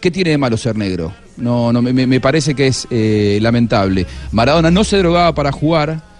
¿qué 0.00 0.10
tiene 0.10 0.30
de 0.30 0.38
malo 0.38 0.56
ser 0.56 0.76
negro? 0.76 1.12
No, 1.40 1.72
no, 1.72 1.82
me, 1.82 1.92
me 2.06 2.20
parece 2.20 2.54
que 2.54 2.66
es 2.66 2.86
eh, 2.90 3.38
lamentable. 3.40 4.06
Maradona 4.32 4.70
no 4.70 4.84
se 4.84 4.98
drogaba 4.98 5.34
para 5.34 5.52
jugar. 5.52 6.10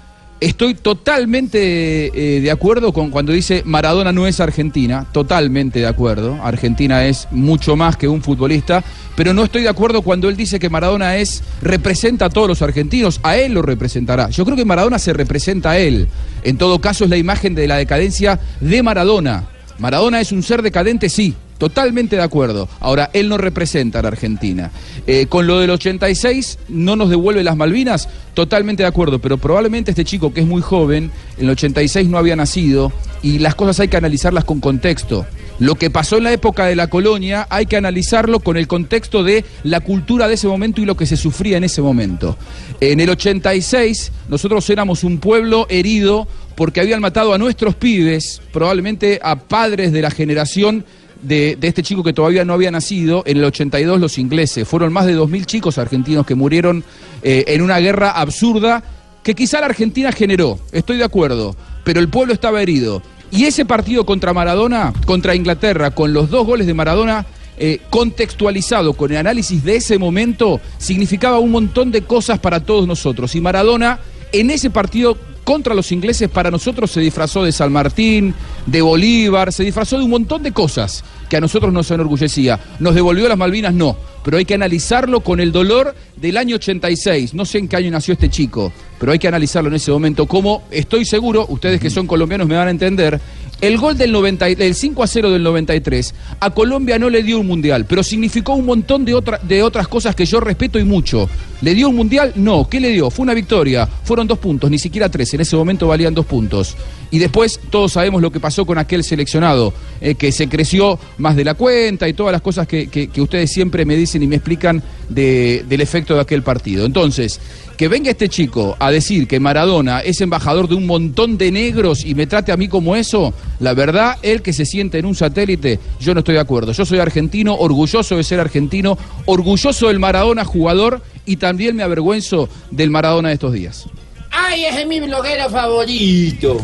Estoy 0.41 0.73
totalmente 0.73 2.07
eh, 2.15 2.41
de 2.41 2.51
acuerdo 2.51 2.95
con 2.95 3.11
cuando 3.11 3.31
dice 3.31 3.63
Maradona 3.67 4.11
no 4.11 4.27
es 4.27 4.41
Argentina, 4.41 5.05
totalmente 5.13 5.81
de 5.81 5.87
acuerdo. 5.87 6.39
Argentina 6.43 7.05
es 7.05 7.29
mucho 7.31 7.77
más 7.77 7.99
que 7.99 8.09
un 8.09 8.23
futbolista, 8.23 8.83
pero 9.17 9.35
no 9.35 9.45
estoy 9.45 9.65
de 9.65 9.69
acuerdo 9.69 10.01
cuando 10.01 10.31
él 10.31 10.39
dice 10.39 10.59
que 10.59 10.71
Maradona 10.71 11.17
es 11.17 11.43
representa 11.61 12.25
a 12.25 12.31
todos 12.31 12.49
los 12.49 12.63
argentinos, 12.63 13.21
a 13.23 13.37
él 13.37 13.53
lo 13.53 13.61
representará. 13.61 14.31
Yo 14.31 14.47
creo 14.47 14.57
que 14.57 14.65
Maradona 14.65 14.99
se 14.99 15.13
representa 15.13 15.73
a 15.73 15.79
él. 15.79 16.09
En 16.43 16.57
todo 16.57 16.81
caso 16.81 17.05
es 17.05 17.11
la 17.11 17.19
imagen 17.19 17.55
de 17.55 17.69
la 17.69 17.77
decadencia 17.77 18.41
de 18.61 18.83
Maradona. 18.83 19.45
Maradona 19.81 20.21
es 20.21 20.31
un 20.31 20.43
ser 20.43 20.61
decadente, 20.61 21.09
sí, 21.09 21.35
totalmente 21.57 22.17
de 22.17 22.23
acuerdo. 22.23 22.69
Ahora, 22.81 23.09
él 23.15 23.31
no 23.31 23.39
representa 23.39 23.99
a 23.99 24.03
la 24.03 24.09
Argentina. 24.09 24.71
Eh, 25.07 25.27
con 25.27 25.47
lo 25.47 25.59
del 25.59 25.71
86, 25.71 26.59
no 26.69 26.97
nos 26.97 27.09
devuelve 27.09 27.43
las 27.43 27.57
Malvinas, 27.57 28.09
totalmente 28.35 28.83
de 28.83 28.89
acuerdo, 28.89 29.21
pero 29.21 29.39
probablemente 29.39 29.91
este 29.91 30.05
chico 30.05 30.35
que 30.35 30.41
es 30.41 30.47
muy 30.47 30.61
joven, 30.61 31.11
en 31.39 31.45
el 31.45 31.51
86 31.51 32.09
no 32.09 32.19
había 32.19 32.37
nacido, 32.37 32.93
y 33.23 33.39
las 33.39 33.55
cosas 33.55 33.81
hay 33.81 33.89
que 33.89 33.97
analizarlas 33.97 34.45
con 34.45 34.61
contexto. 34.61 35.25
Lo 35.61 35.75
que 35.75 35.91
pasó 35.91 36.17
en 36.17 36.25
la 36.25 36.33
época 36.33 36.65
de 36.65 36.77
la 36.77 36.87
colonia 36.87 37.47
hay 37.51 37.67
que 37.67 37.77
analizarlo 37.77 38.41
con 38.41 38.57
el 38.57 38.67
contexto 38.67 39.23
de 39.23 39.45
la 39.63 39.81
cultura 39.81 40.27
de 40.27 40.35
ese 40.35 40.49
momento 40.49 40.81
y 40.81 40.87
lo 40.87 40.97
que 40.97 41.05
se 41.05 41.19
sufría 41.19 41.59
en 41.59 41.65
ese 41.65 41.83
momento. 41.83 42.39
En 42.81 42.99
el 42.99 43.11
86 43.11 44.11
nosotros 44.31 44.71
éramos 44.71 45.05
un 45.05 45.19
pueblo 45.19 45.67
herido 45.69 46.27
porque 46.61 46.83
habían 46.83 47.01
matado 47.01 47.33
a 47.33 47.39
nuestros 47.39 47.75
pibes, 47.75 48.43
probablemente 48.53 49.19
a 49.23 49.37
padres 49.37 49.93
de 49.93 50.03
la 50.03 50.11
generación 50.11 50.85
de, 51.23 51.57
este 51.63 51.83
chico 51.83 52.05
que 52.05 52.13
todavía 52.13 52.45
no 52.45 52.53
había 52.53 52.71
nacido, 52.71 53.23
en 53.25 53.39
el 53.39 53.45
82 53.45 53.99
los 53.99 54.19
ingleses. 54.19 54.69
Fueron 54.69 54.93
más 54.93 55.07
de 55.07 55.17
2.000 55.17 55.47
chicos 55.47 55.79
argentinos 55.79 56.27
que 56.27 56.35
murieron 56.35 56.85
eh, 57.23 57.45
en 57.47 57.63
una 57.63 57.79
guerra 57.79 58.11
absurda 58.11 58.85
que 59.23 59.35
quizá 59.35 59.61
la 59.61 59.69
Argentina 59.69 60.13
generó, 60.13 60.61
estoy 60.71 60.99
de 60.99 61.05
acuerdo, 61.05 61.57
pero 61.83 61.99
el 61.99 62.11
pueblo 62.11 62.35
estaba 62.35 62.61
herido. 62.61 63.01
Y 63.31 63.47
ese 63.47 63.65
partido 63.65 64.05
contra 64.05 64.35
Maradona, 64.35 64.93
contra 65.07 65.35
Inglaterra, 65.35 65.93
con 65.93 66.13
los 66.13 66.29
dos 66.29 66.47
goles 66.47 66.67
de 66.67 66.75
Maradona, 66.75 67.25
eh, 67.57 67.81
contextualizado 67.89 68.93
con 68.93 69.11
el 69.13 69.17
análisis 69.17 69.65
de 69.65 69.77
ese 69.77 69.97
momento, 69.97 70.61
significaba 70.77 71.39
un 71.39 71.53
montón 71.53 71.91
de 71.91 72.03
cosas 72.03 72.39
para 72.39 72.61
todos 72.61 72.87
nosotros. 72.87 73.35
Y 73.35 73.41
Maradona, 73.41 73.99
en 74.33 74.51
ese 74.51 74.69
partido 74.69 75.17
contra 75.51 75.75
los 75.75 75.91
ingleses, 75.91 76.29
para 76.29 76.49
nosotros 76.49 76.93
se 76.93 77.01
disfrazó 77.01 77.43
de 77.43 77.51
San 77.51 77.73
Martín, 77.73 78.33
de 78.67 78.83
Bolívar, 78.83 79.53
se 79.53 79.65
disfrazó 79.65 79.99
de 79.99 80.05
un 80.05 80.11
montón 80.11 80.45
de 80.45 80.53
cosas 80.53 81.03
que 81.29 81.37
a 81.37 81.41
nosotros 81.41 81.73
nos 81.73 81.91
enorgullecía. 81.91 82.61
¿Nos 82.79 82.95
devolvió 82.95 83.29
las 83.29 83.37
Malvinas? 83.37 83.75
No. 83.75 83.97
Pero 84.23 84.37
hay 84.37 84.45
que 84.45 84.55
analizarlo 84.55 85.23
con 85.23 85.41
el 85.41 85.51
dolor 85.51 85.97
del 86.15 86.37
año 86.37 86.55
86. 86.55 87.35
No 87.35 87.45
sé 87.45 87.59
en 87.59 87.67
qué 87.67 87.75
año 87.75 87.91
nació 87.91 88.13
este 88.13 88.29
chico, 88.29 88.73
pero 89.01 89.11
hay 89.11 89.19
que 89.19 89.27
analizarlo 89.27 89.71
en 89.71 89.75
ese 89.75 89.91
momento. 89.91 90.27
Como 90.27 90.63
estoy 90.71 91.05
seguro, 91.05 91.47
ustedes 91.49 91.81
que 91.81 91.91
son 91.91 92.07
colombianos 92.07 92.47
me 92.47 92.55
van 92.55 92.69
a 92.69 92.71
entender, 92.71 93.21
el 93.61 93.77
gol 93.79 93.97
del 93.99 94.13
90, 94.13 94.51
y- 94.51 94.57
el 94.59 94.75
5 94.75 95.03
a 95.03 95.07
0 95.07 95.31
del 95.31 95.43
93 95.43 96.15
a 96.41 96.51
Colombia 96.51 96.99
no 96.99 97.11
le 97.11 97.23
dio 97.23 97.39
un 97.41 97.47
mundial, 97.47 97.85
pero 97.87 98.03
significó 98.03 98.55
un 98.55 98.67
montón 98.67 99.05
de, 99.05 99.15
otra- 99.15 99.39
de 99.43 99.63
otras 99.63 99.87
cosas 99.89 100.15
que 100.15 100.25
yo 100.27 100.41
respeto 100.41 100.79
y 100.79 100.85
mucho. 100.85 101.29
¿Le 101.63 101.75
dio 101.75 101.91
un 101.91 101.97
mundial? 101.97 102.33
No. 102.37 102.67
¿Qué 102.71 102.81
le 102.81 102.89
dio? 102.89 103.11
Fue 103.11 103.23
una 103.25 103.35
victoria. 103.35 103.87
Fueron 104.05 104.27
dos 104.27 104.39
puntos, 104.39 104.71
ni 104.71 104.79
siquiera 104.79 105.11
tres. 105.11 105.35
En 105.35 105.43
ese 105.43 105.57
momento 105.57 105.87
valían 105.89 106.15
dos 106.15 106.25
puntos. 106.25 106.75
Y 107.11 107.19
después 107.19 107.61
todos 107.71 107.93
sabemos 107.93 108.23
lo 108.23 108.31
que 108.33 108.41
pasó 108.41 108.65
con 108.65 108.79
aquel 108.79 109.05
seleccionado, 109.05 109.75
eh, 110.01 110.15
que 110.15 110.33
se 110.33 110.49
creció 110.49 110.99
más 111.19 111.37
de 111.37 111.45
la 111.45 111.55
cuenta 111.55 112.09
y 112.09 112.15
todas 112.15 112.33
las 112.33 112.41
cosas 112.41 112.67
que, 112.67 112.89
ustedes 113.19 113.53
siempre 113.53 113.85
me 113.85 113.95
dicen 113.97 114.23
y 114.23 114.27
me 114.27 114.37
explican 114.37 114.83
de- 115.09 115.65
del 115.69 115.81
efecto 115.83 116.15
de 116.15 116.21
aquel 116.21 116.43
partido. 116.43 116.87
Entonces, 116.87 117.41
que 117.81 117.89
venga 117.89 118.11
este 118.11 118.29
chico 118.29 118.77
a 118.79 118.91
decir 118.91 119.27
que 119.27 119.41
Maradona 119.41 120.01
es 120.01 120.21
embajador 120.21 120.69
de 120.69 120.75
un 120.75 120.85
montón 120.85 121.39
de 121.39 121.51
negros 121.51 122.05
y 122.05 122.15
me 122.15 122.27
trate 122.27 122.53
a 122.53 122.59
mí 122.59 122.69
como 122.69 122.95
eso, 122.95 123.33
la 123.59 123.73
verdad, 123.73 124.19
él 124.21 124.43
que 124.43 124.53
se 124.53 124.67
siente 124.67 124.99
en 124.99 125.07
un 125.07 125.15
satélite, 125.15 125.79
yo 125.99 126.13
no 126.13 126.19
estoy 126.19 126.35
de 126.35 126.43
acuerdo. 126.43 126.73
Yo 126.73 126.85
soy 126.85 126.99
argentino, 126.99 127.55
orgulloso 127.55 128.19
de 128.19 128.23
ser 128.23 128.39
argentino, 128.39 128.99
orgulloso 129.25 129.89
del 129.89 129.99
Maradona 129.99 130.45
jugador 130.45 131.01
y 131.25 131.37
también 131.37 131.75
me 131.75 131.83
avergüenzo 131.83 132.51
del 132.71 132.91
Maradona 132.91 133.29
de 133.29 133.35
estos 133.37 133.55
días. 133.55 133.87
Ay, 134.31 134.67
ese 134.67 134.83
es 134.83 134.87
mi 134.87 135.01
bloguero 135.01 135.49
favorito. 135.49 136.61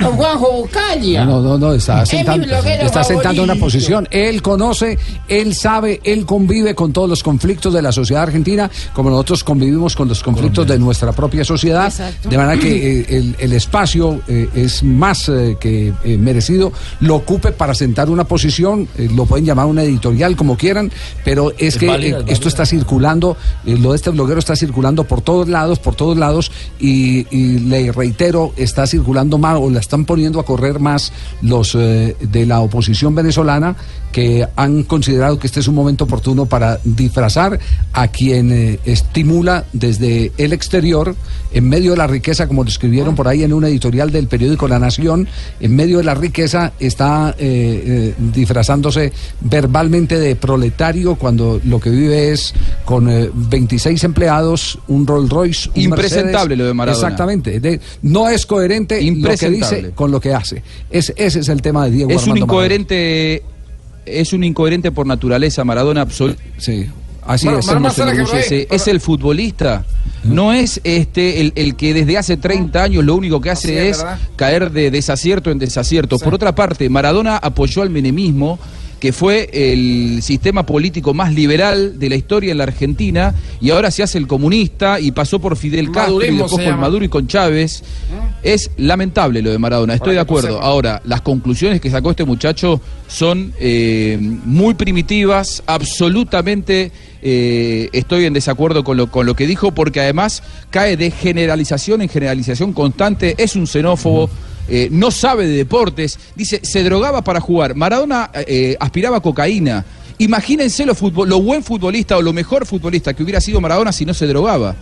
Don 0.00 0.12
Juanjo 0.16 0.52
Buscalia. 0.52 1.24
No, 1.24 1.40
no, 1.42 1.58
no, 1.58 1.74
está 1.74 2.06
sentando, 2.06 2.46
está 2.46 3.02
sentando 3.04 3.42
una 3.42 3.56
posición. 3.56 4.06
Él 4.10 4.42
conoce, 4.42 4.98
él 5.28 5.54
sabe, 5.54 6.00
él 6.04 6.24
convive 6.24 6.74
con 6.74 6.92
todos 6.92 7.08
los 7.08 7.22
conflictos 7.22 7.72
de 7.74 7.82
la 7.82 7.92
sociedad 7.92 8.22
argentina, 8.22 8.70
como 8.92 9.10
nosotros 9.10 9.44
convivimos 9.44 9.96
con 9.96 10.08
los 10.08 10.22
conflictos 10.22 10.66
de 10.66 10.78
nuestra 10.78 11.12
propia 11.12 11.44
sociedad. 11.44 11.86
Exacto. 11.86 12.28
De 12.28 12.36
manera 12.36 12.60
que 12.60 13.00
eh, 13.00 13.06
el, 13.08 13.36
el 13.38 13.52
espacio 13.52 14.20
eh, 14.28 14.48
es 14.54 14.82
más 14.82 15.28
eh, 15.28 15.56
que 15.58 15.92
eh, 16.04 16.16
merecido. 16.16 16.72
Lo 17.00 17.16
ocupe 17.16 17.52
para 17.52 17.74
sentar 17.74 18.08
una 18.08 18.24
posición, 18.24 18.88
eh, 18.96 19.08
lo 19.14 19.26
pueden 19.26 19.44
llamar 19.46 19.66
una 19.66 19.82
editorial 19.82 20.36
como 20.36 20.56
quieran, 20.56 20.90
pero 21.24 21.50
es, 21.52 21.74
Es 21.74 21.78
que 21.78 21.86
válida, 21.86 22.18
eh, 22.18 22.24
es 22.26 22.32
esto 22.34 22.48
está 22.48 22.64
circulando, 22.66 23.36
eh, 23.66 23.76
lo 23.78 23.90
de 23.90 23.96
este 23.96 24.10
bloguero 24.10 24.38
está 24.38 24.54
circulando 24.54 25.04
por 25.04 25.20
todos 25.22 25.48
lados, 25.48 25.80
por 25.80 25.94
todos 25.96 26.16
lados, 26.16 26.52
y, 26.78 27.26
y 27.36 27.58
le 27.58 27.90
reitero, 27.92 28.52
está 28.56 28.86
circulando 28.86 29.38
mal 29.38 29.56
o 29.56 29.68
la 29.70 29.80
están 29.88 30.04
poniendo 30.04 30.38
a 30.38 30.44
correr 30.44 30.80
más 30.80 31.12
los 31.40 31.74
eh, 31.74 32.14
de 32.20 32.44
la 32.44 32.60
oposición 32.60 33.14
venezolana 33.14 33.74
que 34.12 34.46
han 34.56 34.82
considerado 34.82 35.38
que 35.38 35.46
este 35.46 35.60
es 35.60 35.68
un 35.68 35.74
momento 35.74 36.04
oportuno 36.04 36.46
para 36.46 36.78
disfrazar 36.84 37.58
a 37.92 38.08
quien 38.08 38.52
eh, 38.52 38.78
estimula 38.84 39.64
desde 39.72 40.32
el 40.38 40.52
exterior, 40.52 41.14
en 41.52 41.68
medio 41.68 41.92
de 41.92 41.96
la 41.98 42.06
riqueza, 42.06 42.46
como 42.46 42.64
lo 42.64 42.68
escribieron 42.70 43.14
por 43.14 43.28
ahí 43.28 43.42
en 43.42 43.52
una 43.52 43.68
editorial 43.68 44.10
del 44.10 44.28
periódico 44.28 44.68
La 44.68 44.78
Nación, 44.78 45.26
en 45.60 45.74
medio 45.74 45.98
de 45.98 46.04
la 46.04 46.14
riqueza 46.14 46.72
está 46.78 47.34
eh, 47.38 48.14
disfrazándose 48.18 49.12
verbalmente 49.40 50.18
de 50.18 50.36
proletario 50.36 51.14
cuando 51.16 51.60
lo 51.64 51.80
que 51.80 51.90
vive 51.90 52.32
es 52.32 52.52
con 52.84 53.08
eh, 53.10 53.30
26 53.32 54.04
empleados, 54.04 54.78
un 54.88 55.06
Rolls 55.06 55.30
Royce, 55.30 55.70
un 55.74 55.80
Impresentable 55.82 56.32
Mercedes. 56.32 56.58
lo 56.58 56.66
de 56.66 56.74
Maradona. 56.74 57.06
Exactamente. 57.06 57.60
De- 57.60 57.80
no 58.02 58.28
es 58.28 58.44
coherente 58.46 58.94
lo 58.96 59.00
que 59.00 59.06
Impresentable. 59.06 59.77
Con 59.94 60.10
lo 60.10 60.20
que 60.20 60.32
hace. 60.34 60.62
Es, 60.90 61.12
ese 61.16 61.40
es 61.40 61.48
el 61.48 61.62
tema 61.62 61.84
de 61.86 61.90
Diego 61.92 62.10
Es 62.10 62.16
un 62.26 62.32
Armando 62.32 62.46
Maradona. 62.46 62.74
incoherente, 62.74 63.42
es 64.06 64.32
un 64.32 64.44
incoherente 64.44 64.90
por 64.92 65.06
naturaleza, 65.06 65.64
Maradona 65.64 66.02
absoluto. 66.02 66.40
Sí, 66.58 66.86
así 67.26 67.46
Mar- 67.46 67.58
es. 67.58 67.66
Mar- 67.66 67.80
Mar- 67.80 67.92
se. 67.92 68.66
Es 68.70 68.88
el 68.88 69.00
futbolista. 69.00 69.84
No 70.24 70.52
es 70.52 70.80
este 70.84 71.40
el, 71.40 71.52
el 71.54 71.76
que 71.76 71.94
desde 71.94 72.18
hace 72.18 72.36
30 72.36 72.82
años 72.82 73.04
lo 73.04 73.14
único 73.14 73.40
que 73.40 73.50
hace 73.50 73.88
es 73.88 74.04
caer 74.36 74.72
de 74.72 74.90
desacierto 74.90 75.50
en 75.50 75.58
desacierto. 75.58 76.18
Por 76.18 76.34
otra 76.34 76.54
parte, 76.54 76.88
Maradona 76.88 77.36
apoyó 77.36 77.82
al 77.82 77.90
menemismo 77.90 78.58
que 79.00 79.12
fue 79.12 79.48
el 79.52 80.20
sistema 80.22 80.66
político 80.66 81.14
más 81.14 81.32
liberal 81.32 81.98
de 81.98 82.08
la 82.08 82.16
historia 82.16 82.52
en 82.52 82.58
la 82.58 82.64
Argentina, 82.64 83.34
y 83.60 83.70
ahora 83.70 83.90
se 83.90 84.02
hace 84.02 84.18
el 84.18 84.26
comunista 84.26 85.00
y 85.00 85.12
pasó 85.12 85.38
por 85.38 85.56
Fidel 85.56 85.90
Castro 85.90 86.24
y 86.24 86.36
después 86.36 86.64
llama. 86.64 86.82
Maduro 86.82 87.04
y 87.04 87.08
con 87.08 87.26
Chávez. 87.26 87.82
Es 88.42 88.70
lamentable 88.76 89.42
lo 89.42 89.50
de 89.50 89.58
Maradona, 89.58 89.94
estoy 89.94 90.14
de 90.14 90.20
acuerdo. 90.20 90.60
Ahora, 90.60 91.02
las 91.04 91.20
conclusiones 91.22 91.80
que 91.80 91.90
sacó 91.90 92.10
este 92.10 92.24
muchacho 92.24 92.80
son 93.08 93.52
eh, 93.58 94.18
muy 94.20 94.74
primitivas, 94.74 95.62
absolutamente 95.66 96.92
eh, 97.20 97.88
estoy 97.92 98.26
en 98.26 98.32
desacuerdo 98.32 98.84
con 98.84 98.96
lo, 98.96 99.10
con 99.10 99.26
lo 99.26 99.34
que 99.34 99.46
dijo, 99.46 99.72
porque 99.72 100.00
además 100.00 100.42
cae 100.70 100.96
de 100.96 101.10
generalización 101.10 102.02
en 102.02 102.08
generalización 102.08 102.72
constante, 102.72 103.34
es 103.38 103.56
un 103.56 103.66
xenófobo. 103.66 104.30
Eh, 104.68 104.88
no 104.90 105.10
sabe 105.10 105.46
de 105.46 105.56
deportes, 105.56 106.18
dice, 106.34 106.60
se 106.62 106.82
drogaba 106.82 107.22
para 107.22 107.40
jugar. 107.40 107.74
Maradona 107.74 108.30
eh, 108.34 108.76
aspiraba 108.78 109.20
cocaína. 109.20 109.84
Imagínense 110.18 110.84
lo, 110.84 110.94
lo 111.26 111.40
buen 111.40 111.62
futbolista 111.62 112.16
o 112.16 112.22
lo 112.22 112.32
mejor 112.32 112.66
futbolista 112.66 113.14
que 113.14 113.22
hubiera 113.22 113.40
sido 113.40 113.60
Maradona 113.60 113.92
si 113.92 114.04
no 114.04 114.14
se 114.14 114.26
drogaba. 114.26 114.76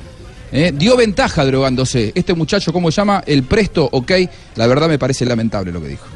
¿eh? 0.52 0.72
Dio 0.74 0.96
ventaja 0.96 1.44
drogándose. 1.44 2.12
Este 2.14 2.34
muchacho, 2.34 2.72
¿cómo 2.72 2.90
se 2.90 2.96
llama? 2.96 3.22
El 3.26 3.42
presto, 3.42 3.88
ok. 3.90 4.12
La 4.56 4.66
verdad 4.66 4.88
me 4.88 4.98
parece 4.98 5.24
lamentable 5.24 5.72
lo 5.72 5.80
que 5.80 5.88
dijo. 5.88 6.06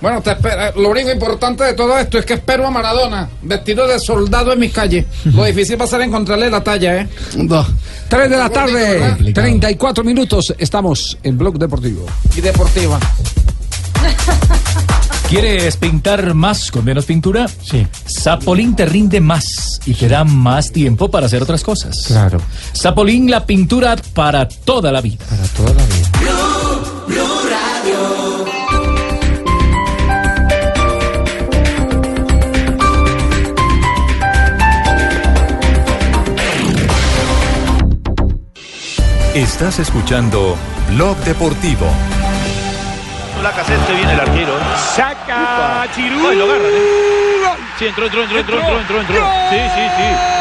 Bueno, 0.00 0.22
te 0.22 0.30
espera- 0.30 0.72
lo 0.76 0.90
único 0.90 1.10
importante 1.10 1.64
de 1.64 1.74
todo 1.74 1.98
esto 1.98 2.18
es 2.18 2.24
que 2.24 2.34
espero 2.34 2.64
a 2.66 2.70
Maradona 2.70 3.28
vestido 3.42 3.86
de 3.88 3.98
soldado 3.98 4.52
en 4.52 4.60
mis 4.60 4.72
calles. 4.72 5.06
Lo 5.24 5.44
difícil 5.44 5.80
va 5.80 5.86
a 5.86 5.88
ser 5.88 6.02
encontrarle 6.02 6.48
la 6.50 6.62
talla, 6.62 6.98
¿eh? 6.98 7.08
Tres 8.08 8.30
de 8.30 8.36
la 8.36 8.48
tarde, 8.48 8.98
Complicado. 9.08 9.42
34 9.42 10.04
minutos. 10.04 10.54
Estamos 10.56 11.18
en 11.22 11.36
Blog 11.36 11.58
Deportivo. 11.58 12.06
Y 12.36 12.40
deportiva. 12.40 12.98
¿Quieres 15.28 15.76
pintar 15.76 16.32
más 16.32 16.70
con 16.70 16.86
menos 16.86 17.04
pintura? 17.04 17.46
Sí. 17.62 17.86
Zapolín 18.08 18.74
te 18.74 18.86
rinde 18.86 19.20
más 19.20 19.78
y 19.84 19.92
te 19.92 20.08
da 20.08 20.24
más 20.24 20.72
tiempo 20.72 21.10
para 21.10 21.26
hacer 21.26 21.42
otras 21.42 21.62
cosas. 21.62 22.04
Claro. 22.06 22.40
Zapolín, 22.74 23.30
la 23.30 23.44
pintura 23.44 23.94
para 24.14 24.48
toda 24.48 24.90
la 24.90 25.02
vida. 25.02 25.22
Para 25.28 25.42
toda 25.48 25.74
la 25.74 25.84
vida. 25.84 25.87
Estás 39.38 39.78
escuchando 39.78 40.56
Blog 40.88 41.16
Deportivo. 41.18 41.86
La 43.40 43.52
casete 43.52 43.94
viene 43.94 44.12
el 44.14 44.18
arquero. 44.18 44.52
¿eh? 44.58 44.62
Saca 44.96 45.86
Chirú. 45.94 46.28
Ay, 46.28 46.36
lo 46.38 46.44
agarran, 46.44 46.66
¿eh? 46.66 47.38
Sí, 47.78 47.86
entró, 47.86 48.06
entró, 48.06 48.24
entró, 48.24 48.40
entró, 48.40 48.58
entró, 48.58 48.80
entró, 48.80 49.00
entró. 49.00 49.16
Sí, 49.50 49.58
sí, 49.76 49.82
sí. 49.96 50.37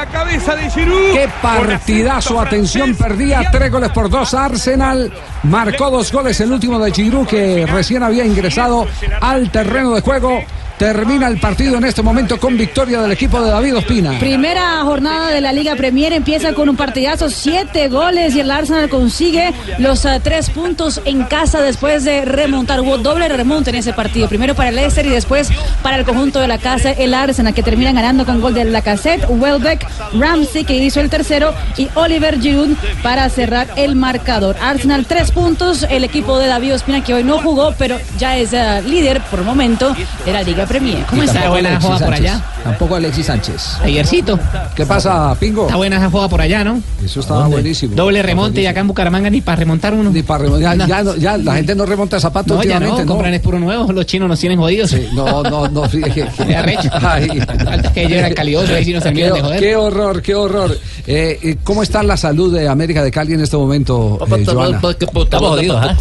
La 0.00 0.06
cabeza 0.06 0.56
de 0.56 0.70
Giroud. 0.70 1.12
Qué 1.12 1.28
partidazo, 1.42 2.40
atención, 2.40 2.94
perdía 2.94 3.42
tres 3.52 3.70
goles 3.70 3.90
por 3.90 4.08
dos. 4.08 4.32
Arsenal 4.32 5.12
marcó 5.42 5.90
dos 5.90 6.10
goles, 6.10 6.40
el 6.40 6.52
último 6.52 6.78
de 6.78 6.90
Giroud 6.90 7.26
que 7.26 7.66
recién 7.66 8.02
había 8.02 8.24
ingresado 8.24 8.86
al 9.20 9.50
terreno 9.50 9.94
de 9.94 10.00
juego. 10.00 10.42
Termina 10.80 11.28
el 11.28 11.38
partido 11.38 11.76
en 11.76 11.84
este 11.84 12.00
momento 12.00 12.40
con 12.40 12.56
victoria 12.56 13.02
del 13.02 13.12
equipo 13.12 13.42
de 13.42 13.50
David 13.50 13.76
Ospina. 13.76 14.18
Primera 14.18 14.80
jornada 14.80 15.28
de 15.28 15.42
la 15.42 15.52
Liga 15.52 15.76
Premier 15.76 16.14
empieza 16.14 16.54
con 16.54 16.70
un 16.70 16.76
partidazo, 16.76 17.28
siete 17.28 17.88
goles 17.88 18.34
y 18.34 18.40
el 18.40 18.50
Arsenal 18.50 18.88
consigue 18.88 19.52
los 19.76 20.06
ah, 20.06 20.20
tres 20.20 20.48
puntos 20.48 21.02
en 21.04 21.24
casa 21.24 21.60
después 21.60 22.04
de 22.04 22.24
remontar. 22.24 22.80
Hubo 22.80 22.96
doble 22.96 23.28
remonte 23.28 23.68
en 23.68 23.76
ese 23.76 23.92
partido, 23.92 24.26
primero 24.26 24.54
para 24.54 24.70
el 24.70 24.76
Leicester 24.76 25.04
y 25.04 25.10
después 25.10 25.50
para 25.82 25.98
el 25.98 26.06
conjunto 26.06 26.40
de 26.40 26.48
la 26.48 26.56
casa, 26.56 26.92
el 26.92 27.12
Arsenal, 27.12 27.52
que 27.52 27.62
termina 27.62 27.92
ganando 27.92 28.24
con 28.24 28.40
gol 28.40 28.54
de 28.54 28.64
Lacazette, 28.64 29.26
Welbeck, 29.28 29.86
Ramsey, 30.14 30.64
que 30.64 30.76
hizo 30.76 31.02
el 31.02 31.10
tercero, 31.10 31.52
y 31.76 31.90
Oliver 31.94 32.40
Giroud 32.40 32.74
para 33.02 33.28
cerrar 33.28 33.68
el 33.76 33.96
marcador. 33.96 34.56
Arsenal 34.62 35.04
tres 35.04 35.30
puntos, 35.30 35.82
el 35.90 36.04
equipo 36.04 36.38
de 36.38 36.46
David 36.46 36.76
Ospina 36.76 37.04
que 37.04 37.12
hoy 37.12 37.22
no 37.22 37.36
jugó, 37.36 37.74
pero 37.76 37.98
ya 38.18 38.38
es 38.38 38.54
ah, 38.54 38.80
líder 38.80 39.20
por 39.24 39.44
momento 39.44 39.94
de 40.24 40.32
la 40.32 40.42
Liga 40.42 40.69
Premier. 40.70 41.04
¿Cómo 41.06 41.24
está? 41.24 41.48
Buena 41.48 41.70
Alexis 41.70 41.90
joda 41.90 42.04
por 42.04 42.14
allá. 42.14 42.44
Tampoco 42.62 42.94
Alexis 42.94 43.26
Sánchez. 43.26 43.74
Ayercito. 43.82 44.38
¿Qué 44.76 44.86
pasa, 44.86 45.34
Pingo? 45.40 45.64
Está 45.64 45.74
buena 45.74 45.96
esa 45.96 46.08
joda 46.08 46.28
por 46.28 46.40
allá, 46.40 46.62
¿no? 46.62 46.80
Eso 47.04 47.18
estaba 47.18 47.48
buenísimo. 47.48 47.96
Doble 47.96 48.22
remonte 48.22 48.62
y 48.62 48.66
acá 48.66 48.78
en 48.78 48.86
Bucaramanga 48.86 49.28
ni 49.30 49.40
para 49.40 49.56
remontar 49.56 49.94
uno. 49.94 50.10
Ni 50.10 50.22
para 50.22 50.44
remontar. 50.44 50.78
Ya, 50.78 50.86
ya 50.86 51.02
no- 51.02 51.16
ya 51.16 51.36
la 51.38 51.56
gente 51.56 51.74
no 51.74 51.86
remonta 51.86 52.20
zapatos 52.20 52.56
No, 52.56 52.62
ya 52.62 52.76
últimamente, 52.76 53.00
no, 53.00 53.06
¿no? 53.06 53.12
compran 53.12 53.34
es 53.34 53.40
puro 53.40 53.58
nuevo, 53.58 53.90
los 53.92 54.06
chinos 54.06 54.28
nos 54.28 54.38
tienen 54.38 54.60
jodidos. 54.60 54.94
No, 55.12 55.42
no, 55.42 55.66
no. 55.66 55.82
Ay. 57.02 57.40
Falta 57.64 57.92
que 57.92 58.02
ellos 58.02 58.18
eran 58.18 58.34
calidosos, 58.34 58.70
ahí 58.70 58.84
sí 58.84 58.92
nos 58.92 59.02
terminan 59.02 59.30
de 59.32 59.40
Qué, 59.40 59.42
joder. 59.42 59.60
qué 59.60 59.76
horror, 59.76 60.22
qué 60.22 60.34
horror. 60.36 60.78
Eh, 61.04 61.38
eh, 61.42 61.56
¿Cómo 61.64 61.82
está 61.82 62.04
la 62.04 62.16
salud 62.16 62.54
de 62.54 62.68
América 62.68 63.02
de 63.02 63.10
Cali 63.10 63.34
en 63.34 63.40
este 63.40 63.56
momento, 63.56 64.20
eh, 64.24 64.44
Joana? 64.46 64.80
Estamos 65.00 65.48
jodidos, 65.48 65.84
¿ah? 65.84 65.96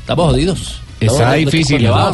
Estamos 0.00 0.30
jodidos. 0.30 0.80
Está 1.00 1.34
difícil, 1.34 1.82
¿no? 1.84 2.12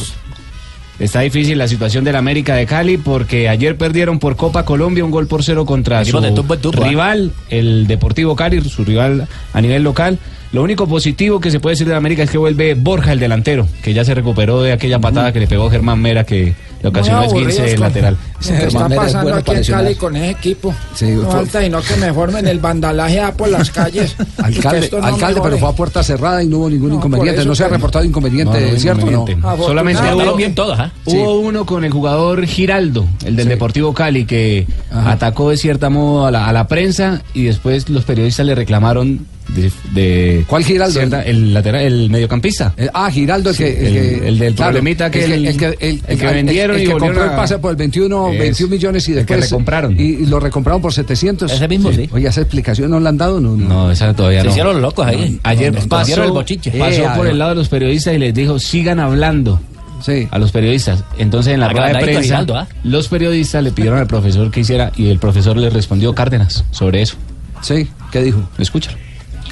Está 0.99 1.21
difícil 1.21 1.59
la 1.59 1.69
situación 1.69 2.05
del 2.05 2.17
América 2.17 2.55
de 2.55 2.67
Cali 2.67 2.97
porque 2.97 3.49
ayer 3.49 3.77
perdieron 3.77 4.19
por 4.19 4.37
Copa 4.37 4.65
Colombia 4.65 5.05
un 5.05 5.11
gol 5.11 5.27
por 5.27 5.43
cero 5.43 5.65
contra 5.65 6.05
su 6.05 6.21
de 6.21 6.29
¿ah? 6.29 6.89
rival, 6.89 7.33
el 7.49 7.87
Deportivo 7.87 8.37
Cali, 8.37 8.61
su 8.61 8.85
rival 8.85 9.27
a 9.53 9.61
nivel 9.61 9.83
local. 9.83 10.19
Lo 10.53 10.63
único 10.63 10.87
positivo 10.87 11.41
que 11.41 11.51
se 11.51 11.61
puede 11.61 11.73
decir 11.75 11.89
de 11.89 11.95
América 11.95 12.23
es 12.25 12.31
que 12.31 12.37
vuelve 12.39 12.75
Borja, 12.75 13.13
el 13.13 13.19
delantero, 13.21 13.67
que 13.83 13.95
ya 13.95 14.05
se 14.05 14.15
recuperó 14.15 14.61
de 14.61 14.73
aquella 14.73 14.99
patada 14.99 15.33
que 15.33 15.41
le 15.41 15.47
pegó 15.47 15.71
Germán 15.71 15.99
Mera, 16.01 16.25
que 16.25 16.55
le 16.83 16.89
ocasionó 16.89 17.23
esguince 17.23 17.71
con- 17.73 17.81
lateral. 17.81 18.17
Que 18.47 18.67
está 18.67 18.89
pasando 18.89 19.35
aquí 19.35 19.51
en 19.53 19.65
Cali 19.65 19.95
con 19.95 20.15
ese 20.17 20.31
equipo. 20.31 20.75
no 21.01 21.23
fue- 21.23 21.33
falta 21.33 21.63
sino 21.63 21.81
que 21.81 21.97
me 21.97 22.13
formen 22.13 22.47
el 22.47 22.59
vandalaje 22.59 23.21
ah, 23.21 23.33
por 23.33 23.49
las 23.49 23.71
calles. 23.71 24.15
y 24.21 24.25
que 24.25 24.43
Alcalde, 24.59 24.91
no 24.93 25.07
alcalde 25.07 25.41
pero 25.43 25.57
fue 25.59 25.69
a 25.71 25.73
puerta 25.73 26.03
cerrada 26.03 26.43
y 26.43 26.49
no 26.49 26.59
hubo 26.59 26.69
ningún 26.71 26.93
inconveniente. 26.95 27.41
eso 27.41 27.49
No 27.49 27.55
se 27.55 27.65
ha 27.65 27.69
que- 27.69 27.75
reportado 27.75 28.05
inconveniente, 28.05 28.61
No, 28.61 28.73
no, 28.73 28.79
¿cierto? 28.79 29.01
inconveniente. 29.11 29.37
No. 29.37 29.57
Solamente 29.65 30.03
hubo, 30.15 30.37
bien 30.37 30.55
todas, 30.55 30.79
¿ah? 30.81 30.93
hubo 31.07 31.41
uno 31.41 31.65
con 31.65 31.85
el 31.85 31.93
jugador 31.93 32.45
Giraldo, 32.45 33.07
el 33.25 33.37
del 33.37 33.49
Deportivo 33.49 33.95
Cali, 33.95 34.27
que 34.27 34.67
atacó 34.91 35.49
de 35.49 35.57
cierta 35.57 35.89
modo 35.89 36.27
a 36.27 36.31
la, 36.31 36.47
a 36.49 36.53
la 36.53 36.67
prensa 36.69 37.23
y 37.33 37.45
después 37.45 37.89
los 37.89 38.05
periodistas 38.05 38.45
le 38.45 38.55
reclamaron 38.55 39.27
de, 39.55 39.73
de 39.93 40.45
¿Cuál 40.47 40.65
Giraldo? 40.65 40.99
cierta- 40.99 41.23
el 41.23 41.53
lateral, 41.55 41.83
el 41.83 42.11
mediocampista. 42.11 42.73
Eh, 42.77 42.89
ah, 42.93 43.11
Giraldo, 43.11 43.51
el 43.51 43.57
Sí, 43.57 43.65
que. 43.65 43.87
el- 43.87 43.93
que- 44.21 44.29
el 44.29 44.39
del 44.39 44.55
problemita 44.55 45.11
que 45.11 45.25
el, 45.25 45.33
el- 45.33 45.47
el 45.47 45.57
que, 45.57 45.67
el- 45.67 46.03
el 46.07 46.19
que 46.19 46.27
el- 46.29 46.35
vendieron 46.35 46.77
el 46.77 46.83
y 46.83 46.87
que 46.87 46.93
volvieron 46.93 47.17
compró 47.17 47.25
el 47.25 47.31
a- 47.31 47.37
pase 47.37 47.59
por 47.59 47.71
el 47.73 47.77
21, 47.77 48.33
Es, 48.33 48.39
21 48.39 48.71
millones 48.71 49.09
y 49.09 49.13
el 49.13 49.19
que 49.19 49.35
después. 49.35 49.51
recompraron. 49.51 49.99
Y, 49.99 50.03
y 50.03 50.27
lo 50.27 50.41
recompraron 50.41 50.81
por 50.83 50.93
700. 50.93 51.53
Ese 51.53 51.69
mismo, 51.69 51.93
sí. 51.93 52.09
Oye, 52.13 52.29
esa 52.29 52.41
explicación 52.41 52.91
no 52.91 53.01
la 53.01 53.11
han 53.11 53.19
dado, 53.19 53.41
no. 53.41 53.57
No, 53.57 53.91
esa 53.91 54.15
todavía 54.15 54.41
Se 54.41 54.47
no. 54.47 54.51
hicieron 54.53 54.83
locos 54.83 55.07
ahí. 55.07 55.39
Ayer 55.43 55.73
No, 55.73 55.81
no, 55.81 55.89
pasó, 55.89 56.03
escondieron 56.03 56.27
el 56.27 56.33
bochiche. 56.33 56.71
pasó 56.73 57.03
Eh, 57.03 57.09
por 57.17 57.27
el 57.27 57.39
lado 57.39 57.51
de 57.51 57.57
los 57.57 57.69
periodistas 57.69 58.15
y 58.15 58.19
les 58.19 58.35
dijo, 58.35 58.59
sigan 58.59 59.01
hablando. 59.01 59.61
a 60.33 60.39
los 60.41 60.51
periodistas. 60.51 61.05
Entonces 61.17 61.55
en 61.55 61.61
la 61.61 61.69
rueda 61.69 61.87
de 61.93 62.03
prensa, 62.05 62.45
¿ah? 62.55 62.67
los 62.83 63.07
periodistas 63.07 63.63
le 63.63 63.71
pidieron 63.71 64.01
al 64.01 64.09
profesor 64.09 64.51
que 64.51 64.59
hiciera 64.59 64.91
y 64.97 65.11
el 65.11 65.21
profesor 65.21 65.57
le 65.57 65.71
respondió 65.71 66.13
Cárdenas 66.13 66.65
sobre 66.73 67.03
eso. 67.03 67.15
Sí, 67.61 67.89
¿qué 68.11 68.21
dijo? 68.21 68.43
Escúchalo. 68.59 68.97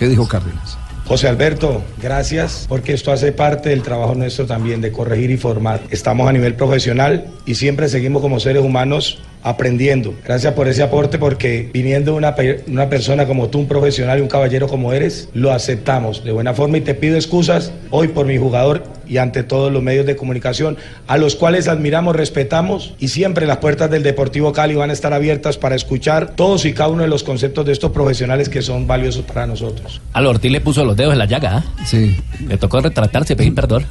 ¿Qué 0.00 0.08
dijo 0.08 0.26
Cárdenas? 0.26 0.78
José 1.06 1.28
Alberto, 1.28 1.82
gracias 2.00 2.64
porque 2.70 2.94
esto 2.94 3.12
hace 3.12 3.32
parte 3.32 3.68
del 3.68 3.82
trabajo 3.82 4.14
nuestro 4.14 4.46
también 4.46 4.80
de 4.80 4.92
corregir 4.92 5.30
y 5.30 5.36
formar. 5.36 5.82
Estamos 5.90 6.26
a 6.26 6.32
nivel 6.32 6.54
profesional 6.54 7.26
y 7.44 7.56
siempre 7.56 7.86
seguimos 7.86 8.22
como 8.22 8.40
seres 8.40 8.62
humanos 8.62 9.18
aprendiendo. 9.42 10.14
Gracias 10.24 10.52
por 10.54 10.68
ese 10.68 10.82
aporte 10.82 11.18
porque 11.18 11.70
viniendo 11.72 12.14
una, 12.14 12.34
una 12.66 12.88
persona 12.88 13.26
como 13.26 13.48
tú, 13.48 13.58
un 13.58 13.68
profesional 13.68 14.18
y 14.18 14.22
un 14.22 14.28
caballero 14.28 14.68
como 14.68 14.92
eres, 14.92 15.28
lo 15.34 15.52
aceptamos 15.52 16.24
de 16.24 16.32
buena 16.32 16.54
forma 16.54 16.78
y 16.78 16.80
te 16.82 16.94
pido 16.94 17.16
excusas 17.16 17.72
hoy 17.90 18.08
por 18.08 18.26
mi 18.26 18.38
jugador 18.38 18.82
y 19.06 19.18
ante 19.18 19.42
todos 19.42 19.72
los 19.72 19.82
medios 19.82 20.06
de 20.06 20.14
comunicación 20.14 20.76
a 21.08 21.18
los 21.18 21.34
cuales 21.34 21.66
admiramos, 21.66 22.14
respetamos 22.14 22.94
y 23.00 23.08
siempre 23.08 23.46
las 23.46 23.56
puertas 23.58 23.90
del 23.90 24.04
Deportivo 24.04 24.52
Cali 24.52 24.74
van 24.74 24.90
a 24.90 24.92
estar 24.92 25.12
abiertas 25.12 25.58
para 25.58 25.74
escuchar 25.74 26.36
todos 26.36 26.64
y 26.64 26.72
cada 26.72 26.90
uno 26.90 27.02
de 27.02 27.08
los 27.08 27.24
conceptos 27.24 27.66
de 27.66 27.72
estos 27.72 27.90
profesionales 27.90 28.48
que 28.48 28.62
son 28.62 28.86
valiosos 28.86 29.24
para 29.24 29.46
nosotros. 29.46 30.00
Al 30.12 30.26
Ortiz 30.26 30.52
le 30.52 30.60
puso 30.60 30.84
los 30.84 30.96
dedos 30.96 31.12
en 31.12 31.18
la 31.18 31.26
llaga. 31.26 31.56
¿ah? 31.56 31.84
Sí. 31.84 32.16
Le 32.46 32.56
tocó 32.56 32.80
retratarse, 32.80 33.34
pedir 33.34 33.54
perdón. 33.54 33.84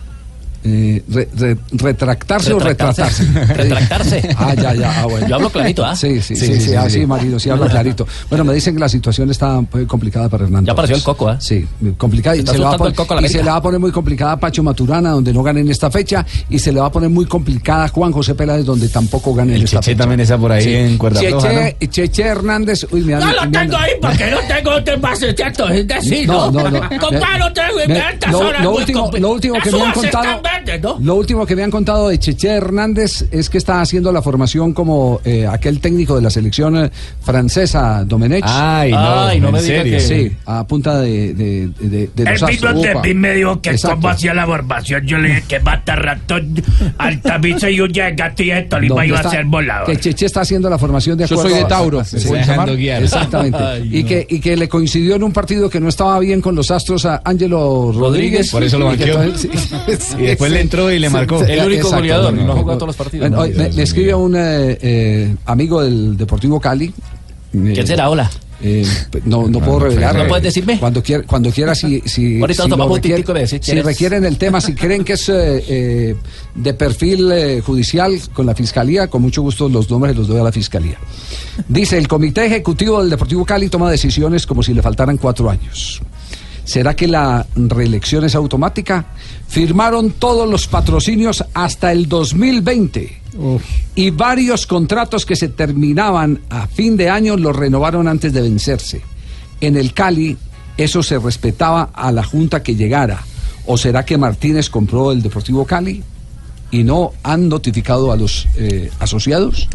Eh, 0.63 1.03
re- 1.09 1.27
re- 1.37 1.57
¿Retractarse 1.71 2.53
o 2.53 2.59
Retractarse. 2.59 3.23
retratarse? 3.23 3.53
Retractarse. 3.63 4.29
Ah, 4.37 4.53
ya, 4.55 4.73
ya. 4.73 5.01
Ah, 5.01 5.05
bueno. 5.05 5.27
Yo 5.27 5.35
hablo 5.35 5.49
clarito, 5.49 5.85
¿ah? 5.85 5.95
Sí, 5.95 6.21
sí, 6.21 6.35
sí, 6.35 6.35
Sí, 6.35 6.45
sí, 6.55 6.59
sí, 6.61 6.69
sí, 6.71 6.75
ah, 6.75 6.83
sí. 6.89 6.99
sí, 6.99 7.05
Marino, 7.05 7.39
sí 7.39 7.49
habla 7.49 7.67
clarito. 7.67 8.07
Bueno, 8.29 8.43
me 8.43 8.53
dicen 8.53 8.73
que 8.73 8.79
la 8.79 8.89
situación 8.89 9.29
está 9.31 9.59
eh, 9.75 9.85
complicada 9.87 10.27
para 10.29 10.43
Hernando. 10.45 10.67
Ya 10.67 10.73
apareció 10.73 10.95
el 10.97 11.03
Coco, 11.03 11.31
¿eh? 11.31 11.37
Sí, 11.39 11.65
complicada. 11.97 12.35
Y 12.35 12.45
se, 12.45 12.57
le 12.57 12.63
va 12.63 12.73
a 12.73 12.77
poner, 12.77 12.91
el 12.91 12.95
Coco 12.97 13.13
a 13.17 13.21
y 13.21 13.29
se 13.29 13.43
le 13.43 13.49
va 13.49 13.55
a 13.57 13.61
poner 13.61 13.79
muy 13.79 13.91
complicada 13.91 14.33
a 14.33 14.39
Pacho 14.39 14.61
Maturana, 14.63 15.11
donde 15.11 15.31
no 15.33 15.43
gane 15.43 15.61
en 15.61 15.69
esta 15.69 15.89
fecha. 15.89 16.25
Y 16.49 16.59
se 16.59 16.71
le 16.71 16.79
va 16.79 16.87
a 16.87 16.91
poner 16.91 17.09
muy 17.09 17.25
complicada 17.25 17.85
a 17.85 17.87
Juan 17.89 18.11
José 18.11 18.35
Peláez, 18.35 18.65
donde 18.65 18.89
tampoco 18.89 19.33
gane 19.33 19.53
en 19.53 19.57
El 19.59 19.63
esta 19.65 19.77
Cheche 19.79 19.91
fecha. 19.91 19.99
también 20.03 20.19
está 20.19 20.37
por 20.37 20.51
ahí 20.51 20.73
en 20.73 20.97
cuerda 20.97 21.19
Cheche, 21.21 21.31
floja, 21.39 21.71
Cheche 21.89 22.23
Hernández. 22.23 22.85
Uy, 22.91 23.01
me 23.01 23.13
No 23.13 23.17
anda- 23.27 23.33
lo 23.45 23.49
me 23.49 23.57
tengo 23.59 23.77
ahí 23.77 23.91
porque 24.01 24.31
no 24.31 24.37
tengo 24.47 24.71
otro 24.75 24.99
base 24.99 25.33
cierto, 25.33 25.69
es 25.69 25.87
decir, 25.87 26.27
No, 26.27 26.51
¿no? 26.51 26.63
no, 26.63 26.69
no. 26.69 26.79
Compadre, 26.99 27.39
no 27.39 27.53
tengo 27.53 27.69
lo, 28.61 28.71
último, 28.75 29.09
compli- 29.11 29.19
lo 29.19 29.29
último 29.31 29.55
que 29.63 29.71
me 29.71 29.81
han 29.81 29.91
contado, 29.93 30.41
¿no? 30.81 30.97
lo 31.01 31.15
último 31.15 31.45
que 31.45 31.55
me 31.55 31.63
han 31.63 31.71
contado 31.71 32.09
de 32.09 32.19
Cheche 32.19 32.49
Hernández 32.49 33.25
es 33.31 33.49
que 33.49 33.57
está 33.57 33.81
haciendo 33.81 34.11
la 34.11 34.21
formación 34.21 34.73
como 34.73 35.19
eh, 35.23 35.47
aquel 35.47 35.79
técnico 35.79 36.15
de 36.15 36.21
la 36.21 36.29
selección 36.29 36.85
eh, 36.85 36.91
francesa, 37.21 38.03
Domenech. 38.05 38.43
Ay, 38.47 38.91
no, 38.91 38.99
Ay, 39.23 39.39
no 39.39 39.51
me 39.51 39.59
en 39.59 39.65
diga 39.65 39.77
serio. 39.83 39.97
que- 39.97 39.99
Sí, 40.29 40.35
a 40.45 40.65
punta 40.65 40.99
de, 40.99 41.33
de, 41.33 41.69
de, 41.79 42.09
de 42.15 42.23
El 42.23 42.39
los 42.39 42.49
vino 42.49 42.67
astros. 42.69 42.81
de 42.81 42.95
mí 42.95 43.13
me 43.13 43.33
dijo 43.35 43.61
que 43.61 43.71
Exacto. 43.71 43.95
cómo 43.97 44.09
hacía 44.09 44.33
la 44.33 44.45
formación. 44.45 45.05
Yo 45.05 45.17
le 45.17 45.29
dije 45.29 45.43
que 45.47 45.59
mata 45.59 45.95
ratón, 45.95 46.55
altavice 46.97 47.71
y 47.71 47.81
huya 47.81 48.05
de 48.05 48.15
gato 48.15 48.43
y 48.43 48.47
de 48.49 48.61
Tolima 48.63 49.05
iba 49.05 49.17
a 49.17 49.21
está- 49.21 49.31
ser 49.31 49.45
volador. 49.45 49.85
Que 49.87 49.97
Cheche 49.97 50.25
está 50.25 50.41
haciendo 50.41 50.69
la 50.69 50.77
formación 50.77 51.17
de 51.17 51.25
Yo 51.27 51.35
acuerdo 51.35 51.49
soy 51.51 51.59
de 51.59 51.65
a- 51.65 51.67
Tauro, 51.67 52.03
Sí, 52.03 52.19
se 52.19 52.43
llamar. 52.43 52.75
guiar. 52.75 53.03
Exactamente. 53.03 53.57
Ay, 53.57 53.89
y, 53.91 54.03
no. 54.03 54.09
que, 54.09 54.27
y 54.29 54.39
que 54.39 54.55
le 54.57 54.67
coincidió 54.69 55.15
en 55.15 55.23
un 55.23 55.31
partido 55.31 55.69
que 55.69 55.79
no 55.79 55.89
estaba 55.89 56.19
bien 56.19 56.41
con 56.41 56.55
los 56.55 56.71
astros 56.71 57.05
a 57.05 57.21
Ángelo 57.23 57.91
Rodríguez. 57.93 58.49
Por 58.51 58.63
eso 58.63 58.77
lo 58.79 58.85
banqueó. 58.85 59.35
sí, 59.37 59.49
sí, 59.99 60.15
Y 60.19 60.25
después 60.39 60.49
sí. 60.51 60.55
le 60.55 60.61
entró 60.61 60.91
y 60.91 60.99
le 60.99 61.07
Sí, 61.07 61.13
marcó. 61.13 61.39
sí, 61.45 61.51
El 61.51 61.59
único 61.59 61.73
exacto, 61.73 61.95
goleador, 61.97 62.33
no 62.33 62.43
no. 62.45 62.53
jugado 62.55 62.77
todos 62.79 62.87
los 62.87 62.95
partidos. 62.95 63.29
Bueno, 63.29 63.53
me, 63.57 63.69
me 63.69 63.83
escribe 63.83 64.13
un 64.15 64.35
eh, 64.35 64.77
eh, 64.81 65.35
amigo 65.45 65.81
del 65.83 66.17
Deportivo 66.17 66.59
Cali. 66.59 66.93
¿Quién 67.51 67.87
será? 67.87 68.09
Hola. 68.09 68.29
Eh, 68.61 68.85
no, 69.23 69.47
no 69.47 69.61
puedo 69.61 69.79
revelar. 69.79 70.13
¿No 70.17 70.27
puedes 70.27 70.43
decirme? 70.43 70.77
Cuando 70.79 71.01
quiera, 71.01 71.23
cuando 71.25 71.49
quiera 71.49 71.73
si, 71.73 72.01
si, 72.01 72.39
Ahorita 72.41 72.63
si 72.65 72.69
requiere- 72.69 73.33
me 73.33 73.39
decís 73.39 73.59
si 73.63 73.81
requieren 73.81 74.25
el 74.25 74.37
tema, 74.37 74.59
si 74.59 74.73
creen 74.75 75.05
que 75.05 75.13
es 75.13 75.29
eh, 75.29 75.63
eh, 75.67 76.15
de 76.55 76.73
perfil 76.73 77.31
eh, 77.31 77.61
judicial 77.65 78.19
con 78.33 78.45
la 78.45 78.53
fiscalía, 78.53 79.07
con 79.07 79.21
mucho 79.21 79.41
gusto 79.41 79.69
los 79.69 79.89
nombres 79.89 80.13
los 80.17 80.27
doy 80.27 80.41
a 80.41 80.43
la 80.43 80.51
fiscalía. 80.51 80.97
Dice, 81.69 81.97
el 81.97 82.09
comité 82.09 82.45
ejecutivo 82.47 82.99
del 82.99 83.09
Deportivo 83.09 83.45
Cali 83.45 83.69
toma 83.69 83.89
decisiones 83.89 84.45
como 84.45 84.61
si 84.61 84.73
le 84.73 84.81
faltaran 84.81 85.15
cuatro 85.15 85.49
años. 85.49 86.01
¿Será 86.69 86.95
que 86.95 87.07
la 87.07 87.47
reelección 87.55 88.25
es 88.25 88.35
automática? 88.35 89.03
Firmaron 89.47 90.11
todos 90.11 90.47
los 90.47 90.67
patrocinios 90.67 91.43
hasta 91.55 91.91
el 91.91 92.07
2020 92.07 93.21
y 93.95 94.11
varios 94.11 94.67
contratos 94.67 95.25
que 95.25 95.35
se 95.35 95.47
terminaban 95.47 96.41
a 96.47 96.67
fin 96.67 96.95
de 96.95 97.09
año 97.09 97.37
los 97.37 97.55
renovaron 97.55 98.07
antes 98.07 98.33
de 98.33 98.41
vencerse. 98.41 99.01
En 99.59 99.77
el 99.77 99.95
Cali 99.95 100.37
eso 100.77 101.01
se 101.01 101.17
respetaba 101.17 101.89
a 101.91 102.11
la 102.11 102.23
junta 102.23 102.61
que 102.61 102.75
llegara. 102.75 103.19
¿O 103.65 103.75
será 103.75 104.05
que 104.05 104.19
Martínez 104.19 104.69
compró 104.69 105.11
el 105.11 105.23
Deportivo 105.23 105.65
Cali 105.65 106.03
y 106.69 106.83
no 106.83 107.13
han 107.23 107.49
notificado 107.49 108.11
a 108.11 108.15
los 108.15 108.47
eh, 108.57 108.91
asociados? 108.99 109.67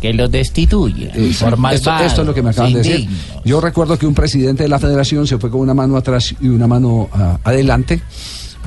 Que 0.00 0.12
lo 0.12 0.28
destituya. 0.28 1.12
Por 1.12 1.72
esto, 1.72 1.92
es 1.98 2.18
lo 2.18 2.34
que 2.34 2.42
me 2.42 2.50
acaban 2.50 2.72
de 2.72 2.78
decir. 2.82 3.08
Yo 3.44 3.60
recuerdo 3.60 3.98
que 3.98 4.06
un 4.06 4.14
presidente 4.14 4.62
de 4.62 4.68
la 4.68 4.78
federación 4.78 5.26
se 5.26 5.38
fue 5.38 5.50
con 5.50 5.60
una 5.60 5.74
mano 5.74 5.96
atrás 5.96 6.34
y 6.40 6.48
una 6.48 6.66
mano 6.66 7.08
ah, 7.12 7.38
adelante 7.44 8.00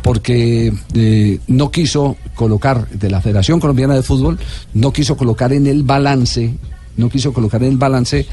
porque 0.01 0.73
eh, 0.93 1.39
no 1.47 1.71
quiso 1.71 2.17
colocar 2.35 2.87
de 2.89 3.09
la 3.09 3.21
Federación 3.21 3.59
Colombiana 3.59 3.93
de 3.93 4.01
Fútbol, 4.01 4.39
no 4.73 4.91
quiso 4.91 5.15
colocar 5.15 5.53
en 5.53 5.67
el 5.67 5.83
balance, 5.83 6.55
no 6.97 7.09
quiso 7.09 7.33
colocar 7.33 7.63
en 7.63 7.69
el 7.71 7.77
balance 7.77 8.25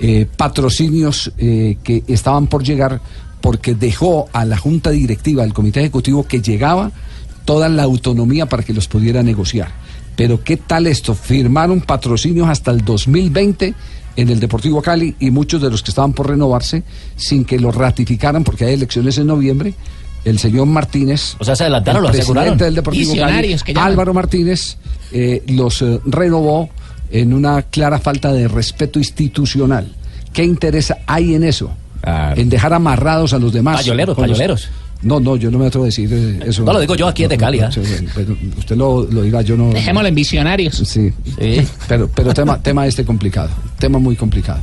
eh, 0.00 0.26
patrocinios 0.36 1.32
eh, 1.38 1.78
que 1.82 2.04
estaban 2.06 2.46
por 2.46 2.62
llegar 2.62 3.00
porque 3.40 3.74
dejó 3.74 4.28
a 4.32 4.44
la 4.44 4.56
junta 4.56 4.90
directiva, 4.90 5.42
al 5.42 5.52
comité 5.52 5.80
ejecutivo 5.80 6.26
que 6.26 6.40
llegaba 6.40 6.92
toda 7.44 7.68
la 7.68 7.84
autonomía 7.84 8.46
para 8.46 8.62
que 8.62 8.72
los 8.72 8.88
pudiera 8.88 9.22
negociar. 9.22 9.85
Pero 10.16 10.42
¿qué 10.42 10.56
tal 10.56 10.86
esto? 10.86 11.14
Firmaron 11.14 11.80
patrocinios 11.82 12.48
hasta 12.48 12.70
el 12.70 12.84
2020 12.84 13.74
en 14.16 14.28
el 14.30 14.40
Deportivo 14.40 14.80
Cali 14.80 15.14
y 15.20 15.30
muchos 15.30 15.60
de 15.60 15.70
los 15.70 15.82
que 15.82 15.90
estaban 15.90 16.12
por 16.14 16.28
renovarse 16.28 16.82
sin 17.16 17.44
que 17.44 17.58
los 17.58 17.74
ratificaran 17.74 18.42
porque 18.42 18.64
hay 18.64 18.74
elecciones 18.74 19.18
en 19.18 19.26
noviembre. 19.26 19.74
El 20.24 20.38
señor 20.38 20.66
Martínez, 20.66 21.36
O 21.38 21.44
sea, 21.44 21.54
se 21.54 21.64
adelantaron, 21.64 21.98
el 22.00 22.02
lo 22.04 22.08
aseguraron. 22.08 22.44
presidente 22.58 22.64
del 22.64 22.74
Deportivo 22.74 23.12
Cali. 23.14 23.56
Álvaro 23.76 24.14
Martínez, 24.14 24.76
eh, 25.12 25.44
los 25.48 25.82
eh, 25.82 26.00
renovó 26.06 26.68
en 27.12 27.32
una 27.32 27.62
clara 27.62 27.98
falta 28.00 28.32
de 28.32 28.48
respeto 28.48 28.98
institucional. 28.98 29.94
¿Qué 30.32 30.42
interés 30.44 30.92
hay 31.06 31.34
en 31.34 31.44
eso? 31.44 31.70
En 32.36 32.48
dejar 32.48 32.72
amarrados 32.72 33.32
a 33.34 33.38
los 33.38 33.52
demás. 33.52 33.76
Payoleros, 33.76 34.16
los- 34.16 34.26
payoleros. 34.26 34.68
No, 35.02 35.20
no, 35.20 35.36
yo 35.36 35.50
no 35.50 35.58
me 35.58 35.66
atrevo 35.66 35.84
a 35.84 35.86
decir 35.86 36.08
eh, 36.12 36.40
eso. 36.46 36.64
No, 36.64 36.72
lo 36.72 36.80
digo 36.80 36.94
yo 36.94 37.06
aquí 37.06 37.24
es 37.24 37.28
de 37.28 37.36
Cali. 37.36 37.60
Sí, 37.70 37.80
pero 38.14 38.36
usted 38.58 38.76
lo, 38.76 39.04
lo 39.04 39.22
diga, 39.22 39.42
yo 39.42 39.56
no. 39.56 39.70
Dejémoslo 39.70 40.08
en 40.08 40.14
visionarios. 40.14 40.76
Sí. 40.76 41.12
Pero, 41.86 42.08
pero 42.08 42.32
tema, 42.34 42.60
tema 42.62 42.86
este 42.86 43.04
complicado. 43.04 43.50
Tema 43.78 43.98
muy 43.98 44.16
complicado. 44.16 44.60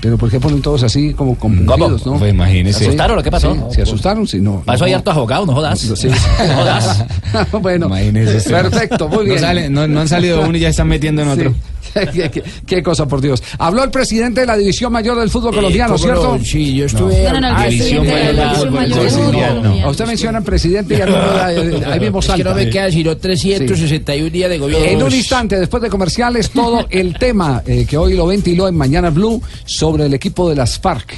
Pero 0.00 0.16
¿por 0.16 0.30
qué 0.30 0.40
ponen 0.40 0.62
todos 0.62 0.82
así 0.82 1.12
como 1.14 1.36
compungidos, 1.38 2.06
no? 2.06 2.18
Pues 2.18 2.32
imagínese. 2.32 2.78
¿Se 2.78 2.84
asustaron 2.86 3.18
o 3.18 3.22
qué 3.22 3.30
pasó? 3.30 3.54
Sí, 3.54 3.74
¿Se 3.76 3.82
asustaron? 3.82 4.26
Sí, 4.26 4.40
no. 4.40 4.62
Hay 4.66 4.78
no. 4.78 4.96
hartos 4.96 5.14
abogados, 5.16 5.46
no 5.46 5.54
jodas. 5.54 5.78
Sí. 5.78 6.08
No 6.08 6.54
jodas. 6.54 7.04
bueno, 7.62 7.86
Imagínese 7.86 8.48
perfecto, 8.50 9.08
muy 9.08 9.18
No 9.18 9.24
bien. 9.24 9.38
sale- 9.40 9.68
no- 9.70 9.86
no 9.86 10.00
han 10.00 10.08
salido 10.08 10.40
uno 10.42 10.56
y 10.56 10.60
ya 10.60 10.68
están 10.70 10.88
metiendo 10.88 11.22
en 11.22 11.28
otro. 11.28 11.54
¿Qué, 12.12 12.30
qué- 12.30 12.44
qué 12.66 12.82
cosa, 12.84 13.06
por 13.08 13.20
Dios. 13.20 13.42
Habló 13.58 13.82
el 13.82 13.90
presidente 13.90 14.42
de 14.42 14.46
la 14.46 14.56
División 14.56 14.92
Mayor 14.92 15.18
del 15.18 15.28
Fútbol 15.28 15.52
colombiano, 15.52 15.94
¿cómo 15.96 16.06
no? 16.06 16.20
¿cierto? 16.20 16.38
Sí, 16.44 16.74
yo 16.76 16.84
estuve- 16.86 17.24
No, 17.32 17.40
no, 17.40 17.52
no, 17.52 17.62
División 17.68 18.06
Mayor 18.06 18.36
del 18.36 18.50
Fútbol 18.50 18.90
colombiano. 18.90 19.90
Usted 19.90 20.06
menciona 20.06 20.40
presidente 20.40 20.94
y 20.94 20.98
eh, 21.00 21.82
ahí 21.86 21.98
mismo 22.00 22.20
Es 22.20 22.26
que 22.26 22.30
salta. 22.32 22.50
no 22.50 22.54
me 22.54 22.70
queda 22.70 22.90
sino 22.92 23.16
361 23.16 24.30
días 24.30 24.48
de 24.50 24.58
gobierno. 24.58 24.86
En 24.86 25.02
un 25.02 25.12
instante, 25.12 25.58
después 25.58 25.82
de 25.82 25.90
comerciales, 25.90 26.50
todo 26.50 26.86
el 26.90 27.18
tema 27.18 27.62
eh, 27.66 27.84
que 27.88 27.96
hoy 27.96 28.14
lo 28.14 28.26
ventiló 28.26 28.68
en 28.68 28.76
Mañana 28.76 29.10
Blue 29.10 29.42
sobre 29.64 29.89
el 30.00 30.14
equipo 30.14 30.48
de 30.48 30.56
las 30.56 30.78
FARC. 30.78 31.14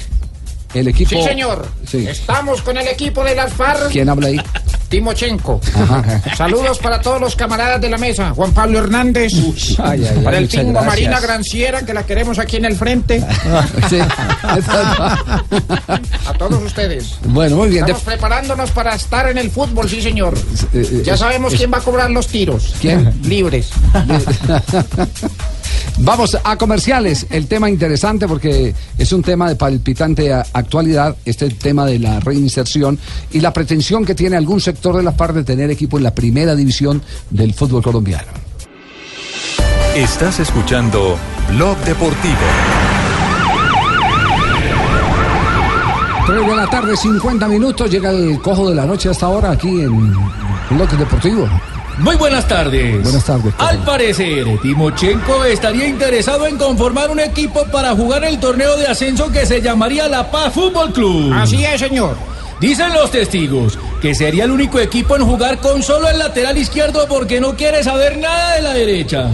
El 0.75 0.89
equipo. 0.89 1.11
Sí, 1.11 1.23
señor. 1.23 1.69
Sí. 1.87 2.07
Estamos 2.09 2.63
con 2.63 2.77
el 2.79 2.89
equipo 2.89 3.23
de 3.25 3.35
las 3.35 3.53
FARC. 3.53 3.91
¿Quién 3.91 4.09
habla 4.09 4.29
ahí? 4.29 4.41
Timochenko. 4.89 5.61
Ajá. 5.75 6.23
Saludos 6.37 6.79
para 6.79 7.01
todos 7.01 7.21
los 7.21 7.35
camaradas 7.37 7.81
de 7.81 7.89
la 7.91 7.99
mesa. 7.99 8.31
Juan 8.35 8.53
Pablo 8.53 8.79
Hernández. 8.79 9.33
Ay, 9.79 10.05
ay, 10.05 10.09
ay, 10.17 10.25
para 10.25 10.39
el 10.39 10.49
Tingo 10.49 10.73
gracias. 10.73 10.87
Marina 10.87 11.21
Granciera, 11.21 11.83
que 11.83 11.95
la 11.95 12.05
queremos 12.05 12.39
aquí 12.39 12.57
en 12.57 12.67
el 12.67 12.77
frente. 12.77 13.23
Sí. 13.89 13.99
A 16.27 16.35
todos 16.39 16.63
ustedes. 16.63 17.17
Bueno, 17.25 17.57
muy 17.57 17.69
bien. 17.71 17.85
Estamos 17.85 18.03
preparándonos 18.03 18.71
para 18.71 18.95
estar 18.95 19.29
en 19.31 19.39
el 19.39 19.51
fútbol, 19.51 19.89
sí, 19.89 20.03
señor. 20.03 20.35
Eh, 20.73 20.87
eh, 20.91 21.03
Ya 21.05 21.17
sabemos 21.17 21.55
quién 21.55 21.73
va 21.73 21.79
a 21.79 21.83
cobrar 21.83 22.11
los 22.11 22.27
tiros. 22.29 22.75
¿Quién? 22.81 23.13
Libres. 23.25 23.71
Vamos 25.99 26.37
a 26.43 26.57
comerciales. 26.57 27.27
El 27.31 27.47
tema 27.47 27.69
interesante 27.71 28.27
porque 28.27 28.75
es 28.99 29.13
un 29.13 29.23
tema 29.23 29.49
de 29.49 29.57
palpitante 29.57 30.33
actualidad, 30.33 31.17
este 31.25 31.51
tema 31.51 31.87
de 31.87 31.99
la 31.99 32.21
reinserción 32.21 32.99
y 33.31 33.41
la 33.41 33.53
pretensión 33.53 34.05
que 34.05 34.15
tiene 34.15 34.37
algún 34.37 34.61
sector 34.61 34.97
de 34.97 35.03
la 35.03 35.13
FARC 35.13 35.35
de 35.37 35.45
tener 35.45 35.71
equipo 35.71 35.99
en 35.99 36.05
la 36.05 36.15
primera 36.15 36.57
división 36.57 37.03
del 37.31 37.55
fútbol 37.55 37.83
colombiano. 37.83 38.33
Estás 39.95 40.41
escuchando 40.41 41.19
Blog 41.51 41.77
Deportivo. 41.85 42.37
3 46.27 46.47
de 46.47 46.57
la 46.57 46.67
tarde, 46.69 46.97
50 46.97 47.49
minutos, 47.49 47.91
llega 47.91 48.11
el 48.11 48.41
cojo 48.41 48.69
de 48.71 48.75
la 48.77 48.87
noche 48.87 49.11
hasta 49.11 49.27
ahora 49.27 49.51
aquí 49.51 49.69
en 49.69 50.13
Bloque 50.71 50.97
Deportivo. 50.97 51.49
Muy 51.99 52.17
buenas 52.17 52.49
tardes. 52.49 53.03
Buenas 53.03 53.25
tardes. 53.25 53.55
Al 53.59 53.79
parecer, 53.85 54.47
Timochenko 54.63 55.45
estaría 55.45 55.87
interesado 55.87 56.47
en 56.47 56.57
conformar 56.57 57.11
un 57.11 57.21
equipo 57.21 57.65
para 57.67 57.95
jugar 57.95 58.25
el 58.25 58.39
torneo 58.41 58.77
de 58.77 58.87
ascenso 58.87 59.31
que 59.31 59.47
se 59.47 59.61
llamaría 59.61 60.09
La 60.09 60.31
Paz 60.31 60.53
Fútbol 60.55 60.93
Club. 60.93 61.33
Así 61.35 61.65
es, 61.65 61.81
señor. 61.81 62.17
Dicen 62.63 62.93
los 62.93 63.11
testigos 63.11 63.77
que 64.01 64.15
sería 64.15 64.45
el 64.45 64.53
único 64.53 64.79
equipo 64.79 65.17
en 65.17 65.23
jugar 65.23 65.59
con 65.59 65.83
solo 65.83 66.09
el 66.09 66.21
lateral 66.21 66.57
izquierdo 66.57 67.09
porque 67.09 67.41
no 67.41 67.57
quiere 67.57 67.83
saber 67.83 68.19
nada 68.19 68.55
de 68.55 68.63
la 68.63 68.73
derecha. 68.73 69.29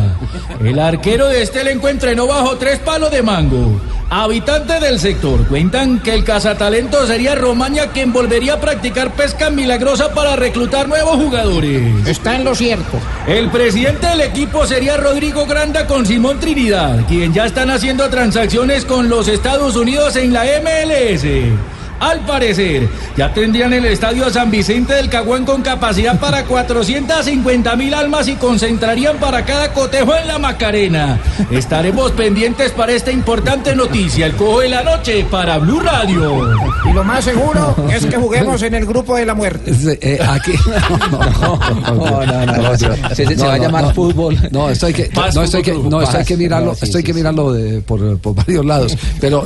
El 0.64 0.78
arquero 0.78 1.28
de 1.28 1.42
este 1.42 1.60
elenco 1.60 1.90
entrenó 1.90 2.26
bajo 2.26 2.56
tres 2.56 2.78
palos 2.78 3.10
de 3.10 3.22
mango. 3.22 3.78
Habitantes 4.08 4.80
del 4.80 4.98
sector 4.98 5.46
cuentan 5.46 6.00
que 6.00 6.14
el 6.14 6.24
cazatalento 6.24 7.06
sería 7.06 7.34
Romaña 7.34 7.88
quien 7.88 8.14
volvería 8.14 8.54
a 8.54 8.60
practicar 8.62 9.12
pesca 9.12 9.50
milagrosa 9.50 10.14
para 10.14 10.34
reclutar 10.34 10.88
nuevos 10.88 11.16
jugadores. 11.16 12.08
Está 12.08 12.34
en 12.34 12.44
lo 12.44 12.54
cierto. 12.54 12.98
El 13.26 13.50
presidente 13.50 14.06
del 14.06 14.22
equipo 14.22 14.66
sería 14.66 14.96
Rodrigo 14.96 15.44
Granda 15.44 15.86
con 15.86 16.06
Simón 16.06 16.40
Trinidad, 16.40 17.06
quien 17.06 17.34
ya 17.34 17.44
están 17.44 17.68
haciendo 17.68 18.08
transacciones 18.08 18.86
con 18.86 19.10
los 19.10 19.28
Estados 19.28 19.76
Unidos 19.76 20.16
en 20.16 20.32
la 20.32 20.44
MLS. 20.62 21.26
Al 22.00 22.20
parecer, 22.20 22.88
ya 23.16 23.32
tendrían 23.34 23.72
el 23.72 23.84
estadio 23.86 24.26
a 24.26 24.30
San 24.30 24.50
Vicente 24.50 24.94
del 24.94 25.08
Caguán 25.08 25.44
con 25.44 25.62
capacidad 25.62 26.18
para 26.18 26.44
450 26.44 27.76
mil 27.76 27.92
almas 27.94 28.28
y 28.28 28.34
concentrarían 28.36 29.16
para 29.18 29.44
cada 29.44 29.72
cotejo 29.72 30.14
en 30.14 30.28
la 30.28 30.38
Macarena. 30.38 31.18
Estaremos 31.50 32.12
pendientes 32.12 32.70
para 32.72 32.92
esta 32.92 33.10
importante 33.10 33.74
noticia, 33.74 34.26
el 34.26 34.34
cojo 34.34 34.60
de 34.60 34.68
la 34.68 34.82
noche 34.82 35.26
para 35.30 35.58
Blue 35.58 35.80
Radio. 35.80 36.48
Y 36.88 36.92
lo 36.92 37.02
más 37.04 37.24
seguro 37.24 37.74
es 37.92 38.06
que 38.06 38.16
juguemos 38.16 38.62
en 38.62 38.74
el 38.74 38.86
grupo 38.86 39.16
de 39.16 39.26
la 39.26 39.34
muerte. 39.34 39.72
Eh, 40.00 40.18
aquí. 40.26 40.52
No, 41.10 41.58
no, 41.96 42.26
no, 42.26 42.46
no, 42.46 42.78
Se- 43.14 43.34
va 43.36 43.54
a 43.54 43.58
llamar 43.58 43.94
fútbol. 43.94 44.36
No, 44.50 44.70
esto 44.70 44.86
hay 44.86 44.92
que, 44.94 45.10
no, 45.34 45.42
esto 45.42 45.56
hay 45.58 45.62
que, 45.62 45.72
no, 45.72 46.02
esto 46.02 46.18
hay 46.18 46.24
que 46.24 46.36
mirarlo, 46.36 46.72
esto 46.80 46.98
hay 46.98 47.04
que 47.04 47.14
mirarlo 47.14 47.52
de- 47.52 47.80
por, 47.80 48.18
por 48.18 48.34
varios 48.34 48.64
lados. 48.64 48.96
Pero, 49.20 49.44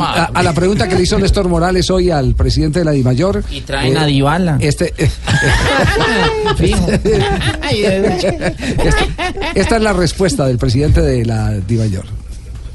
a, 0.00 0.24
a 0.34 0.42
la 0.42 0.52
pregunta 0.52 0.88
que 0.88 0.94
le 0.94 1.02
hizo 1.02 1.18
Néstor 1.18 1.48
Morales 1.48 1.87
hoy 1.90 2.10
al 2.10 2.34
presidente 2.34 2.80
de 2.80 2.84
la 2.84 2.92
DIMAYOR. 2.92 3.44
Y 3.50 3.60
traen 3.62 3.96
a 3.96 4.06
Dybala. 4.06 4.58
Este, 4.60 4.92
Fijo. 6.56 6.86
esta, 8.84 9.06
esta 9.54 9.76
es 9.76 9.82
la 9.82 9.92
respuesta 9.92 10.46
del 10.46 10.58
presidente 10.58 11.00
de 11.00 11.24
la 11.24 11.52
DIMAYOR. 11.58 12.17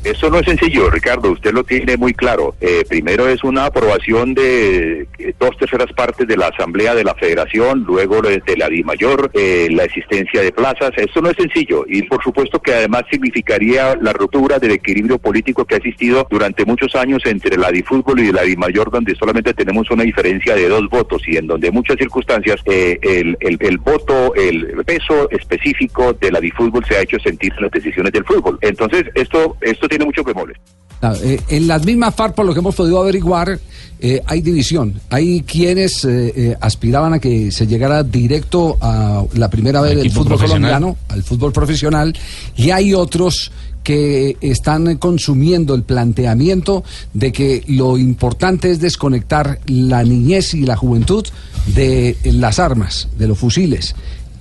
Eso 0.03 0.29
no 0.29 0.37
es 0.39 0.45
sencillo, 0.45 0.89
Ricardo, 0.89 1.31
usted 1.31 1.53
lo 1.53 1.63
tiene 1.63 1.95
muy 1.95 2.13
claro. 2.13 2.55
Eh, 2.59 2.83
primero 2.89 3.27
es 3.29 3.41
una 3.43 3.65
aprobación 3.65 4.33
de 4.33 5.07
eh, 5.17 5.33
dos 5.39 5.57
terceras 5.57 5.93
partes 5.93 6.27
de 6.27 6.35
la 6.35 6.47
Asamblea 6.47 6.93
de 6.93 7.05
la 7.05 7.15
Federación, 7.15 7.85
luego 7.87 8.21
de 8.21 8.41
la 8.57 8.67
DIMAYOR, 8.67 9.31
eh, 9.33 9.69
la 9.71 9.85
existencia 9.85 10.41
de 10.41 10.51
plazas. 10.51 10.91
Esto 10.97 11.21
no 11.21 11.29
es 11.29 11.37
sencillo 11.37 11.85
y 11.87 12.01
por 12.03 12.21
supuesto 12.21 12.59
que 12.61 12.73
además 12.73 13.03
significaría 13.09 13.95
la 14.01 14.11
ruptura 14.11 14.59
del 14.59 14.71
equilibrio 14.71 15.17
político 15.19 15.63
que 15.63 15.75
ha 15.75 15.77
existido 15.77 16.27
durante 16.29 16.65
muchos 16.65 16.95
años 16.95 17.21
entre 17.25 17.55
la 17.57 17.71
DIFútbol 17.71 18.19
y 18.19 18.31
la 18.33 18.41
DIMAYOR, 18.43 18.91
donde 18.91 19.15
solamente 19.15 19.53
tenemos 19.53 19.89
una 19.89 20.03
diferencia 20.03 20.53
de 20.55 20.67
dos 20.67 20.89
votos 20.89 21.21
y 21.27 21.37
en 21.37 21.47
donde 21.47 21.71
muchas 21.71 21.95
circunstancias 21.97 22.57
eh, 22.65 22.99
el, 23.01 23.37
el- 23.39 23.57
el 23.61 23.77
voto, 23.77 24.35
el 24.35 24.83
peso 24.85 25.29
específico 25.31 26.11
de 26.11 26.29
la 26.29 26.41
DIFútbol 26.41 26.83
se 26.85 26.97
ha 26.97 27.01
hecho 27.01 27.17
sentir 27.19 27.53
en 27.55 27.63
las 27.63 27.71
decisiones 27.71 28.11
del 28.11 28.25
fútbol. 28.25 28.57
Entonces, 28.61 29.05
esto, 29.15 29.55
esto 29.61 29.87
tiene 29.93 30.05
mucho 30.05 30.23
bemoles. 30.23 30.57
Ah, 31.01 31.13
eh, 31.21 31.39
en 31.49 31.67
las 31.67 31.85
mismas 31.85 32.15
FARC, 32.15 32.33
por 32.33 32.45
lo 32.45 32.53
que 32.53 32.59
hemos 32.59 32.75
podido 32.75 32.99
averiguar, 32.99 33.59
eh, 33.99 34.21
hay 34.25 34.41
división. 34.41 34.99
Hay 35.09 35.41
quienes 35.41 36.03
eh, 36.05 36.33
eh, 36.35 36.57
aspiraban 36.59 37.13
a 37.13 37.19
que 37.19 37.51
se 37.51 37.67
llegara 37.67 38.03
directo 38.03 38.77
a 38.81 39.23
la 39.35 39.49
primera 39.49 39.81
vez 39.81 39.97
del 39.97 40.11
fútbol 40.11 40.39
colombiano, 40.39 40.97
al 41.09 41.23
fútbol 41.23 41.51
profesional, 41.51 42.15
y 42.55 42.71
hay 42.71 42.93
otros 42.93 43.51
que 43.83 44.37
están 44.39 44.97
consumiendo 44.97 45.75
el 45.75 45.83
planteamiento 45.83 46.83
de 47.13 47.31
que 47.33 47.63
lo 47.67 47.97
importante 47.97 48.71
es 48.71 48.79
desconectar 48.79 49.59
la 49.67 50.03
niñez 50.03 50.53
y 50.53 50.65
la 50.65 50.77
juventud 50.77 51.25
de 51.67 52.17
las 52.23 52.59
armas, 52.59 53.09
de 53.17 53.27
los 53.27 53.37
fusiles 53.37 53.93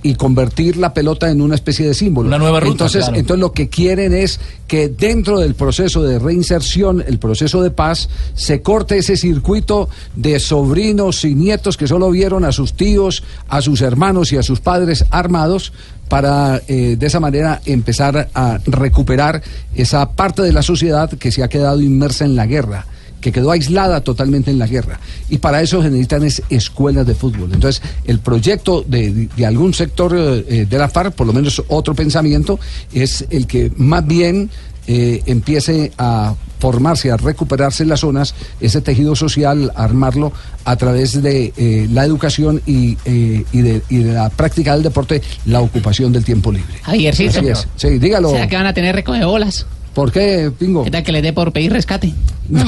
y 0.03 0.15
convertir 0.15 0.77
la 0.77 0.93
pelota 0.93 1.31
en 1.31 1.41
una 1.41 1.55
especie 1.55 1.87
de 1.87 1.93
símbolo. 1.93 2.27
Una 2.27 2.37
nueva 2.37 2.59
ruta, 2.59 2.71
Entonces, 2.71 3.05
claro. 3.05 3.17
entonces 3.17 3.41
lo 3.41 3.51
que 3.53 3.69
quieren 3.69 4.13
es 4.13 4.39
que 4.67 4.89
dentro 4.89 5.39
del 5.39 5.55
proceso 5.55 6.03
de 6.03 6.19
reinserción, 6.19 7.03
el 7.07 7.19
proceso 7.19 7.63
de 7.63 7.71
paz, 7.71 8.09
se 8.35 8.61
corte 8.61 8.97
ese 8.97 9.15
circuito 9.15 9.89
de 10.15 10.39
sobrinos 10.39 11.23
y 11.23 11.35
nietos 11.35 11.77
que 11.77 11.87
solo 11.87 12.11
vieron 12.11 12.43
a 12.43 12.51
sus 12.51 12.73
tíos, 12.73 13.23
a 13.47 13.61
sus 13.61 13.81
hermanos 13.81 14.31
y 14.33 14.37
a 14.37 14.43
sus 14.43 14.59
padres 14.59 15.05
armados 15.09 15.71
para 16.09 16.61
eh, 16.67 16.97
de 16.99 17.07
esa 17.07 17.19
manera 17.19 17.61
empezar 17.65 18.29
a 18.33 18.59
recuperar 18.65 19.41
esa 19.73 20.11
parte 20.11 20.41
de 20.41 20.51
la 20.51 20.61
sociedad 20.61 21.09
que 21.09 21.31
se 21.31 21.43
ha 21.43 21.47
quedado 21.47 21.81
inmersa 21.81 22.25
en 22.25 22.35
la 22.35 22.45
guerra 22.45 22.85
que 23.23 23.31
quedó 23.31 23.51
aislada 23.51 24.01
totalmente 24.01 24.51
en 24.51 24.59
la 24.59 24.67
guerra. 24.67 24.99
Y 25.29 25.37
para 25.37 25.61
eso 25.61 25.81
se 25.81 25.89
necesitan 25.89 26.23
es 26.23 26.43
escuelas 26.49 27.07
de 27.07 27.15
fútbol. 27.15 27.51
Entonces, 27.53 27.81
el 28.05 28.19
proyecto 28.19 28.83
de, 28.85 29.29
de 29.35 29.45
algún 29.45 29.73
sector 29.73 30.13
eh, 30.15 30.67
de 30.69 30.77
la 30.77 30.89
FARC, 30.89 31.13
por 31.15 31.25
lo 31.25 31.33
menos 31.33 31.63
otro 31.69 31.95
pensamiento, 31.95 32.59
es 32.93 33.25
el 33.29 33.47
que 33.47 33.71
más 33.77 34.05
bien 34.05 34.49
eh, 34.85 35.23
empiece 35.25 35.93
a 35.97 36.35
formarse, 36.59 37.11
a 37.11 37.17
recuperarse 37.17 37.83
en 37.83 37.89
las 37.89 38.01
zonas, 38.01 38.35
ese 38.59 38.81
tejido 38.81 39.15
social, 39.15 39.71
armarlo 39.75 40.31
a 40.65 40.75
través 40.75 41.21
de 41.21 41.53
eh, 41.57 41.87
la 41.91 42.05
educación 42.05 42.61
y, 42.65 42.97
eh, 43.05 43.43
y, 43.51 43.61
de, 43.61 43.81
y 43.89 43.97
de 43.97 44.13
la 44.13 44.29
práctica 44.29 44.73
del 44.73 44.83
deporte, 44.83 45.21
la 45.45 45.61
ocupación 45.61 46.11
del 46.11 46.23
tiempo 46.23 46.51
libre. 46.51 46.73
Javiercito. 46.83 47.39
Así 47.39 47.47
es. 47.47 47.67
Sí, 47.75 47.99
dígalo. 47.99 48.31
¿Será 48.31 48.47
que 48.47 48.55
van 48.55 48.65
a 48.65 48.73
tener 48.73 48.95
recoge 48.95 49.25
bolas? 49.25 49.65
¿Por 49.93 50.11
qué, 50.11 50.51
Pingo? 50.57 50.83
¿Qué 50.83 50.91
tal 50.91 51.03
que 51.03 51.11
les 51.11 51.21
dé 51.23 51.33
por 51.33 51.51
pedir 51.51 51.71
rescate? 51.71 52.13
No, 52.49 52.63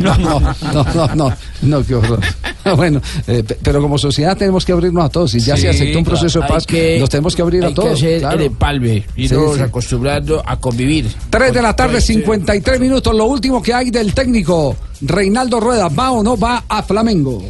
no, 0.00 0.18
no, 0.18 0.40
no, 0.72 0.84
no, 0.94 1.14
no, 1.14 1.32
no, 1.62 1.84
qué 1.84 1.94
horror. 1.94 2.20
Bueno, 2.76 3.00
eh, 3.26 3.42
pe- 3.46 3.56
pero 3.62 3.80
como 3.80 3.96
sociedad 3.96 4.36
tenemos 4.36 4.62
que 4.66 4.72
abrirnos 4.72 5.02
a 5.04 5.08
todos. 5.08 5.30
Si 5.30 5.40
ya 5.40 5.56
Sí, 5.56 5.62
se 5.62 5.68
aceptó 5.70 5.98
un 5.98 6.04
claro. 6.04 6.18
proceso 6.20 6.40
de 6.40 6.46
paz, 6.48 6.66
que- 6.66 6.98
nos 7.00 7.08
tenemos 7.08 7.34
que 7.34 7.40
abrir 7.42 7.64
a 7.64 7.68
hay 7.68 7.74
todos. 7.74 7.98
que 7.98 8.06
hacer 8.06 8.20
claro. 8.20 8.36
el 8.40 8.46
empalme, 8.46 9.04
Sí, 9.16 9.22
irnos 9.22 9.56
sí. 9.56 9.62
acostumbrando 9.62 10.42
a 10.44 10.56
convivir. 10.58 11.10
3 11.30 11.52
de 11.54 11.62
la 11.62 11.74
tarde, 11.74 12.00
53 12.02 12.78
minutos. 12.78 13.14
Lo 13.14 13.24
último 13.24 13.62
que 13.62 13.72
hay 13.72 13.90
del 13.90 14.12
técnico 14.12 14.76
Reinaldo 15.00 15.60
Rueda. 15.60 15.88
¿Va 15.88 16.10
o 16.10 16.22
no 16.22 16.36
va 16.36 16.64
a 16.68 16.82
Flamengo? 16.82 17.42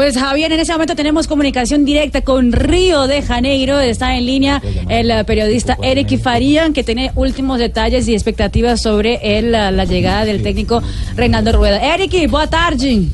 Pues 0.00 0.16
Javier, 0.16 0.50
en 0.50 0.60
ese 0.60 0.72
momento 0.72 0.96
tenemos 0.96 1.28
comunicación 1.28 1.84
directa 1.84 2.22
con 2.22 2.52
Río 2.52 3.06
de 3.06 3.20
Janeiro. 3.20 3.78
Está 3.78 4.16
en 4.16 4.24
línea 4.24 4.62
el 4.88 5.10
eh, 5.10 5.24
periodista 5.24 5.76
Eric 5.82 6.18
Farían, 6.18 6.72
que 6.72 6.82
tiene 6.82 7.12
últimos 7.16 7.58
detalles 7.58 8.08
y 8.08 8.14
expectativas 8.14 8.80
sobre 8.80 9.36
el, 9.36 9.52
la, 9.52 9.70
la 9.70 9.84
llegada 9.84 10.24
del 10.24 10.42
técnico 10.42 10.82
Reinaldo 11.16 11.52
Rueda. 11.52 11.94
Eric, 11.94 12.30
boa 12.30 12.46
tarde. 12.46 13.08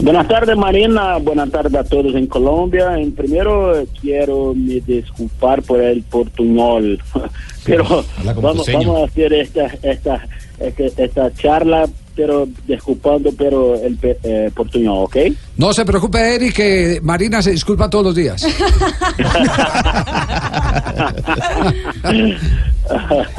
Buenas 0.00 0.28
tardes 0.28 0.56
Marina, 0.56 1.16
buenas 1.16 1.50
tardes 1.50 1.74
a 1.74 1.82
todos 1.82 2.14
en 2.14 2.28
Colombia. 2.28 2.96
En 2.96 3.10
primero 3.10 3.76
eh, 3.76 3.88
quiero 4.00 4.54
me 4.54 4.80
disculpar 4.80 5.62
por 5.62 5.80
el 5.80 6.04
portuñol, 6.04 7.02
pero 7.64 8.04
vamos, 8.24 8.68
vamos 8.72 9.02
a 9.02 9.04
hacer 9.06 9.32
esta, 9.32 9.66
esta, 9.82 10.28
esta, 10.60 11.02
esta 11.02 11.34
charla, 11.34 11.88
pero 12.16 12.48
disculpando 12.66 13.30
pero 13.36 13.74
el 13.76 13.96
eh, 14.02 14.50
portuñol, 14.54 15.04
¿ok? 15.04 15.16
No 15.58 15.72
se 15.72 15.84
preocupe, 15.84 16.34
Eric, 16.34 16.54
que 16.54 16.98
Marina 17.02 17.42
se 17.42 17.50
disculpa 17.52 17.88
todos 17.90 18.06
los 18.06 18.14
días. 18.14 18.42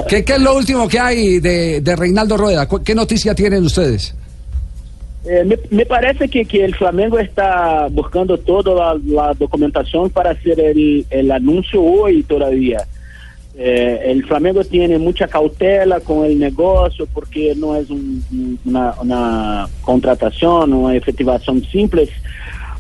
¿Qué, 0.08 0.24
qué 0.24 0.34
es 0.34 0.42
lo 0.42 0.56
último 0.56 0.88
que 0.88 1.00
hay 1.00 1.40
de, 1.40 1.82
de 1.82 1.96
Reinaldo 1.96 2.38
Rueda? 2.38 2.68
¿Cu- 2.68 2.84
¿Qué 2.84 2.94
noticia 2.96 3.34
tienen 3.34 3.64
ustedes? 3.64 4.14
Eh, 5.26 5.44
me, 5.46 5.58
me 5.72 5.86
parece 5.86 6.28
que, 6.30 6.46
que 6.46 6.64
el 6.64 6.76
Flamengo 6.76 7.20
está 7.20 7.88
buscando 7.92 8.38
toda 8.38 8.96
la, 8.96 9.00
la 9.06 9.34
documentación 9.34 10.10
para 10.10 10.32
hacer 10.32 10.60
el, 10.60 11.06
el 11.10 11.32
anuncio 11.32 11.82
hoy 11.82 12.24
todavía. 12.24 12.86
Eh, 13.60 14.12
el 14.12 14.24
Flamengo 14.24 14.64
tiene 14.64 15.00
mucha 15.00 15.28
cautela 15.28 16.00
con 16.00 16.24
el 16.26 16.38
negocio 16.38 17.08
porque 17.12 17.56
no 17.56 17.76
es 17.76 17.90
un- 17.90 18.24
un- 18.32 18.60
una, 18.66 18.94
una 19.02 19.68
contratación, 19.82 20.74
una 20.74 20.96
efectivación 20.96 21.64
simple, 21.66 22.08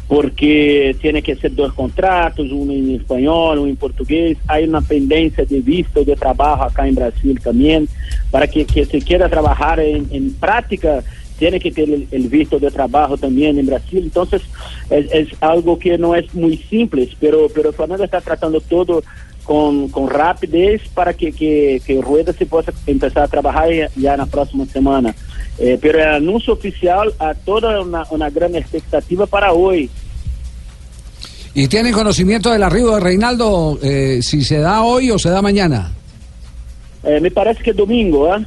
porque 0.07 0.95
tiene 1.01 1.21
que 1.21 1.35
ser 1.35 1.53
dos 1.55 1.73
contratos, 1.73 2.47
uno 2.51 2.71
en 2.71 2.91
español, 2.95 3.59
uno 3.59 3.67
en 3.69 3.75
portugués. 3.75 4.37
Hay 4.47 4.65
una 4.65 4.81
pendencia 4.81 5.43
de 5.45 5.59
visto 5.61 6.03
de 6.03 6.15
trabajo 6.15 6.63
acá 6.63 6.87
en 6.87 6.95
Brasil 6.95 7.39
también, 7.43 7.89
para 8.31 8.47
que, 8.47 8.63
que 8.65 8.85
se 8.85 9.01
quiera 9.01 9.27
trabajar 9.27 9.79
en, 9.79 10.07
práctica 10.35 11.03
tiene 11.39 11.59
que 11.59 11.71
tener 11.71 12.01
el, 12.09 12.27
visto 12.29 12.57
de 12.57 12.71
trabajo 12.71 13.15
también 13.17 13.59
en 13.59 13.65
Brasil. 13.67 13.99
Entonces, 14.05 14.41
es, 14.89 15.11
es 15.11 15.27
algo 15.41 15.77
que 15.77 15.95
no 15.97 16.15
es 16.15 16.33
muy 16.33 16.57
simple, 16.57 17.07
pero, 17.19 17.47
pero 17.53 17.71
Flamengo 17.73 18.03
está 18.03 18.21
tratando 18.21 18.59
todo 18.61 19.03
con, 19.47 19.87
con 19.87 20.09
rapidez 20.09 20.81
para 20.93 21.13
que, 21.13 21.31
que, 21.31 21.81
que 21.85 22.01
Rueda 22.01 22.33
se 22.33 22.45
pueda 22.45 22.71
empezar 22.85 23.23
a 23.23 23.27
trabajar 23.29 23.69
ya, 23.95 24.17
la 24.17 24.25
próxima 24.25 24.65
semana. 24.65 25.15
Eh, 25.57 25.79
pero 25.81 25.99
el 25.99 26.09
anuncio 26.09 26.53
oficial 26.53 27.13
a 27.17 27.33
toda 27.33 27.81
una, 27.81 28.03
una 28.11 28.29
gran 28.29 28.53
expectativa 28.55 29.25
para 29.25 29.53
hoy. 29.53 29.89
¿Y 31.53 31.67
tienen 31.67 31.93
conocimiento 31.93 32.51
del 32.51 32.61
arribo 32.61 32.93
de 32.95 32.99
Reinaldo 32.99 33.79
eh, 33.81 34.19
si 34.21 34.43
se 34.43 34.59
da 34.59 34.83
hoy 34.83 35.09
o 35.09 35.17
se 35.17 35.29
da 35.29 35.41
mañana? 35.41 35.91
Eh, 37.03 37.19
me 37.21 37.31
parece 37.31 37.63
que 37.63 37.71
domingo, 37.73 38.31
¿ah? 38.31 38.45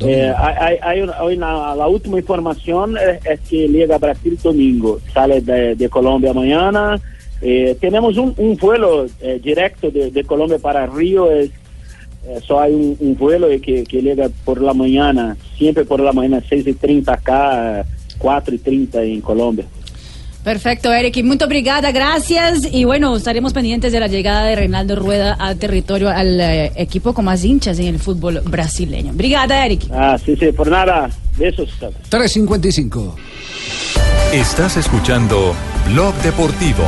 Eh, 0.00 0.32
hay, 0.36 0.54
hay- 0.58 0.78
hay 0.82 1.00
una- 1.02 1.12
hay 1.20 1.36
una- 1.36 1.74
la 1.76 1.86
última 1.86 2.18
información 2.18 2.96
es, 2.98 3.24
es 3.24 3.40
que 3.48 3.68
llega 3.68 3.94
a 3.94 3.98
Brasil 3.98 4.38
domingo, 4.42 4.98
sale 5.14 5.40
de, 5.42 5.74
de 5.76 5.88
Colombia 5.88 6.32
mañana. 6.32 6.98
Eh, 7.42 7.76
tenemos 7.80 8.16
un, 8.18 8.56
vuelo 8.56 9.06
eh, 9.20 9.40
directo 9.42 9.90
de, 9.90 10.24
Colombia 10.24 10.58
para 10.58 10.86
Río, 10.86 11.30
es, 11.30 11.50
eh, 12.26 12.38
solo 12.46 12.60
hay 12.60 12.74
un, 12.74 13.16
vuelo 13.18 13.48
que, 13.62 13.84
que 13.84 14.02
llega 14.02 14.28
por 14.44 14.60
la 14.60 14.74
mañana, 14.74 15.36
siempre 15.56 15.84
por 15.84 16.00
la 16.00 16.12
mañana, 16.12 16.42
6 16.46 16.66
y 16.66 16.72
30 16.74 17.12
acá, 17.12 17.86
4 18.18 18.54
y 18.54 18.58
30 18.58 19.02
en 19.02 19.20
Colombia. 19.22 19.64
Perfecto, 20.44 20.92
Eric. 20.92 21.22
Muito 21.22 21.44
obrigada, 21.44 21.92
gracias. 21.92 22.66
Y 22.72 22.84
bueno, 22.84 23.16
estaremos 23.16 23.52
pendientes 23.52 23.92
de 23.92 24.00
la 24.00 24.06
llegada 24.06 24.44
de 24.44 24.56
Reinaldo 24.56 24.96
Rueda 24.96 25.34
al 25.34 25.58
territorio, 25.58 26.08
al 26.08 26.40
eh, 26.40 26.72
equipo 26.76 27.12
con 27.12 27.26
más 27.26 27.44
hinchas 27.44 27.78
en 27.78 27.86
el 27.86 27.98
fútbol 27.98 28.40
brasileño. 28.44 29.12
Brigada, 29.12 29.64
Eric. 29.66 29.82
Ah, 29.92 30.16
sí, 30.24 30.36
sí, 30.36 30.52
por 30.52 30.70
nada, 30.70 31.10
besos. 31.36 31.70
355. 32.08 33.16
Estás 34.32 34.76
escuchando 34.76 35.54
Blog 35.88 36.14
Deportivo. 36.22 36.84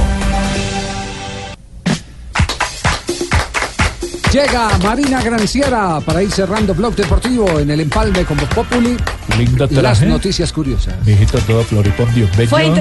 Llega 4.32 4.78
Marina 4.78 5.20
Granciera 5.22 6.00
para 6.00 6.22
ir 6.22 6.30
cerrando 6.30 6.74
Blog 6.74 6.94
Deportivo 6.96 7.60
en 7.60 7.70
el 7.70 7.80
empalme 7.80 8.24
con 8.24 8.38
Voz 8.38 8.48
Populi. 8.48 8.96
Lindo 9.38 9.66
Las 9.70 9.98
traje. 9.98 10.06
noticias 10.06 10.50
curiosas. 10.52 10.94
Mijito 11.04 11.38
todo 11.40 11.62
floripondio, 11.64 12.26
bello. 12.36 12.48
Fue 12.48 12.72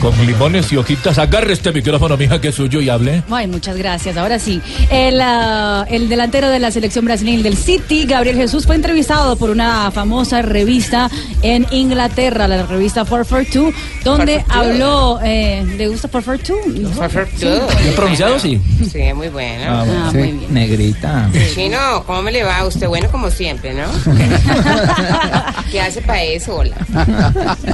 Con 0.00 0.26
limones 0.26 0.70
y 0.72 0.76
hojitas. 0.76 1.18
Agarre 1.18 1.54
este 1.54 1.72
micrófono, 1.72 2.16
mija, 2.16 2.40
que 2.40 2.48
es 2.48 2.54
suyo 2.54 2.80
y 2.80 2.88
hable. 2.88 3.24
Ay, 3.30 3.48
muchas 3.48 3.76
gracias. 3.76 4.16
Ahora 4.16 4.38
sí. 4.38 4.60
El, 4.90 5.20
ah, 5.20 5.84
el 5.90 6.08
delantero 6.08 6.48
de 6.48 6.60
la 6.60 6.70
selección 6.70 7.04
brasileña 7.04 7.42
del 7.42 7.56
City, 7.56 8.04
Gabriel 8.06 8.36
Jesús, 8.36 8.64
fue 8.64 8.76
entrevistado 8.76 9.34
por 9.36 9.50
una 9.50 9.90
famosa 9.90 10.40
revista 10.40 11.10
en 11.42 11.66
Inglaterra, 11.72 12.46
la 12.46 12.64
revista 12.64 13.04
442, 13.04 13.74
donde 14.04 14.44
442. 14.46 14.56
habló. 14.56 15.20
Eh, 15.24 15.64
¿Le 15.76 15.88
gusta 15.88 16.06
442? 16.08 16.96
442. 16.96 17.82
¿Bien 17.82 17.94
pronunciado? 17.96 18.38
Sí. 18.38 18.60
Sí, 18.88 19.12
muy 19.14 19.28
bueno. 19.28 19.64
Ah, 19.68 19.84
bueno. 19.84 20.04
Ah, 20.06 20.10
muy 20.12 20.32
bien. 20.32 20.59
Negrita. 20.60 21.30
Chino, 21.54 22.04
¿cómo 22.06 22.20
me 22.20 22.30
le 22.30 22.42
va 22.42 22.58
a 22.58 22.66
usted? 22.66 22.86
Bueno, 22.86 23.10
como 23.10 23.30
siempre, 23.30 23.72
¿no? 23.72 23.84
¿Qué 25.70 25.80
hace 25.80 26.02
para 26.02 26.22
eso? 26.22 26.56
Hola. 26.56 26.76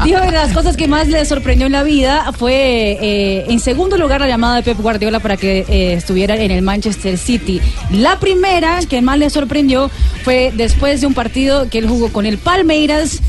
Dijo 0.05 0.21
que 0.21 0.31
las 0.31 0.53
cosas 0.53 0.77
que 0.77 0.87
más 0.87 1.09
le 1.09 1.25
sorprendió 1.25 1.67
en 1.67 1.73
la 1.73 1.83
vida 1.83 2.33
fue, 2.33 2.53
eh, 3.01 3.47
en 3.49 3.59
segundo 3.59 3.97
lugar, 3.97 4.21
la 4.21 4.29
llamada 4.29 4.57
de 4.57 4.63
Pep 4.63 4.79
Guardiola 4.81 5.19
para 5.19 5.37
que 5.37 5.65
eh, 5.69 5.95
estuviera 5.95 6.37
en 6.37 6.53
el 6.53 6.63
Manchester 6.63 7.19
City. 7.19 7.61
La 7.91 8.21
primera 8.21 8.79
que 8.89 9.03
más 9.03 9.19
le 9.19 9.31
sorprendió 9.31 9.91
fue 10.23 10.53
después 10.55 11.01
de 11.01 11.09
un 11.09 11.15
partido 11.15 11.69
que 11.69 11.79
él 11.79 11.89
jugó 11.89 12.13
con 12.13 12.25
el 12.25 12.39
Palmeiras, 12.39 13.21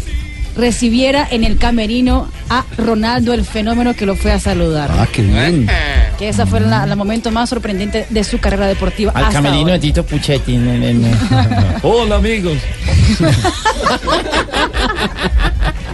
recibiera 0.58 1.28
en 1.30 1.44
el 1.44 1.58
camerino 1.58 2.28
a 2.50 2.66
Ronaldo, 2.78 3.34
el 3.34 3.46
fenómeno 3.46 3.94
que 3.94 4.06
lo 4.06 4.16
fue 4.16 4.32
a 4.32 4.40
saludar. 4.40 4.90
Ah, 4.92 5.08
qué 5.12 5.22
bien. 5.22 5.68
Que 6.18 6.30
esa 6.30 6.46
fue 6.46 6.60
el 6.60 6.96
momento 6.96 7.32
más 7.32 7.50
sorprendente 7.50 8.08
de 8.10 8.24
su 8.24 8.40
carrera 8.40 8.68
deportiva. 8.68 9.12
Al 9.14 9.26
hasta 9.26 9.34
camerino 9.36 9.62
ahora. 9.62 9.74
de 9.74 9.80
Tito 9.80 10.06
Puchetti. 10.06 10.58
ne, 10.58 10.78
ne, 10.80 10.94
ne. 10.94 11.12
Hola, 11.84 12.16
amigos. 12.16 12.58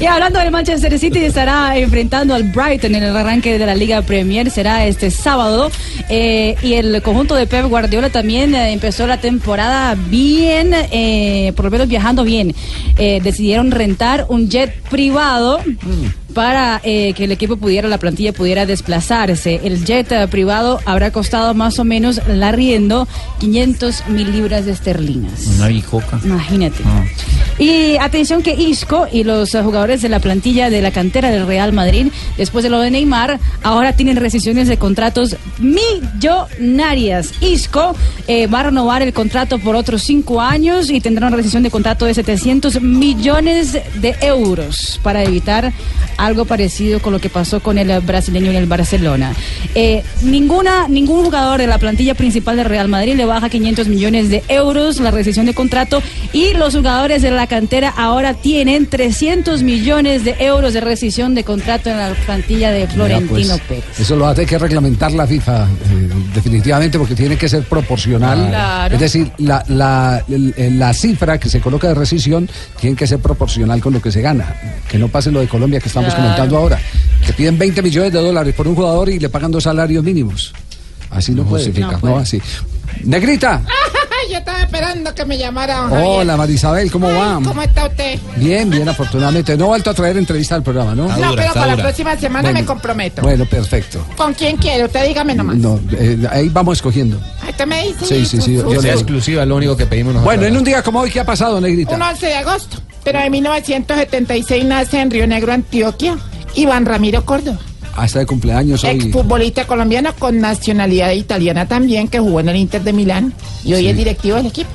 Y 0.00 0.06
hablando 0.06 0.38
del 0.38 0.50
Manchester 0.50 0.98
City, 0.98 1.18
estará 1.18 1.76
enfrentando 1.76 2.34
al 2.34 2.44
Brighton 2.44 2.94
en 2.94 3.02
el 3.02 3.14
arranque 3.14 3.58
de 3.58 3.66
la 3.66 3.74
Liga 3.74 4.00
Premier. 4.00 4.50
Será 4.50 4.86
este 4.86 5.10
sábado. 5.10 5.70
Eh, 6.08 6.56
y 6.62 6.72
el 6.72 7.02
conjunto 7.02 7.34
de 7.34 7.46
Pep 7.46 7.66
Guardiola 7.66 8.08
también 8.08 8.54
eh, 8.54 8.72
empezó 8.72 9.06
la 9.06 9.20
temporada 9.20 9.94
bien, 9.94 10.72
eh, 10.72 11.52
por 11.54 11.66
lo 11.66 11.70
menos 11.70 11.88
viajando 11.88 12.24
bien. 12.24 12.54
Decidieron 12.96 13.70
rentar 13.70 14.24
un 14.30 14.48
jet 14.48 14.74
privado. 14.88 15.60
Para 16.34 16.80
eh, 16.84 17.12
que 17.14 17.24
el 17.24 17.32
equipo 17.32 17.56
pudiera, 17.56 17.88
la 17.88 17.98
plantilla 17.98 18.32
pudiera 18.32 18.66
desplazarse. 18.66 19.60
El 19.64 19.84
jet 19.84 20.10
eh, 20.12 20.28
privado 20.28 20.80
habrá 20.84 21.10
costado 21.10 21.54
más 21.54 21.78
o 21.78 21.84
menos 21.84 22.20
la 22.28 22.52
riendo 22.52 23.08
500 23.40 24.08
mil 24.08 24.32
libras 24.32 24.66
de 24.66 24.72
esterlinas. 24.72 25.46
Una 25.56 25.68
bicoca. 25.68 26.20
Imagínate. 26.24 26.82
Y 27.60 27.98
atención 27.98 28.42
que 28.42 28.54
Isco 28.54 29.06
y 29.12 29.22
los 29.22 29.54
eh, 29.54 29.62
jugadores 29.62 30.00
de 30.00 30.08
la 30.08 30.18
plantilla 30.18 30.70
de 30.70 30.80
la 30.80 30.92
cantera 30.92 31.30
del 31.30 31.46
Real 31.46 31.74
Madrid, 31.74 32.06
después 32.38 32.64
de 32.64 32.70
lo 32.70 32.80
de 32.80 32.90
Neymar, 32.90 33.38
ahora 33.62 33.92
tienen 33.92 34.16
rescisiones 34.16 34.66
de 34.66 34.78
contratos 34.78 35.36
millonarias. 35.58 37.34
Isco 37.42 37.94
eh, 38.26 38.46
va 38.46 38.60
a 38.60 38.62
renovar 38.64 39.02
el 39.02 39.12
contrato 39.12 39.58
por 39.58 39.76
otros 39.76 40.02
cinco 40.02 40.40
años 40.40 40.88
y 40.88 41.02
tendrá 41.02 41.26
una 41.26 41.36
rescisión 41.36 41.62
de 41.62 41.70
contrato 41.70 42.06
de 42.06 42.14
700 42.14 42.80
millones 42.80 43.72
de 43.72 44.16
euros 44.22 44.98
para 45.02 45.22
evitar 45.22 45.70
algo 46.24 46.44
parecido 46.44 47.00
con 47.00 47.12
lo 47.12 47.18
que 47.18 47.28
pasó 47.28 47.60
con 47.60 47.78
el 47.78 48.00
brasileño 48.00 48.50
en 48.50 48.56
el 48.56 48.66
Barcelona. 48.66 49.34
Eh, 49.74 50.02
ninguna, 50.22 50.88
ningún 50.88 51.24
jugador 51.24 51.60
de 51.60 51.66
la 51.66 51.78
plantilla 51.78 52.14
principal 52.14 52.56
del 52.56 52.66
Real 52.66 52.88
Madrid 52.88 53.14
le 53.16 53.24
baja 53.24 53.48
500 53.48 53.88
millones 53.88 54.28
de 54.28 54.42
euros 54.48 55.00
la 55.00 55.10
rescisión 55.10 55.46
de 55.46 55.54
contrato 55.54 56.02
y 56.32 56.54
los 56.54 56.74
jugadores 56.74 57.22
de 57.22 57.30
la 57.30 57.46
cantera 57.46 57.90
ahora 57.96 58.34
tienen 58.34 58.86
300 58.86 59.62
millones 59.62 60.24
de 60.24 60.36
euros 60.40 60.74
de 60.74 60.80
rescisión 60.80 61.34
de 61.34 61.44
contrato 61.44 61.90
en 61.90 61.98
la 61.98 62.12
plantilla 62.26 62.70
de 62.70 62.86
Florentino 62.86 63.56
pues, 63.56 63.60
Pérez. 63.82 64.00
Eso 64.00 64.16
lo 64.16 64.26
hace 64.26 64.46
que 64.46 64.58
reglamentar 64.58 65.12
la 65.12 65.26
FIFA, 65.26 65.64
eh, 65.64 66.08
definitivamente, 66.34 66.98
porque 66.98 67.14
tiene 67.14 67.36
que 67.36 67.48
ser 67.48 67.62
proporcional. 67.64 68.48
Claro. 68.48 68.94
Es 68.94 69.00
decir, 69.00 69.30
la, 69.38 69.64
la, 69.68 70.22
la 70.28 70.94
cifra 70.94 71.38
que 71.38 71.48
se 71.48 71.60
coloca 71.60 71.88
de 71.88 71.94
rescisión 71.94 72.48
tiene 72.80 72.96
que 72.96 73.06
ser 73.06 73.18
proporcional 73.18 73.80
con 73.80 73.92
lo 73.92 74.02
que 74.02 74.10
se 74.10 74.20
gana. 74.20 74.54
Que 74.88 74.98
no 74.98 75.08
pase 75.08 75.30
lo 75.30 75.40
de 75.40 75.48
Colombia 75.48 75.80
que 75.80 75.88
estamos 75.88 76.09
Claro. 76.14 76.22
comentando 76.22 76.56
ahora. 76.56 76.78
Que 77.26 77.32
piden 77.32 77.58
20 77.58 77.82
millones 77.82 78.12
de 78.12 78.18
dólares 78.20 78.54
por 78.54 78.66
un 78.66 78.74
jugador 78.74 79.08
y 79.10 79.18
le 79.18 79.28
pagan 79.28 79.50
dos 79.50 79.64
salarios 79.64 80.02
mínimos. 80.02 80.52
Así 81.10 81.32
no, 81.32 81.44
puede, 81.44 81.64
justifica. 81.64 81.98
no, 82.02 82.08
No 82.10 82.16
así. 82.18 82.40
Negrita. 83.04 83.62
Yo 84.30 84.36
estaba 84.36 84.60
esperando 84.60 85.14
que 85.14 85.24
me 85.24 85.38
llamara. 85.38 85.86
Hola, 85.90 86.36
Marisabel, 86.36 86.90
¿cómo 86.92 87.08
va? 87.08 87.40
¿Cómo 87.42 87.62
está 87.62 87.86
usted? 87.86 88.18
Bien, 88.36 88.68
bien, 88.68 88.86
afortunadamente. 88.88 89.56
No 89.56 89.64
he 89.64 89.68
vuelto 89.68 89.90
a 89.90 89.94
traer 89.94 90.18
entrevista 90.18 90.54
al 90.54 90.62
programa, 90.62 90.94
¿no? 90.94 91.08
no, 91.08 91.34
pero 91.34 91.52
para 91.54 91.74
la 91.74 91.82
próxima 91.82 92.16
semana 92.18 92.42
Bueno, 92.50 92.60
me 92.60 92.66
comprometo. 92.66 93.22
Bueno, 93.22 93.46
perfecto. 93.46 94.04
¿Con 94.16 94.34
quién 94.34 94.56
quiere? 94.58 94.84
Usted 94.84 95.06
dígame 95.06 95.34
nomás. 95.34 95.56
No, 95.56 95.80
eh, 95.92 96.18
ahí 96.30 96.48
vamos 96.50 96.78
escogiendo. 96.78 97.18
Ahí 97.42 97.50
Usted 97.50 97.66
me 97.66 97.82
dice. 97.86 98.06
Sí, 98.06 98.26
sí, 98.26 98.40
sí. 98.42 98.54
yo- 98.56 98.72
yo 98.72 98.82
sea 98.82 98.92
exclusiva, 98.92 99.44
lo 99.46 99.56
único 99.56 99.76
que 99.76 99.86
pedimos 99.86 100.12
nosotros. 100.12 100.36
Bueno, 100.36 100.46
en 100.46 100.56
un 100.58 100.64
día 100.64 100.82
como 100.82 101.00
hoy, 101.00 101.10
¿qué 101.10 101.20
ha 101.20 101.24
pasado, 101.24 101.60
Negrita? 101.60 101.94
Un 101.96 102.02
11 102.02 102.26
de 102.26 102.34
agosto. 102.36 102.76
Pero 103.04 103.18
en 103.20 103.32
1976 103.32 104.64
nace 104.64 105.00
en 105.00 105.10
Río 105.10 105.26
Negro, 105.26 105.52
Antioquia, 105.52 106.16
Iván 106.54 106.84
Ramiro 106.86 107.24
Córdoba. 107.24 107.58
Hasta 107.96 108.20
de 108.20 108.26
cumpleaños 108.26 108.84
hoy. 108.84 108.90
Exfutbolista 108.90 109.66
colombiano 109.66 110.14
con 110.18 110.40
nacionalidad 110.40 111.10
italiana 111.12 111.66
también, 111.66 112.08
que 112.08 112.18
jugó 112.20 112.40
en 112.40 112.48
el 112.50 112.56
Inter 112.56 112.82
de 112.82 112.92
Milán 112.92 113.32
y 113.64 113.74
hoy 113.74 113.82
Sí. 113.82 113.88
es 113.88 113.96
directivo 113.96 114.36
del 114.36 114.46
equipo. 114.46 114.70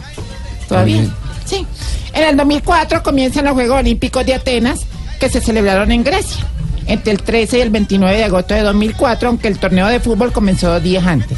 Todavía. 0.68 1.04
Sí. 1.46 1.66
En 2.14 2.24
el 2.24 2.38
2004 2.38 3.04
comienzan 3.04 3.46
los 3.46 3.54
Juegos 3.54 3.80
Olímpicos 3.80 4.26
de 4.26 4.34
Atenas, 4.34 4.82
que 5.20 5.30
se 5.30 5.40
celebraron 5.42 5.92
en 5.92 6.04
Grecia, 6.04 6.46
entre 6.88 7.14
el 7.14 7.22
13 7.22 7.60
y 7.60 7.62
el 7.62 7.70
29 7.70 8.18
de 8.18 8.24
agosto 8.26 8.54
de 8.54 8.62
2004, 8.62 9.30
aunque 9.30 9.48
el 9.48 9.60
torneo 9.60 9.88
de 9.88 10.00
fútbol 10.00 10.32
comenzó 10.32 10.72
dos 10.72 10.84
días 10.84 11.06
antes. 11.06 11.38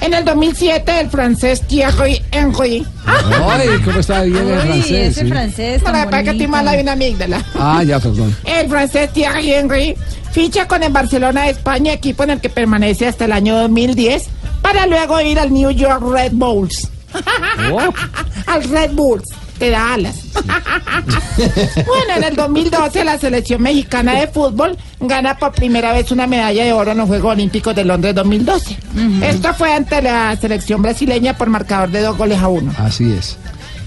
En 0.00 0.14
el 0.14 0.24
2007, 0.24 1.00
el 1.00 1.10
francés 1.10 1.62
Thierry 1.62 2.22
Henry. 2.30 2.86
Ay, 3.06 3.68
¿cómo 3.84 4.00
está 4.00 4.22
bien 4.22 4.48
el 4.48 4.60
francés? 4.60 4.90
ese 4.90 5.20
sí. 5.22 5.26
francés 5.28 5.82
tan 5.82 5.92
verdad 5.92 6.24
que 6.24 6.32
bonito. 6.32 6.48
mala 6.48 6.72
una 6.80 6.92
amígdala. 6.92 7.44
Ah, 7.54 7.82
ya, 7.82 7.98
perdón. 7.98 8.36
El 8.44 8.68
francés 8.68 9.12
Thierry 9.12 9.52
Henry 9.52 9.96
ficha 10.32 10.68
con 10.68 10.82
el 10.82 10.92
Barcelona 10.92 11.44
de 11.44 11.50
España, 11.50 11.92
equipo 11.94 12.24
en 12.24 12.30
el 12.30 12.40
que 12.40 12.50
permanece 12.50 13.06
hasta 13.06 13.24
el 13.24 13.32
año 13.32 13.56
2010, 13.56 14.26
para 14.60 14.86
luego 14.86 15.20
ir 15.20 15.38
al 15.38 15.52
New 15.52 15.70
York 15.70 16.02
Red 16.02 16.32
Bulls. 16.32 16.90
al 18.46 18.64
Red 18.64 18.92
Bulls. 18.92 19.24
Te 19.58 19.70
da 19.70 19.94
alas. 19.94 20.16
bueno, 21.86 22.14
en 22.16 22.24
el 22.24 22.36
2012 22.36 23.04
la 23.04 23.18
selección 23.18 23.62
mexicana 23.62 24.20
de 24.20 24.26
fútbol 24.28 24.76
gana 25.00 25.36
por 25.38 25.52
primera 25.52 25.92
vez 25.92 26.10
una 26.10 26.26
medalla 26.26 26.64
de 26.64 26.72
oro 26.72 26.92
en 26.92 26.98
los 26.98 27.08
Juegos 27.08 27.32
Olímpicos 27.32 27.74
de 27.74 27.84
Londres 27.84 28.14
2012. 28.14 28.76
Esto 29.22 29.54
fue 29.54 29.72
ante 29.72 30.02
la 30.02 30.36
selección 30.36 30.82
brasileña 30.82 31.36
por 31.36 31.48
marcador 31.48 31.90
de 31.90 32.00
dos 32.02 32.16
goles 32.16 32.38
a 32.38 32.48
uno. 32.48 32.72
Así 32.78 33.10
es. 33.12 33.36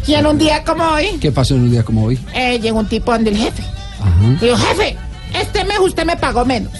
Y 0.07 0.13
en 0.15 0.25
un 0.25 0.37
día 0.37 0.63
como 0.63 0.83
hoy, 0.85 1.17
¿Qué 1.21 1.31
pasó 1.31 1.55
en 1.55 1.61
un 1.63 1.71
día 1.71 1.83
como 1.83 2.05
hoy? 2.05 2.19
eh, 2.33 2.59
llegó 2.59 2.79
un 2.79 2.87
tipo 2.89 3.11
donde 3.11 3.29
el 3.29 3.37
jefe. 3.37 3.61
Ajá. 3.99 4.37
Dijo, 4.41 4.57
jefe, 4.57 4.97
este 5.39 5.63
mes 5.65 5.77
usted 5.79 6.05
me 6.05 6.17
pagó 6.17 6.45
menos. 6.45 6.71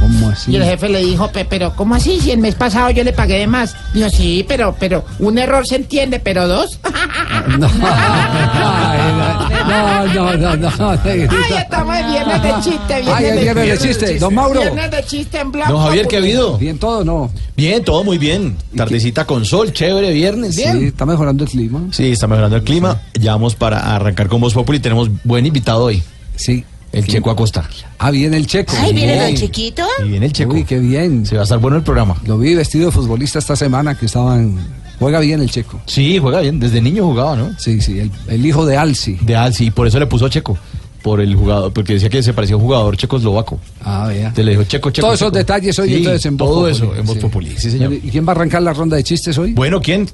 ¿Cómo 0.00 0.28
así? 0.30 0.52
Y 0.52 0.56
el 0.56 0.64
jefe 0.64 0.88
le 0.88 1.00
dijo, 1.04 1.28
"Pe- 1.30 1.44
pero 1.44 1.74
¿cómo 1.74 1.94
así? 1.94 2.20
Si 2.20 2.30
el 2.30 2.38
mes 2.38 2.54
pasado 2.54 2.90
yo 2.90 3.04
le 3.04 3.12
pagué 3.12 3.38
de 3.38 3.46
más. 3.46 3.74
Dijo, 3.94 4.08
sí, 4.10 4.44
pero, 4.46 4.74
pero 4.78 5.04
un 5.18 5.38
error 5.38 5.66
se 5.66 5.76
entiende, 5.76 6.20
pero 6.20 6.46
dos. 6.48 6.78
No, 9.66 10.06
no, 10.06 10.36
no, 10.36 10.56
no, 10.56 10.70
no, 10.76 10.90
Ay, 11.04 11.26
estamos 11.58 11.96
en 11.96 12.10
viernes 12.12 12.42
de 12.42 12.52
chiste. 12.62 12.94
Ay, 12.94 13.24
el 13.24 13.38
viernes 13.40 13.80
de 13.82 13.88
chiste. 13.88 14.18
Don 14.18 14.34
Mauro. 14.34 14.60
Viernes 14.60 14.90
de 14.90 15.04
chiste 15.04 15.40
en 15.40 15.52
blanco. 15.52 15.72
Don 15.72 15.82
Javier, 15.82 16.06
¿qué 16.06 16.16
ha 16.16 16.18
habido? 16.20 16.58
Bien 16.58 16.78
todo, 16.78 17.04
¿no? 17.04 17.30
Bien, 17.56 17.82
todo 17.84 18.04
muy 18.04 18.18
bien. 18.18 18.56
Tardecita 18.76 19.24
con 19.26 19.44
sol, 19.44 19.72
chévere, 19.72 20.12
viernes, 20.12 20.56
bien. 20.56 20.78
Sí, 20.78 20.84
está 20.86 21.06
mejorando 21.06 21.44
el 21.44 21.50
clima. 21.50 21.80
Sí, 21.90 22.12
está 22.12 22.26
mejorando 22.26 22.56
el 22.56 22.62
clima. 22.62 23.00
Ya 23.14 23.32
vamos 23.32 23.54
para 23.54 23.94
arrancar 23.96 24.28
con 24.28 24.40
Voz 24.40 24.54
Populi. 24.54 24.78
Tenemos 24.78 25.10
buen 25.24 25.46
invitado 25.46 25.84
hoy. 25.84 26.02
Sí. 26.36 26.64
El 26.96 27.06
Checo 27.06 27.30
Acosta. 27.30 27.68
Ah, 27.98 28.10
viene 28.10 28.36
el 28.38 28.46
checo. 28.46 28.72
Ay, 28.80 28.92
¿viene 28.94 29.20
don 29.20 29.34
chiquito? 29.34 29.84
Y 30.04 30.08
viene 30.08 30.26
el 30.26 30.32
Checo. 30.32 30.54
Uy, 30.54 30.64
qué 30.64 30.78
bien. 30.78 31.26
Se 31.26 31.34
va 31.34 31.42
a 31.42 31.44
estar 31.44 31.58
bueno 31.58 31.76
el 31.76 31.82
programa. 31.82 32.16
Lo 32.26 32.38
vi 32.38 32.54
vestido 32.54 32.86
de 32.86 32.92
futbolista 32.92 33.38
esta 33.38 33.54
semana 33.54 33.94
que 33.98 34.06
estaban. 34.06 34.56
Juega 34.98 35.20
bien 35.20 35.40
el 35.42 35.50
checo. 35.50 35.78
Sí, 35.84 36.18
juega 36.18 36.40
bien. 36.40 36.58
Desde 36.58 36.80
niño 36.80 37.04
jugaba, 37.04 37.36
¿no? 37.36 37.50
Sí, 37.58 37.82
sí, 37.82 37.98
el, 38.00 38.10
el 38.28 38.46
hijo 38.46 38.64
de 38.64 38.78
Alci. 38.78 39.18
De 39.20 39.36
Alci. 39.36 39.66
Y 39.66 39.70
por 39.70 39.86
eso 39.86 39.98
le 39.98 40.06
puso 40.06 40.28
Checo. 40.30 40.56
Por 41.02 41.20
el 41.20 41.36
jugador, 41.36 41.70
porque 41.72 41.92
decía 41.92 42.08
que 42.08 42.22
se 42.22 42.32
parecía 42.32 42.54
a 42.54 42.56
un 42.56 42.64
jugador 42.64 42.96
checoslovaco. 42.96 43.60
Ah, 43.84 44.06
vea. 44.08 44.32
Te 44.32 44.42
le 44.42 44.52
dijo 44.52 44.64
Checo, 44.64 44.90
Checo. 44.90 45.06
Todos 45.06 45.20
esos 45.20 45.32
detalles 45.32 45.78
hoy 45.78 45.88
Sí, 45.88 45.94
entonces 45.96 46.24
en 46.26 46.36
Voz 46.38 46.48
Todo 46.48 46.60
Populi, 46.62 46.72
eso 46.74 46.96
en 46.96 47.06
Voz 47.06 47.14
sí. 47.16 47.20
Populi. 47.20 47.54
Sí, 47.58 47.70
señor. 47.70 47.92
¿Y 47.92 48.10
quién 48.10 48.26
va 48.26 48.32
a 48.32 48.36
arrancar 48.36 48.62
la 48.62 48.72
ronda 48.72 48.96
de 48.96 49.04
chistes 49.04 49.36
hoy? 49.36 49.52
Bueno, 49.52 49.82
¿quién? 49.82 50.08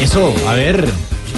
Eso, 0.00 0.32
a 0.46 0.52
ver. 0.52 0.86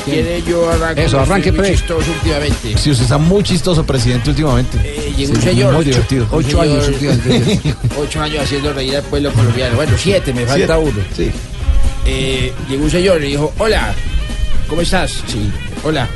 ¿Quiere 0.05 0.42
yo 0.42 0.70
arranco? 0.70 1.01
Eso, 1.01 1.20
arranque, 1.20 1.53
pre. 1.53 1.70
chistoso 1.72 2.11
últimamente. 2.11 2.76
Si 2.78 2.90
usted 2.90 3.05
está 3.05 3.18
muy 3.18 3.42
chistoso, 3.42 3.84
presidente, 3.84 4.30
últimamente. 4.30 4.78
Eh, 4.84 5.12
llegó 5.16 5.32
un 5.32 5.40
Sí, 5.40 5.49
señor. 5.49 5.74
muy 5.74 5.84
divertido. 5.84 6.26
un 6.30 6.45
Ocho 6.45 6.61
años, 6.61 6.88
últimamente. 6.88 7.74
ocho 7.99 8.22
años 8.22 8.45
haciendo 8.45 8.72
reír 8.72 8.97
al 8.97 9.03
pueblo 9.05 9.32
colombiano. 9.32 9.76
Bueno, 9.76 9.92
siete, 9.99 10.32
me 10.34 10.47
falta 10.47 10.76
Siete. 10.76 10.78
uno. 10.78 11.01
Sí. 11.16 11.30
Eh, 12.07 12.53
llegó 12.68 12.84
un 12.84 12.90
señor 12.90 13.22
y 13.24 13.28
dijo, 13.28 13.53
hola, 13.59 13.95
¿cómo 14.68 14.82
estás? 14.82 15.22
Sí, 15.26 15.51
hola. 15.84 16.07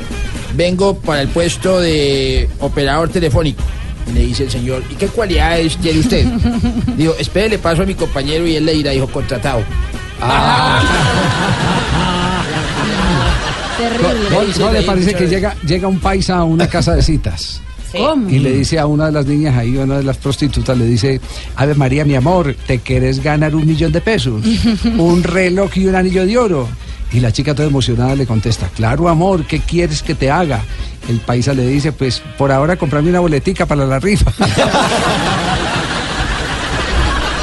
Vengo 0.55 0.95
para 0.99 1.21
el 1.21 1.27
puesto 1.29 1.79
de 1.79 2.49
operador 2.59 3.09
telefónico. 3.09 3.63
Y 4.07 4.11
le 4.13 4.21
dice 4.21 4.43
el 4.43 4.51
señor, 4.51 4.83
¿y 4.89 4.95
qué 4.95 5.07
cualidades 5.07 5.77
tiene 5.77 5.99
usted? 5.99 6.25
Dijo, 6.97 7.15
espere, 7.19 7.49
le 7.49 7.57
paso 7.59 7.83
a 7.83 7.85
mi 7.85 7.93
compañero 7.95 8.45
y 8.47 8.55
él 8.55 8.65
le 8.65 8.73
dirá, 8.73 8.91
dijo, 8.91 9.07
contratado. 9.07 9.63
Terrible. 13.79 14.29
¿No, 14.59 14.71
le 14.71 14.81
parece 14.83 15.13
que 15.13 15.27
llega, 15.27 15.55
llega 15.65 15.87
un 15.87 15.99
paisa 15.99 16.37
a 16.37 16.43
una 16.43 16.67
casa 16.67 16.95
de 16.95 17.01
citas? 17.01 17.61
¿Cómo? 17.93 18.29
Y 18.29 18.39
le 18.39 18.51
dice 18.51 18.77
a 18.77 18.85
una 18.85 19.05
de 19.07 19.13
las 19.13 19.25
niñas 19.25 19.57
ahí, 19.57 19.77
una 19.77 19.97
de 19.97 20.03
las 20.03 20.17
prostitutas, 20.17 20.77
le 20.77 20.85
dice, 20.85 21.21
Ave 21.55 21.75
María, 21.75 22.03
mi 22.05 22.15
amor, 22.15 22.55
¿te 22.67 22.79
quieres 22.79 23.23
ganar 23.23 23.55
un 23.55 23.65
millón 23.65 23.91
de 23.91 24.01
pesos? 24.01 24.43
Un 24.97 25.23
reloj 25.23 25.71
y 25.77 25.87
un 25.87 25.95
anillo 25.95 26.25
de 26.25 26.37
oro. 26.37 26.67
Y 27.11 27.21
la 27.21 27.31
chica 27.31 27.55
toda 27.55 27.69
emocionada 27.69 28.13
le 28.15 28.27
contesta, 28.27 28.69
claro 28.75 29.09
amor, 29.09 29.45
¿qué 29.45 29.61
quieres 29.61 30.03
que 30.03 30.13
te 30.13 30.29
haga? 30.29 30.61
El 31.07 31.19
paisa 31.19 31.53
le 31.53 31.65
dice, 31.65 31.91
pues 31.91 32.21
por 32.37 32.51
ahora 32.51 32.75
comprarme 32.75 33.09
una 33.09 33.21
boletica 33.21 33.65
para 33.65 33.85
la 33.85 33.97
rifa. 33.97 34.31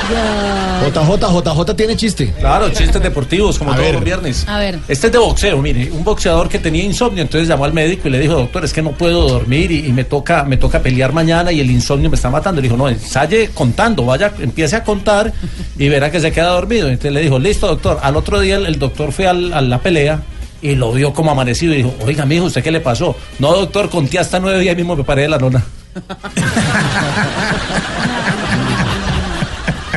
JJ, 0.91 1.43
JJ 1.43 1.74
tiene 1.76 1.97
chiste. 1.97 2.32
Claro, 2.39 2.68
chistes 2.70 3.03
deportivos, 3.03 3.59
como 3.59 3.72
A 3.72 3.74
todos 3.74 3.87
ver. 3.87 3.95
los 3.97 4.05
viernes. 4.05 4.47
A 4.49 4.59
ver. 4.59 4.78
Este 4.89 5.07
es 5.09 5.12
de 5.12 5.18
boxeo, 5.18 5.61
mire, 5.62 5.91
un 5.93 6.05
boxeador 6.05 6.49
que 6.49 6.59
tenía 6.59 6.84
insomnio, 6.84 7.22
entonces 7.22 7.49
llamó 7.49 7.64
al 7.64 7.72
médico 7.72 8.09
y 8.09 8.11
le 8.12 8.20
dijo, 8.20 8.34
doctor, 8.34 8.64
es 8.64 8.72
que 8.72 8.82
no 8.82 8.93
puedo 8.93 9.28
dormir 9.28 9.70
y, 9.70 9.87
y 9.87 9.93
me 9.93 10.05
toca 10.05 10.45
me 10.45 10.57
toca 10.57 10.80
pelear 10.80 11.12
mañana 11.12 11.53
y 11.53 11.61
el 11.61 11.70
insomnio 11.70 12.11
me 12.11 12.16
está 12.16 12.30
matando. 12.30 12.61
Le 12.61 12.68
dijo, 12.68 12.76
no, 12.76 12.89
ensaye 12.89 13.51
contando, 13.55 14.05
vaya, 14.05 14.32
empiece 14.41 14.76
a 14.76 14.84
contar 14.84 15.32
y 15.78 15.89
verá 15.89 16.11
que 16.11 16.20
se 16.20 16.32
queda 16.32 16.49
dormido. 16.51 16.89
Entonces 16.89 17.12
le 17.12 17.22
dijo, 17.22 17.39
listo, 17.39 17.66
doctor. 17.66 17.99
Al 18.03 18.16
otro 18.16 18.41
día 18.41 18.57
el, 18.57 18.66
el 18.66 18.78
doctor 18.78 19.12
fue 19.12 19.26
al- 19.26 19.53
a 19.53 19.61
la 19.61 19.78
pelea 19.80 20.22
y 20.62 20.74
lo 20.74 20.93
vio 20.93 21.12
como 21.12 21.30
amanecido 21.30 21.74
y 21.74 21.78
dijo, 21.78 21.95
oiga, 22.05 22.24
mijo, 22.24 22.47
¿usted 22.47 22.62
qué 22.62 22.70
le 22.70 22.80
pasó? 22.80 23.14
No, 23.39 23.53
doctor, 23.55 23.91
conté 23.91 24.18
hasta 24.18 24.41
nueve 24.41 24.59
días 24.61 24.72
y 24.72 24.76
mismo 24.76 24.97
me 24.97 25.05
paré 25.05 25.22
de 25.22 25.28
la 25.28 25.39
lona. 25.39 25.64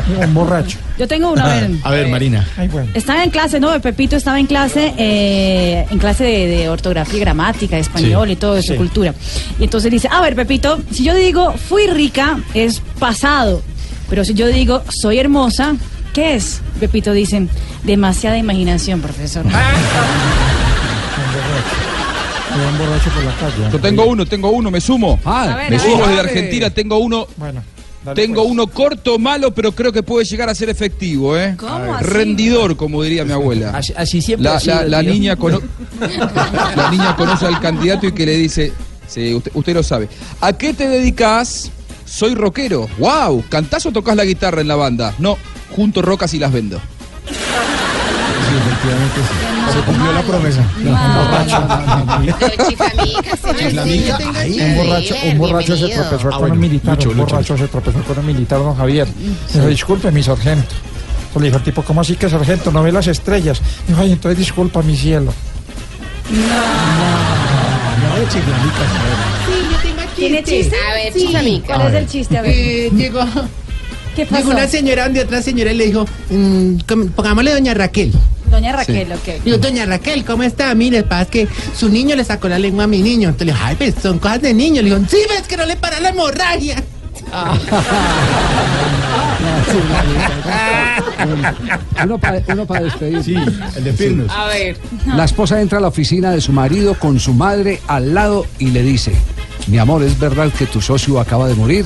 Un 0.25 0.33
borracho. 0.33 0.77
Yo 0.97 1.07
tengo 1.07 1.31
uno, 1.31 1.43
a 1.43 1.47
ver. 1.47 1.69
A 1.83 1.91
ver, 1.91 2.07
Marina. 2.07 2.47
Ay, 2.57 2.67
bueno. 2.67 2.89
Estaba 2.93 3.23
en 3.23 3.29
clase, 3.29 3.59
¿no? 3.59 3.79
Pepito 3.81 4.15
estaba 4.15 4.39
en 4.39 4.45
clase, 4.47 4.93
eh, 4.97 5.85
en 5.89 5.97
clase 5.99 6.23
de, 6.23 6.47
de 6.47 6.69
ortografía 6.69 7.17
y 7.17 7.19
gramática, 7.19 7.75
de 7.75 7.81
español 7.81 8.27
Sí, 8.27 8.33
y 8.33 8.35
todo 8.35 8.57
eso, 8.57 8.73
sí. 8.73 8.77
cultura. 8.77 9.13
Y 9.59 9.63
entonces 9.63 9.91
dice, 9.91 10.07
a 10.11 10.21
ver, 10.21 10.35
Pepito, 10.35 10.79
si 10.91 11.03
yo 11.03 11.15
digo 11.15 11.53
fui 11.53 11.87
rica, 11.87 12.39
es 12.53 12.81
pasado. 12.99 13.61
Pero 14.09 14.25
si 14.25 14.33
yo 14.33 14.47
digo 14.47 14.83
soy 14.89 15.19
hermosa, 15.19 15.75
¿qué 16.13 16.35
es? 16.35 16.61
Pepito 16.79 17.13
dice, 17.13 17.47
demasiada 17.83 18.37
imaginación, 18.37 19.01
profesor. 19.01 19.45
Calle. 23.39 23.71
Yo 23.71 23.79
tengo 23.79 24.05
uno, 24.05 24.25
tengo 24.25 24.49
uno, 24.49 24.71
me 24.71 24.81
sumo. 24.81 25.19
Ah, 25.23 25.55
ver, 25.55 25.71
me 25.71 25.79
sumo 25.79 26.07
desde 26.07 26.19
Argentina, 26.19 26.69
tengo 26.69 26.97
uno. 26.97 27.27
Bueno. 27.37 27.61
Tengo 28.13 28.41
pues. 28.43 28.51
uno 28.51 28.67
corto, 28.67 29.17
malo, 29.19 29.53
pero 29.53 29.71
creo 29.71 29.91
que 29.91 30.03
puede 30.03 30.25
llegar 30.25 30.49
a 30.49 30.55
ser 30.55 30.69
efectivo, 30.69 31.37
¿eh? 31.37 31.55
¿Cómo 31.57 31.93
así? 31.95 32.05
Rendidor, 32.05 32.75
como 32.77 33.01
diría 33.03 33.25
mi 33.25 33.31
abuela. 33.33 33.71
Así, 33.75 33.93
así 33.95 34.21
siempre 34.21 34.49
La, 34.49 34.55
ha 34.57 34.59
sido, 34.59 34.83
la- 34.83 35.01
niña 35.03 35.35
cono- 35.35 35.61
la 36.75 36.89
niña 36.91 37.15
conoce 37.15 37.45
al 37.45 37.59
candidato 37.59 38.07
y 38.07 38.11
que 38.11 38.25
le 38.25 38.37
dice, 38.37 38.71
sí, 39.07 39.33
usted, 39.33 39.51
usted 39.53 39.73
lo 39.73 39.83
sabe, 39.83 40.07
¿a 40.41 40.53
qué 40.53 40.73
te 40.73 40.87
dedicas? 40.87 41.71
Soy 42.05 42.33
rockero. 42.33 42.87
¡Wow! 42.97 43.43
¿Cantás 43.49 43.85
o 43.85 43.91
tocas 43.91 44.15
la 44.15 44.25
guitarra 44.25 44.61
en 44.61 44.67
la 44.67 44.75
banda? 44.75 45.13
No, 45.19 45.37
junto 45.75 46.01
rocas 46.01 46.33
y 46.33 46.39
las 46.39 46.51
vendo. 46.51 46.81
Efectivamente 48.59 49.19
sí. 49.21 49.73
Se 49.73 49.79
cumplió 49.85 50.11
la 50.11 50.21
promesa. 50.21 50.63
Un 54.59 54.75
borracho, 54.75 55.15
un 55.31 55.37
borracho 55.37 55.77
se 55.77 55.87
tropezó 55.89 56.27
Ah, 56.27 56.31
con 56.31 56.39
bueno, 56.39 56.53
un 56.55 56.59
militar. 56.59 56.95
Lucho, 56.97 57.09
un 57.09 57.17
Lucho, 57.17 57.29
borracho 57.35 57.57
se 57.57 57.67
tropezó 57.67 57.99
con 58.03 58.19
un 58.19 58.25
militar, 58.25 58.59
don 58.59 58.75
Javier. 58.75 59.07
Dijo, 59.53 59.67
disculpe, 59.67 60.11
mi 60.11 60.23
sargento. 60.23 60.75
Pues 61.33 61.41
le 61.43 61.47
dijo 61.49 61.57
el 61.57 61.63
tipo, 61.63 61.83
¿cómo 61.83 62.01
así 62.01 62.15
que 62.15 62.29
sargento? 62.29 62.71
¿No 62.71 62.81
ve 62.83 62.91
las 62.91 63.07
estrellas? 63.07 63.61
Dijo, 63.87 64.01
ay, 64.01 64.11
entonces 64.13 64.37
disculpa, 64.39 64.81
mi 64.81 64.95
cielo. 64.97 65.33
¿Tiene 70.15 70.43
chiste? 70.43 70.75
A 70.89 70.93
ver, 70.95 71.13
Sí. 71.13 71.63
¿Cuál 71.65 71.87
es 71.87 71.93
el 71.93 72.07
chiste? 72.07 72.37
A 72.37 72.41
ver. 72.41 72.51
Eh, 72.53 72.89
llegó, 72.95 73.21
¿Qué 74.15 74.25
pasó? 74.25 74.37
llegó 74.43 74.51
una 74.51 74.67
señora 74.67 75.03
donde 75.05 75.21
otra 75.21 75.41
señora 75.41 75.71
y 75.71 75.77
le 75.77 75.85
dijo, 75.85 76.05
mm, 76.29 76.79
com- 76.87 77.07
pongámosle 77.09 77.51
doña 77.53 77.73
Raquel. 77.73 78.11
Doña 78.49 78.73
Raquel, 78.73 79.11
ok. 79.11 79.43
Digo, 79.43 79.57
doña 79.57 79.85
Raquel, 79.85 80.25
¿cómo 80.25 80.43
está? 80.43 80.73
Mire, 80.75 81.03
pasa 81.03 81.29
que 81.29 81.47
su 81.75 81.89
niño 81.89 82.15
le 82.15 82.23
sacó 82.23 82.49
la 82.49 82.59
lengua 82.59 82.85
a 82.85 82.87
mi 82.87 83.01
niño. 83.01 83.29
Entonces 83.29 83.47
le 83.47 83.53
dijo, 83.53 83.65
ay, 83.65 83.75
pues 83.75 83.95
son 84.01 84.19
cosas 84.19 84.41
de 84.41 84.53
niño. 84.53 84.81
Le 84.81 84.89
dijo, 84.89 85.01
sí, 85.09 85.17
ves 85.29 85.47
que 85.47 85.57
no 85.57 85.65
le 85.65 85.75
para 85.75 85.99
la 85.99 86.09
hemorragia. 86.09 86.83
Uno 92.03 92.17
para 92.65 92.81
despedir. 92.81 93.23
Sí, 93.23 93.35
el 93.75 93.83
de 93.83 93.93
Firnos. 93.93 94.31
A 94.31 94.47
ver. 94.47 94.77
La 95.05 95.25
esposa 95.25 95.61
entra 95.61 95.77
a 95.77 95.81
la 95.81 95.89
oficina 95.89 96.31
de 96.31 96.41
su 96.41 96.51
marido 96.51 96.95
con 96.95 97.19
su 97.19 97.33
madre 97.33 97.79
al 97.87 98.13
lado 98.13 98.45
y 98.57 98.71
le 98.71 98.81
dice, 98.81 99.13
mi 99.67 99.77
amor, 99.77 100.03
¿es 100.03 100.17
verdad 100.19 100.51
que 100.51 100.65
tu 100.65 100.81
socio 100.81 101.19
acaba 101.19 101.47
de 101.47 101.55
morir? 101.55 101.85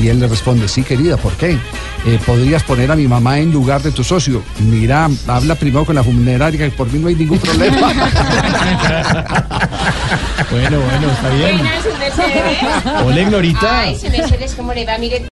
Y 0.00 0.08
él 0.08 0.20
le 0.20 0.26
responde, 0.28 0.68
sí 0.68 0.82
querida, 0.82 1.16
¿por 1.16 1.32
qué? 1.34 1.58
"Eh, 2.06 2.18
¿Podrías 2.24 2.62
poner 2.62 2.90
a 2.90 2.96
mi 2.96 3.06
mamá 3.06 3.38
en 3.38 3.52
lugar 3.52 3.82
de 3.82 3.90
tu 3.92 4.02
socio? 4.02 4.42
Mira, 4.60 5.08
habla 5.28 5.54
primero 5.54 5.84
con 5.84 5.94
la 5.94 6.02
funeraria, 6.02 6.58
que 6.58 6.70
por 6.74 6.90
mí 6.92 6.98
no 6.98 7.08
hay 7.08 7.14
ningún 7.14 7.38
problema. 7.38 7.92
Bueno, 10.50 10.80
bueno, 10.80 11.10
está 11.10 11.28
bien. 11.30 11.58
Buenas. 11.58 13.02
Hola, 13.04 13.22
Glorita. 13.28 13.80
Ay, 13.80 13.98
su 13.98 14.08
merced, 14.10 14.50
¿cómo 14.56 14.74
le 14.74 14.84
va? 14.84 14.98
Mire, 14.98 15.26